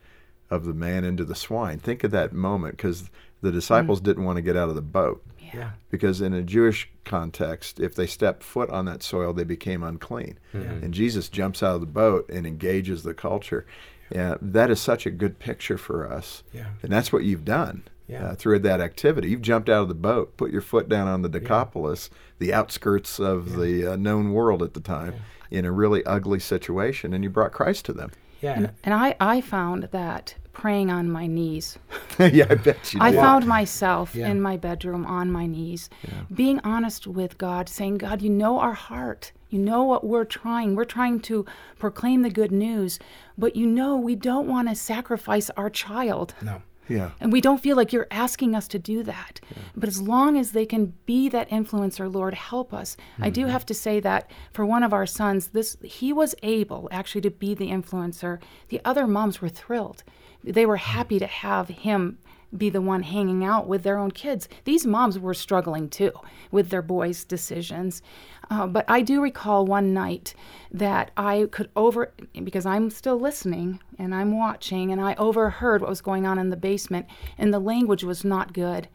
of 0.51 0.65
the 0.65 0.75
man 0.75 1.05
into 1.05 1.25
the 1.25 1.35
swine. 1.35 1.79
Think 1.79 2.05
of 2.05 2.11
that 2.11 2.33
moment 2.33 2.77
because 2.77 3.11
the 3.41 3.53
disciples 3.53 4.01
mm. 4.01 4.05
didn't 4.05 4.25
want 4.25 4.37
to 4.37 4.43
get 4.43 4.57
out 4.57 4.69
of 4.69 4.75
the 4.75 4.83
boat. 4.83 5.25
Yeah. 5.53 5.71
Because 5.91 6.21
in 6.21 6.33
a 6.33 6.43
Jewish 6.43 6.89
context, 7.05 7.81
if 7.81 7.95
they 7.95 8.07
stepped 8.07 8.45
foot 8.45 8.71
on 8.71 8.85
that 8.85 9.03
soil, 9.03 9.33
they 9.33 9.45
became 9.45 9.83
unclean. 9.83 10.39
Mm-hmm. 10.55 10.85
And 10.85 10.95
Jesus 10.95 11.29
jumps 11.29 11.63
out 11.63 11.75
of 11.75 11.81
the 11.81 11.87
boat 11.87 12.29
and 12.29 12.47
engages 12.47 13.03
the 13.03 13.15
culture. 13.15 13.67
Yeah, 14.13 14.37
that 14.41 14.71
is 14.71 14.81
such 14.81 15.07
a 15.07 15.11
good 15.11 15.39
picture 15.39 15.79
for 15.79 16.11
us. 16.11 16.43
Yeah. 16.53 16.67
And 16.83 16.93
that's 16.93 17.13
what 17.13 17.25
you've 17.25 17.45
done 17.45 17.85
Yeah. 18.11 18.25
uh, 18.31 18.35
through 18.35 18.59
that 18.61 18.81
activity. 18.81 19.29
You've 19.31 19.43
jumped 19.43 19.69
out 19.69 19.83
of 19.83 19.89
the 19.89 19.95
boat, 19.95 20.37
put 20.37 20.51
your 20.51 20.61
foot 20.63 20.89
down 20.89 21.07
on 21.09 21.23
the 21.23 21.29
Decapolis, 21.29 22.11
the 22.39 22.53
outskirts 22.53 23.19
of 23.21 23.57
the 23.57 23.93
uh, 23.93 23.97
known 23.97 24.33
world 24.33 24.63
at 24.63 24.75
the 24.75 24.81
time, 24.81 25.15
in 25.51 25.65
a 25.65 25.73
really 25.73 26.05
ugly 26.05 26.41
situation, 26.41 27.13
and 27.15 27.23
you 27.25 27.31
brought 27.31 27.53
Christ 27.53 27.85
to 27.87 27.93
them. 27.93 28.11
Yeah. 28.41 28.71
And 28.85 28.95
I, 28.95 29.17
I 29.21 29.41
found 29.41 29.85
that 29.93 30.35
praying 30.53 30.91
on 30.91 31.11
my 31.11 31.27
knees. 31.27 31.79
yeah, 32.19 32.47
I 32.51 32.55
bet 32.55 32.93
you 32.95 33.01
I 33.01 33.11
did. 33.11 33.21
found 33.21 33.47
myself 33.47 34.15
Yeah. 34.15 34.29
in 34.29 34.41
my 34.41 34.57
bedroom 34.57 35.07
on 35.07 35.31
my 35.31 35.47
knees, 35.47 35.89
being 36.35 36.59
honest 36.65 37.07
with 37.07 37.39
God, 37.39 37.69
saying, 37.69 37.99
God, 37.99 38.23
you 38.23 38.31
know 38.31 38.59
our 38.59 38.73
heart. 38.75 39.33
You 39.51 39.59
know 39.59 39.83
what 39.85 40.05
we're 40.05 40.25
trying. 40.25 40.75
We're 40.75 40.85
trying 40.85 41.21
to 41.21 41.45
proclaim 41.79 42.23
the 42.23 42.31
good 42.31 42.53
news, 42.53 42.99
but 43.37 43.57
you 43.57 43.67
know 43.67 43.97
we 43.97 44.15
don't 44.17 44.47
want 44.49 44.69
to 44.69 44.75
sacrifice 44.75 45.51
our 45.57 45.69
child. 45.71 46.35
no. 46.43 46.63
Yeah. 46.89 47.13
And 47.21 47.33
we 47.33 47.41
don't 47.41 47.61
feel 47.61 47.77
like 47.77 47.93
you're 47.93 48.09
asking 48.11 48.55
us 48.55 48.67
to 48.69 48.79
do 48.79 49.03
that. 49.05 49.41
But 49.77 49.89
as 49.89 50.03
long 50.03 50.37
as 50.37 50.51
they 50.51 50.67
can 50.67 50.95
be 51.07 51.29
that 51.29 51.49
influencer, 51.49 52.13
Lord, 52.13 52.35
help 52.35 52.75
us. 52.75 52.97
I 53.21 53.31
do 53.31 53.43
mm-hmm. 53.43 53.51
have 53.51 53.65
to 53.67 53.75
say 53.75 54.01
that 54.01 54.31
for 54.53 54.67
one 54.67 54.83
of 54.83 54.93
our 54.93 55.07
sons, 55.07 55.49
this 55.49 55.77
he 55.85 56.13
was 56.13 56.35
able 56.43 56.89
actually 56.91 57.21
to 57.23 57.31
be 57.31 57.55
the 57.55 57.71
influencer. 57.71 58.41
The 58.69 58.81
other 58.85 59.07
moms 59.07 59.41
were 59.41 59.49
thrilled. 59.49 60.03
They 60.43 60.67
were 60.67 60.77
mm-hmm. 60.77 60.97
happy 60.97 61.19
to 61.21 61.27
have 61.27 61.69
him 61.69 62.19
be 62.57 62.69
the 62.71 62.81
one 62.81 63.03
hanging 63.03 63.45
out 63.45 63.69
with 63.69 63.83
their 63.83 63.99
own 63.99 64.11
kids. 64.11 64.49
These 64.65 64.87
moms 64.87 65.19
were 65.19 65.35
struggling 65.35 65.89
too 65.89 66.13
with 66.51 66.71
their 66.71 66.83
boys' 66.83 67.25
decisions. 67.25 68.03
Uh, 68.51 68.67
but 68.67 68.85
I 68.89 69.03
do 69.03 69.23
recall 69.23 69.65
one 69.65 69.95
night 69.95 70.35
that 70.73 71.13
I 71.17 71.47
could 71.53 71.71
over, 71.77 72.13
because 72.43 72.67
I'm 72.67 72.91
still 72.91 73.19
listening 73.19 73.81
and 73.99 74.13
I'm 74.13 74.37
watching, 74.37 74.91
and 74.91 75.01
I 75.01 75.15
overheard 75.15 75.81
what 75.81 75.91
was 75.91 76.01
going 76.01 76.27
on 76.27 76.39
in 76.39 76.51
the 76.51 76.57
basement, 76.57 77.07
and 77.39 77.55
the 77.55 77.61
language 77.61 78.03
was 78.03 78.25
not 78.25 78.53
good. 78.53 78.89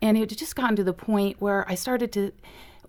And 0.00 0.16
it 0.16 0.30
had 0.30 0.38
just 0.38 0.54
gotten 0.54 0.76
to 0.76 0.84
the 0.84 0.92
point 0.92 1.40
where 1.40 1.68
I 1.68 1.74
started 1.74 2.12
to 2.12 2.32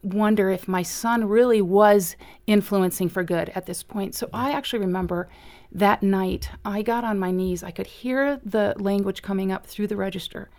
wonder 0.04 0.50
if 0.50 0.68
my 0.68 0.82
son 0.84 1.26
really 1.26 1.62
was 1.62 2.16
influencing 2.46 3.10
for 3.10 3.24
good 3.24 3.50
at 3.56 3.66
this 3.66 3.84
point. 3.84 4.16
So 4.16 4.30
I 4.34 4.52
actually 4.52 4.80
remember 4.80 5.30
that 5.72 6.04
night 6.04 6.50
I 6.66 6.82
got 6.82 7.04
on 7.04 7.20
my 7.20 7.32
knees. 7.32 7.64
I 7.64 7.72
could 7.72 7.88
hear 7.88 8.40
the 8.44 8.76
language 8.78 9.22
coming 9.22 9.52
up 9.52 9.66
through 9.66 9.88
the 9.88 9.96
register. 9.96 10.50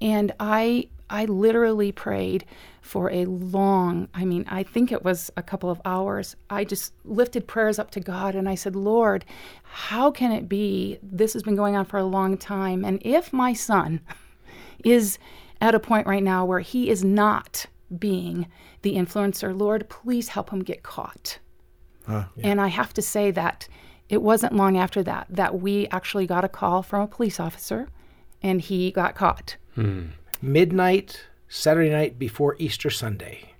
And 0.00 0.32
I 0.40 0.88
I 1.12 1.24
literally 1.24 1.90
prayed 1.90 2.44
for 2.82 3.10
a 3.10 3.24
long, 3.24 4.08
I 4.14 4.24
mean, 4.24 4.44
I 4.48 4.62
think 4.62 4.92
it 4.92 5.02
was 5.02 5.28
a 5.36 5.42
couple 5.42 5.68
of 5.68 5.80
hours. 5.84 6.36
I 6.48 6.62
just 6.62 6.94
lifted 7.04 7.48
prayers 7.48 7.80
up 7.80 7.90
to 7.92 8.00
God 8.00 8.36
and 8.36 8.48
I 8.48 8.54
said, 8.54 8.76
"Lord, 8.76 9.24
how 9.62 10.10
can 10.12 10.30
it 10.30 10.48
be 10.48 10.98
this 11.02 11.32
has 11.32 11.42
been 11.42 11.56
going 11.56 11.74
on 11.74 11.84
for 11.84 11.98
a 11.98 12.04
long 12.04 12.36
time 12.36 12.84
and 12.84 13.00
if 13.04 13.32
my 13.32 13.52
son 13.52 14.00
is 14.84 15.18
at 15.60 15.74
a 15.74 15.80
point 15.80 16.06
right 16.06 16.22
now 16.22 16.44
where 16.44 16.60
he 16.60 16.88
is 16.88 17.04
not 17.04 17.66
being 17.98 18.46
the 18.82 18.94
influencer, 18.94 19.58
Lord, 19.58 19.88
please 19.88 20.28
help 20.28 20.50
him 20.50 20.60
get 20.60 20.82
caught." 20.82 21.38
And 22.42 22.60
I 22.60 22.68
have 22.68 22.94
to 22.94 23.02
say 23.02 23.30
that 23.32 23.68
it 24.10 24.20
wasn't 24.22 24.54
long 24.54 24.76
after 24.76 25.02
that 25.04 25.26
that 25.30 25.60
we 25.60 25.86
actually 25.88 26.26
got 26.26 26.44
a 26.44 26.48
call 26.48 26.82
from 26.82 27.00
a 27.02 27.06
police 27.06 27.40
officer 27.40 27.88
and 28.42 28.60
he 28.60 28.90
got 28.90 29.14
caught. 29.14 29.56
Midnight, 30.42 31.24
Saturday 31.48 31.90
night 31.90 32.18
before 32.18 32.56
Easter 32.58 32.90
Sunday. 32.90 33.50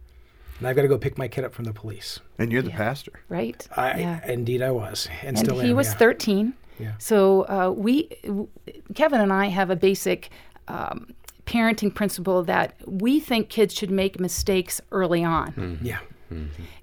And 0.58 0.68
I've 0.68 0.76
got 0.76 0.82
to 0.82 0.88
go 0.88 0.98
pick 0.98 1.16
my 1.16 1.28
kid 1.28 1.44
up 1.44 1.54
from 1.54 1.64
the 1.64 1.72
police. 1.72 2.20
And 2.38 2.52
you're 2.52 2.62
the 2.62 2.70
pastor. 2.70 3.12
right? 3.28 3.66
I, 3.76 3.98
yeah. 4.00 4.26
Indeed, 4.30 4.62
I 4.62 4.70
was. 4.70 5.08
And, 5.22 5.28
And 5.36 5.38
still 5.38 5.58
he 5.60 5.70
am, 5.70 5.76
was 5.76 5.88
yeah. 5.88 5.94
13. 5.94 6.52
Yeah. 6.78 6.92
So 6.98 7.42
uh, 7.48 7.72
we, 7.74 8.08
w- 8.24 8.48
Kevin 8.94 9.20
and 9.20 9.32
I 9.32 9.46
have 9.46 9.70
a 9.70 9.76
basic 9.76 10.30
um, 10.68 11.14
parenting 11.46 11.94
principle 11.94 12.42
that 12.44 12.74
we 12.86 13.20
think 13.20 13.48
kids 13.48 13.74
should 13.74 13.90
make 13.90 14.20
mistakes 14.20 14.80
early 14.92 15.24
on. 15.24 15.78
Yeah. 15.82 15.98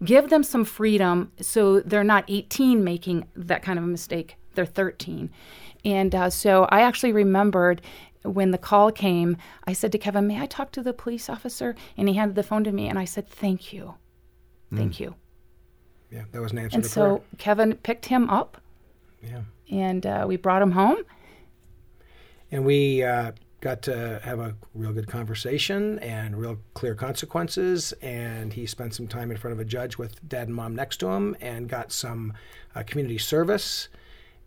Give 0.03 0.29
them 0.29 0.43
some 0.43 0.65
freedom 0.65 1.31
so 1.39 1.79
they're 1.81 2.03
not 2.03 2.25
18 2.27 2.83
making 2.83 3.27
that 3.35 3.63
kind 3.63 3.79
of 3.79 3.85
a 3.85 3.87
mistake. 3.87 4.35
They're 4.55 4.65
13. 4.65 5.29
And 5.85 6.13
uh, 6.15 6.29
so 6.29 6.65
I 6.69 6.81
actually 6.81 7.13
remembered 7.13 7.81
when 8.23 8.51
the 8.51 8.57
call 8.57 8.91
came, 8.91 9.37
I 9.65 9.73
said 9.73 9.91
to 9.93 9.97
Kevin, 9.97 10.27
May 10.27 10.41
I 10.41 10.47
talk 10.47 10.71
to 10.73 10.83
the 10.83 10.93
police 10.93 11.29
officer? 11.29 11.75
And 11.95 12.07
he 12.09 12.15
handed 12.15 12.35
the 12.35 12.43
phone 12.43 12.63
to 12.65 12.71
me, 12.71 12.87
and 12.87 12.99
I 12.99 13.05
said, 13.05 13.27
Thank 13.29 13.71
you. 13.71 13.95
Thank 14.75 14.99
you. 14.99 15.15
Yeah. 16.11 16.23
That 16.31 16.41
was 16.41 16.51
an 16.51 16.57
answer 16.57 16.75
And 16.75 16.85
so 16.85 17.23
Kevin 17.37 17.75
picked 17.75 18.07
him 18.07 18.29
up, 18.29 18.57
prayer. 19.21 19.45
and 19.71 20.05
uh, 20.05 20.25
we 20.27 20.35
brought 20.35 20.61
him 20.61 20.71
home. 20.71 20.97
And 22.51 22.65
we 22.65 23.03
uh, 23.03 23.31
got 23.59 23.81
to 23.83 24.19
have 24.23 24.39
a 24.39 24.55
real 24.75 24.93
good 24.93 25.07
conversation 25.07 25.97
and 25.99 26.37
real 26.37 26.57
clear 26.73 26.93
consequences. 26.95 27.91
And 28.01 28.53
he 28.53 28.65
spent 28.65 28.93
some 28.93 29.07
time 29.07 29.31
in 29.31 29.37
front 29.37 29.53
of 29.53 29.59
a 29.59 29.65
judge 29.65 29.97
with 29.97 30.27
dad 30.27 30.47
and 30.47 30.55
mom 30.55 30.75
next 30.75 30.97
to 30.97 31.07
him 31.07 31.35
and 31.41 31.67
got 31.67 31.91
some 31.91 32.33
uh, 32.75 32.83
community 32.83 33.17
service. 33.17 33.89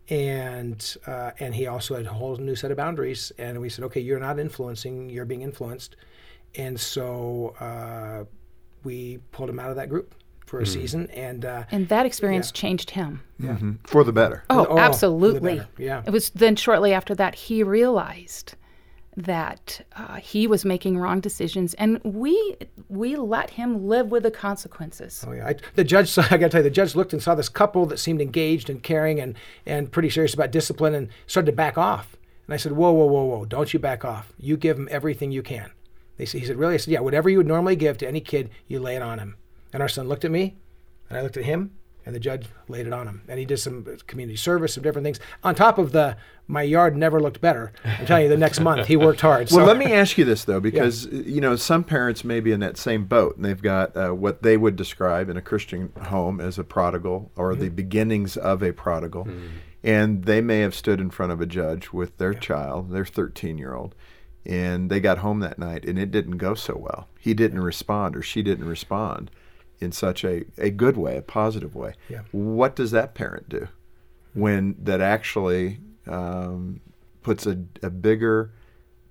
And 0.09 0.95
uh, 1.07 1.31
and 1.39 1.55
he 1.55 1.67
also 1.67 1.95
had 1.95 2.05
a 2.05 2.13
whole 2.13 2.35
new 2.37 2.55
set 2.55 2.71
of 2.71 2.77
boundaries. 2.77 3.31
And 3.37 3.59
we 3.61 3.69
said, 3.69 3.85
okay, 3.85 4.01
you're 4.01 4.19
not 4.19 4.39
influencing, 4.39 5.09
you're 5.09 5.25
being 5.25 5.41
influenced. 5.41 5.95
And 6.55 6.79
so 6.79 7.55
uh, 7.59 8.25
we 8.83 9.19
pulled 9.31 9.49
him 9.49 9.59
out 9.59 9.69
of 9.69 9.75
that 9.77 9.87
group 9.89 10.15
for 10.45 10.59
a 10.59 10.65
season. 10.65 11.09
And 11.11 11.45
uh, 11.45 11.63
And 11.71 11.87
that 11.87 12.05
experience 12.05 12.51
changed 12.51 12.89
him. 12.89 13.21
Mhm. 13.41 13.77
For 13.87 14.03
the 14.03 14.11
better. 14.11 14.43
Oh, 14.49 14.65
Oh, 14.71 14.77
absolutely. 14.77 15.55
better, 15.59 15.69
yeah. 15.77 16.03
It 16.05 16.09
was 16.11 16.29
then 16.31 16.57
shortly 16.57 16.91
after 16.93 17.15
that 17.15 17.35
he 17.35 17.63
realized 17.63 18.55
that 19.17 19.85
uh, 19.95 20.15
he 20.15 20.47
was 20.47 20.63
making 20.63 20.97
wrong 20.97 21.19
decisions, 21.19 21.73
and 21.75 21.99
we 22.03 22.57
we 22.89 23.15
let 23.15 23.51
him 23.51 23.87
live 23.87 24.11
with 24.11 24.23
the 24.23 24.31
consequences. 24.31 25.23
Oh 25.27 25.33
yeah, 25.33 25.47
I, 25.47 25.55
the 25.75 25.83
judge. 25.83 26.09
Saw, 26.09 26.23
I 26.31 26.37
got 26.37 26.47
to 26.47 26.49
tell 26.49 26.59
you, 26.59 26.63
the 26.63 26.69
judge 26.69 26.95
looked 26.95 27.13
and 27.13 27.21
saw 27.21 27.35
this 27.35 27.49
couple 27.49 27.85
that 27.87 27.97
seemed 27.97 28.21
engaged 28.21 28.69
and 28.69 28.81
caring 28.81 29.19
and 29.19 29.35
and 29.65 29.91
pretty 29.91 30.09
serious 30.09 30.33
about 30.33 30.51
discipline, 30.51 30.95
and 30.95 31.09
started 31.27 31.51
to 31.51 31.55
back 31.55 31.77
off. 31.77 32.15
And 32.47 32.53
I 32.53 32.57
said, 32.57 32.71
"Whoa, 32.73 32.91
whoa, 32.91 33.05
whoa, 33.05 33.23
whoa! 33.23 33.45
Don't 33.45 33.73
you 33.73 33.79
back 33.79 34.05
off! 34.05 34.33
You 34.37 34.57
give 34.57 34.77
them 34.77 34.87
everything 34.91 35.31
you 35.31 35.43
can." 35.43 35.71
They 36.17 36.25
said, 36.25 36.41
"He 36.41 36.47
said, 36.47 36.57
really?" 36.57 36.75
I 36.75 36.77
said, 36.77 36.93
"Yeah. 36.93 37.01
Whatever 37.01 37.29
you 37.29 37.37
would 37.37 37.47
normally 37.47 37.75
give 37.75 37.97
to 37.99 38.07
any 38.07 38.21
kid, 38.21 38.49
you 38.67 38.79
lay 38.79 38.95
it 38.95 39.01
on 39.01 39.19
him." 39.19 39.35
And 39.73 39.81
our 39.81 39.89
son 39.89 40.07
looked 40.07 40.25
at 40.25 40.31
me, 40.31 40.57
and 41.09 41.17
I 41.17 41.21
looked 41.21 41.37
at 41.37 41.45
him, 41.45 41.71
and 42.05 42.15
the 42.15 42.19
judge 42.19 42.47
laid 42.67 42.87
it 42.87 42.93
on 42.93 43.07
him. 43.07 43.21
And 43.27 43.39
he 43.39 43.45
did 43.45 43.57
some 43.57 43.85
community 44.07 44.37
service, 44.37 44.73
some 44.73 44.83
different 44.83 45.05
things 45.05 45.19
on 45.43 45.55
top 45.55 45.77
of 45.77 45.91
the. 45.91 46.17
My 46.47 46.63
yard 46.63 46.97
never 46.97 47.21
looked 47.21 47.39
better. 47.39 47.71
I'm 47.85 48.05
telling 48.05 48.23
you, 48.23 48.29
the 48.29 48.35
next 48.35 48.59
month 48.59 48.87
he 48.87 48.97
worked 48.97 49.21
hard. 49.21 49.49
Well, 49.51 49.65
let 49.65 49.77
me 49.77 49.93
ask 49.93 50.17
you 50.17 50.25
this 50.25 50.43
though, 50.43 50.59
because 50.59 51.05
you 51.05 51.39
know 51.39 51.55
some 51.55 51.83
parents 51.83 52.25
may 52.25 52.41
be 52.41 52.51
in 52.51 52.59
that 52.59 52.77
same 52.77 53.05
boat, 53.05 53.37
and 53.37 53.45
they've 53.45 53.61
got 53.61 53.95
uh, 53.95 54.09
what 54.09 54.43
they 54.43 54.57
would 54.57 54.75
describe 54.75 55.29
in 55.29 55.37
a 55.37 55.41
Christian 55.41 55.93
home 56.07 56.41
as 56.41 56.59
a 56.59 56.65
prodigal 56.65 57.31
or 57.37 57.55
the 57.55 57.69
beginnings 57.69 58.35
of 58.35 58.61
a 58.61 58.73
prodigal, 58.73 59.27
and 59.81 60.25
they 60.25 60.41
may 60.41 60.59
have 60.59 60.75
stood 60.75 60.99
in 60.99 61.09
front 61.09 61.31
of 61.31 61.39
a 61.39 61.45
judge 61.45 61.93
with 61.93 62.17
their 62.17 62.33
child, 62.33 62.91
their 62.91 63.05
13-year-old, 63.05 63.95
and 64.45 64.89
they 64.89 64.99
got 64.99 65.19
home 65.19 65.39
that 65.39 65.57
night, 65.57 65.85
and 65.85 65.97
it 65.97 66.11
didn't 66.11 66.37
go 66.37 66.53
so 66.53 66.75
well. 66.75 67.07
He 67.17 67.33
didn't 67.33 67.61
respond, 67.61 68.17
or 68.17 68.21
she 68.21 68.41
didn't 68.41 68.65
respond 68.67 69.31
in 69.81 69.91
such 69.91 70.23
a, 70.23 70.45
a 70.57 70.69
good 70.69 70.95
way, 70.95 71.17
a 71.17 71.21
positive 71.21 71.75
way. 71.75 71.95
Yeah. 72.07 72.21
What 72.31 72.75
does 72.75 72.91
that 72.91 73.15
parent 73.15 73.49
do 73.49 73.67
when 74.33 74.75
that 74.81 75.01
actually 75.01 75.79
um, 76.07 76.79
puts 77.23 77.45
a, 77.45 77.57
a 77.81 77.89
bigger 77.89 78.51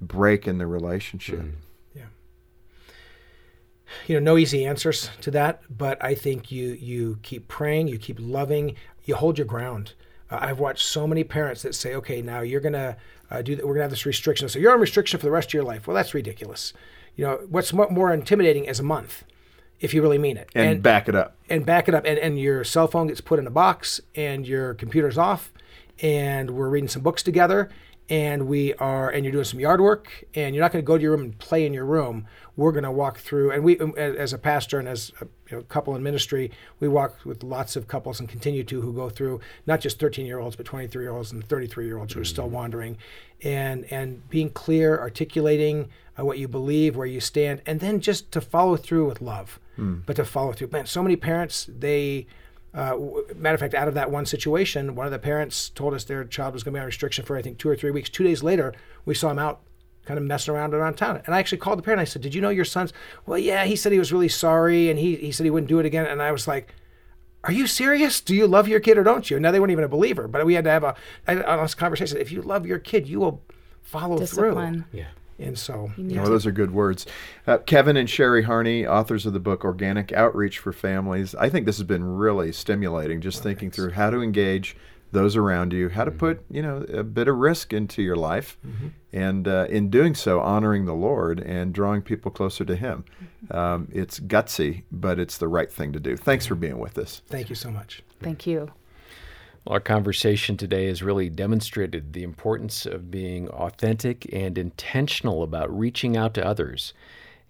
break 0.00 0.46
in 0.46 0.58
the 0.58 0.66
relationship? 0.66 1.40
Yeah. 1.94 2.04
You 4.06 4.14
know, 4.14 4.32
no 4.32 4.38
easy 4.38 4.64
answers 4.64 5.10
to 5.20 5.30
that, 5.32 5.62
but 5.68 6.02
I 6.02 6.14
think 6.14 6.52
you 6.52 6.72
you 6.72 7.18
keep 7.22 7.48
praying, 7.48 7.88
you 7.88 7.98
keep 7.98 8.18
loving, 8.20 8.76
you 9.04 9.16
hold 9.16 9.36
your 9.36 9.46
ground. 9.46 9.94
Uh, 10.30 10.38
I've 10.40 10.60
watched 10.60 10.86
so 10.86 11.08
many 11.08 11.24
parents 11.24 11.62
that 11.62 11.74
say, 11.74 11.94
"Okay, 11.96 12.22
now 12.22 12.40
you're 12.40 12.60
gonna 12.60 12.96
uh, 13.30 13.42
do 13.42 13.56
that. 13.56 13.66
We're 13.66 13.74
gonna 13.74 13.82
have 13.82 13.90
this 13.90 14.06
restriction. 14.06 14.48
So 14.48 14.60
you're 14.60 14.72
on 14.72 14.80
restriction 14.80 15.18
for 15.18 15.26
the 15.26 15.32
rest 15.32 15.48
of 15.48 15.54
your 15.54 15.64
life." 15.64 15.88
Well, 15.88 15.94
that's 15.96 16.14
ridiculous. 16.14 16.72
You 17.16 17.24
know, 17.24 17.40
what's 17.48 17.72
more 17.72 18.12
intimidating 18.12 18.66
is 18.66 18.78
a 18.78 18.84
month, 18.84 19.24
if 19.80 19.94
you 19.94 20.02
really 20.02 20.18
mean 20.18 20.36
it, 20.36 20.48
And, 20.54 20.82
back 20.82 21.08
it 21.08 21.14
up. 21.14 21.36
and 21.48 21.64
back 21.64 21.88
it 21.88 21.94
up. 21.94 22.04
And, 22.06 22.18
and 22.18 22.38
your 22.38 22.64
cell 22.64 22.86
phone 22.86 23.08
gets 23.08 23.20
put 23.20 23.38
in 23.38 23.46
a 23.46 23.50
box 23.50 24.00
and 24.14 24.46
your 24.46 24.74
computer's 24.74 25.18
off 25.18 25.52
and 26.02 26.50
we're 26.50 26.68
reading 26.68 26.88
some 26.88 27.02
books 27.02 27.22
together 27.22 27.70
and 28.08 28.48
we 28.48 28.74
are 28.74 29.08
and 29.08 29.24
you're 29.24 29.32
doing 29.32 29.44
some 29.44 29.60
yard 29.60 29.80
work 29.80 30.24
and 30.34 30.54
you're 30.54 30.62
not 30.62 30.72
going 30.72 30.82
to 30.82 30.86
go 30.86 30.96
to 30.96 31.02
your 31.02 31.12
room 31.12 31.22
and 31.22 31.38
play 31.38 31.64
in 31.64 31.72
your 31.72 31.84
room. 31.84 32.26
We're 32.56 32.72
going 32.72 32.84
to 32.84 32.90
walk 32.90 33.18
through 33.18 33.52
and 33.52 33.62
we 33.62 33.78
as 33.78 34.16
as 34.16 34.32
a 34.32 34.38
pastor 34.38 34.78
and 34.80 34.88
as 34.88 35.12
a 35.20 35.26
you 35.50 35.56
know, 35.58 35.62
couple 35.64 35.94
in 35.94 36.02
ministry 36.02 36.50
we 36.80 36.88
walk 36.88 37.24
with 37.24 37.42
lots 37.42 37.76
of 37.76 37.86
couples 37.86 38.18
and 38.20 38.28
continue 38.28 38.64
to 38.64 38.80
who 38.80 38.92
go 38.92 39.08
through 39.10 39.40
not 39.66 39.80
just 39.80 39.98
13 40.00 40.26
year 40.26 40.40
olds 40.40 40.56
but 40.56 40.66
23 40.66 41.04
year 41.04 41.12
olds 41.12 41.30
and 41.32 41.46
33 41.48 41.86
year 41.86 41.98
olds 41.98 42.12
who 42.14 42.20
are 42.20 42.24
still 42.24 42.48
wandering. 42.48 42.98
And 43.42 43.84
and 43.92 44.28
being 44.28 44.50
clear 44.50 44.98
articulating 44.98 45.88
uh, 46.18 46.24
what 46.24 46.38
you 46.38 46.48
believe 46.48 46.96
where 46.96 47.06
you 47.06 47.20
stand 47.20 47.62
and 47.64 47.78
then 47.80 48.00
just 48.00 48.32
to 48.32 48.40
follow 48.40 48.76
through 48.76 49.06
with 49.06 49.20
love 49.22 49.60
but 50.06 50.16
to 50.16 50.24
follow 50.24 50.52
through 50.52 50.68
man 50.72 50.86
so 50.86 51.02
many 51.02 51.16
parents 51.16 51.68
they 51.86 52.26
Uh, 52.72 52.90
w- 52.90 53.24
matter 53.34 53.54
of 53.56 53.60
fact, 53.60 53.74
out 53.74 53.88
of 53.88 53.94
that 53.94 54.12
one 54.12 54.24
situation, 54.24 54.94
one 54.94 55.04
of 55.04 55.10
the 55.10 55.18
parents 55.18 55.70
told 55.70 55.92
us 55.92 56.04
their 56.04 56.22
child 56.24 56.54
was 56.54 56.62
going 56.62 56.72
to 56.72 56.76
be 56.78 56.80
on 56.80 56.86
restriction 56.86 57.24
for 57.24 57.36
I 57.36 57.42
think 57.42 57.58
two 57.58 57.68
or 57.68 57.74
three 57.74 57.90
weeks. 57.90 58.08
Two 58.08 58.22
days 58.22 58.44
later, 58.44 58.72
we 59.04 59.12
saw 59.12 59.28
him 59.32 59.40
out, 59.40 59.58
kind 60.06 60.18
of 60.18 60.24
messing 60.24 60.54
around 60.54 60.72
around 60.72 60.94
town. 60.94 61.20
And 61.26 61.34
I 61.34 61.40
actually 61.40 61.58
called 61.58 61.78
the 61.80 61.82
parent. 61.82 62.00
I 62.00 62.04
said, 62.04 62.22
"Did 62.22 62.32
you 62.32 62.40
know 62.40 62.48
your 62.60 62.64
son's?" 62.64 62.92
Well, 63.26 63.38
yeah. 63.38 63.64
He 63.64 63.74
said 63.74 63.90
he 63.90 63.98
was 63.98 64.12
really 64.12 64.28
sorry, 64.28 64.88
and 64.88 65.00
he 65.00 65.16
he 65.16 65.32
said 65.32 65.42
he 65.44 65.50
wouldn't 65.50 65.68
do 65.68 65.80
it 65.80 65.86
again. 65.86 66.06
And 66.06 66.22
I 66.22 66.30
was 66.30 66.46
like, 66.46 66.72
"Are 67.42 67.52
you 67.52 67.66
serious? 67.66 68.20
Do 68.20 68.36
you 68.36 68.46
love 68.46 68.68
your 68.68 68.78
kid 68.78 68.96
or 68.98 69.02
don't 69.02 69.28
you?" 69.28 69.36
And 69.36 69.42
now 69.42 69.50
they 69.50 69.58
weren't 69.58 69.72
even 69.72 69.82
a 69.84 69.88
believer, 69.96 70.28
but 70.28 70.46
we 70.46 70.54
had 70.54 70.62
to 70.64 70.70
have 70.70 70.84
a 70.84 70.94
an 71.26 71.42
honest 71.42 71.76
conversation. 71.76 72.18
If 72.18 72.30
you 72.30 72.40
love 72.40 72.66
your 72.66 72.78
kid, 72.78 73.08
you 73.08 73.18
will 73.18 73.42
follow 73.82 74.16
Discipline. 74.18 74.84
through. 74.92 75.00
Yeah. 75.00 75.06
And 75.41 75.59
so, 75.59 75.91
You 75.97 76.05
need 76.05 76.16
Well, 76.16 76.26
to- 76.26 76.30
those 76.30 76.47
are 76.47 76.53
good 76.53 76.70
words. 76.72 77.07
Uh, 77.47 77.59
Kevin 77.59 77.97
and 77.97 78.09
Sherry 78.09 78.43
Harney, 78.43 78.86
authors 78.86 79.24
of 79.26 79.32
the 79.32 79.41
book 79.41 79.64
Organic 79.64 80.12
Outreach 80.12 80.59
for 80.59 80.72
Families. 80.72 81.34
I 81.34 81.49
think 81.49 81.66
this 81.66 81.78
has 81.78 81.86
been 81.86 82.05
really 82.05 82.53
stimulating, 82.53 83.20
just 83.20 83.43
thinking 83.43 83.70
through 83.70 83.91
how 83.93 84.11
to 84.11 84.20
engage 84.20 84.76
those 85.12 85.34
around 85.34 85.72
you, 85.72 85.88
how 85.88 86.05
to 86.05 86.11
put 86.12 86.45
you 86.51 86.62
know 86.62 86.84
a 86.93 87.03
bit 87.03 87.26
of 87.26 87.36
risk 87.36 87.72
into 87.72 88.01
your 88.01 88.14
life, 88.14 88.57
and 89.12 89.49
uh, 89.49 89.66
in 89.68 89.91
doing 89.91 90.14
so, 90.14 90.41
honoring 90.41 90.84
the 90.84 90.95
Lord 90.95 91.41
and 91.41 91.72
drawing 91.72 92.03
people 92.03 92.30
closer 92.30 92.64
to 92.64 92.76
Him. 92.76 93.05
Um, 93.51 93.88
it's 93.93 94.20
gutsy, 94.20 94.84
but 94.93 95.18
it's 95.18 95.36
the 95.38 95.49
right 95.49 95.72
thing 95.72 95.93
to 95.95 96.01
do. 96.01 96.16
Thanks 96.16 96.47
for 96.47 96.55
being 96.55 96.78
with 96.78 96.97
us. 96.97 97.22
thank 97.28 97.49
you 97.49 97.57
so 97.57 97.70
much. 97.72 98.03
Thank 98.20 98.47
you. 98.47 98.70
Our 99.66 99.80
conversation 99.80 100.56
today 100.56 100.86
has 100.86 101.02
really 101.02 101.28
demonstrated 101.28 102.12
the 102.12 102.22
importance 102.22 102.86
of 102.86 103.11
being 103.11 103.48
authentic 103.50 104.26
and 104.32 104.56
intentional 104.56 105.42
about 105.42 105.76
reaching 105.76 106.16
out 106.16 106.32
to 106.34 106.46
others. 106.46 106.94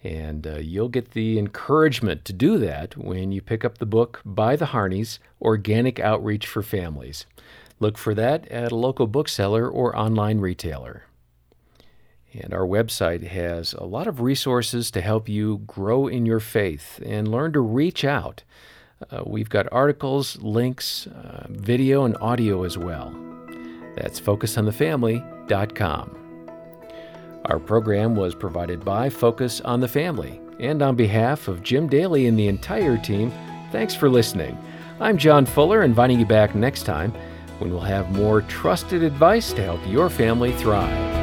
And 0.03 0.47
uh, 0.47 0.57
you'll 0.57 0.89
get 0.89 1.13
the 1.13 1.39
encouragement 1.39 2.25
to 2.25 2.33
do 2.33 2.59
that 2.59 2.97
when 2.97 3.31
you 3.31 3.41
pick 3.41 3.65
up 3.65 3.79
the 3.79 3.87
book 3.87 4.21
by 4.25 4.57
the 4.57 4.67
Harneys 4.67 5.19
Organic 5.41 6.01
Outreach 6.01 6.47
for 6.47 6.63
Families. 6.63 7.27
Look 7.79 7.97
for 7.97 8.15
that 8.15 8.49
at 8.49 8.73
a 8.73 8.77
local 8.77 9.07
bookseller 9.07 9.69
or 9.69 9.97
online 9.97 10.41
retailer. 10.41 11.05
And 12.33 12.53
our 12.53 12.67
website 12.67 13.27
has 13.29 13.73
a 13.75 13.85
lot 13.85 14.07
of 14.07 14.21
resources 14.21 14.91
to 14.93 15.01
help 15.01 15.29
you 15.29 15.59
grow 15.67 16.07
in 16.07 16.27
your 16.27 16.41
faith 16.41 17.01
and 17.05 17.29
learn 17.29 17.53
to 17.53 17.61
reach 17.61 18.05
out. 18.05 18.43
Uh, 19.11 19.23
we've 19.25 19.49
got 19.49 19.67
articles, 19.73 20.37
links, 20.43 21.07
uh, 21.07 21.47
video, 21.49 22.05
and 22.05 22.17
audio 22.21 22.65
as 22.65 22.77
well. 22.77 23.15
That's 23.97 24.21
focusonthefamily.com. 24.21 26.17
Our 27.47 27.59
program 27.59 28.15
was 28.17 28.35
provided 28.35 28.85
by 28.85 29.09
Focus 29.09 29.61
on 29.63 29.81
the 29.81 29.89
Family. 29.89 30.41
And 30.61 30.83
on 30.83 30.95
behalf 30.95 31.49
of 31.49 31.63
Jim 31.63 31.89
Daly 31.89 32.27
and 32.27 32.39
the 32.39 32.49
entire 32.49 32.99
team, 32.99 33.33
thanks 33.73 33.95
for 33.95 34.11
listening. 34.11 34.59
I'm 35.01 35.17
John 35.17 35.47
Fuller, 35.47 35.83
inviting 35.83 36.21
you 36.21 36.27
back 36.27 36.55
next 36.55 36.83
time 36.83 37.15
when 37.59 37.71
we'll 37.71 37.81
have 37.81 38.11
more 38.11 38.43
trusted 38.43 39.03
advice 39.03 39.55
to 39.55 39.63
help 39.63 39.81
your 39.87 40.11
family 40.11 40.53
thrive. 40.53 41.20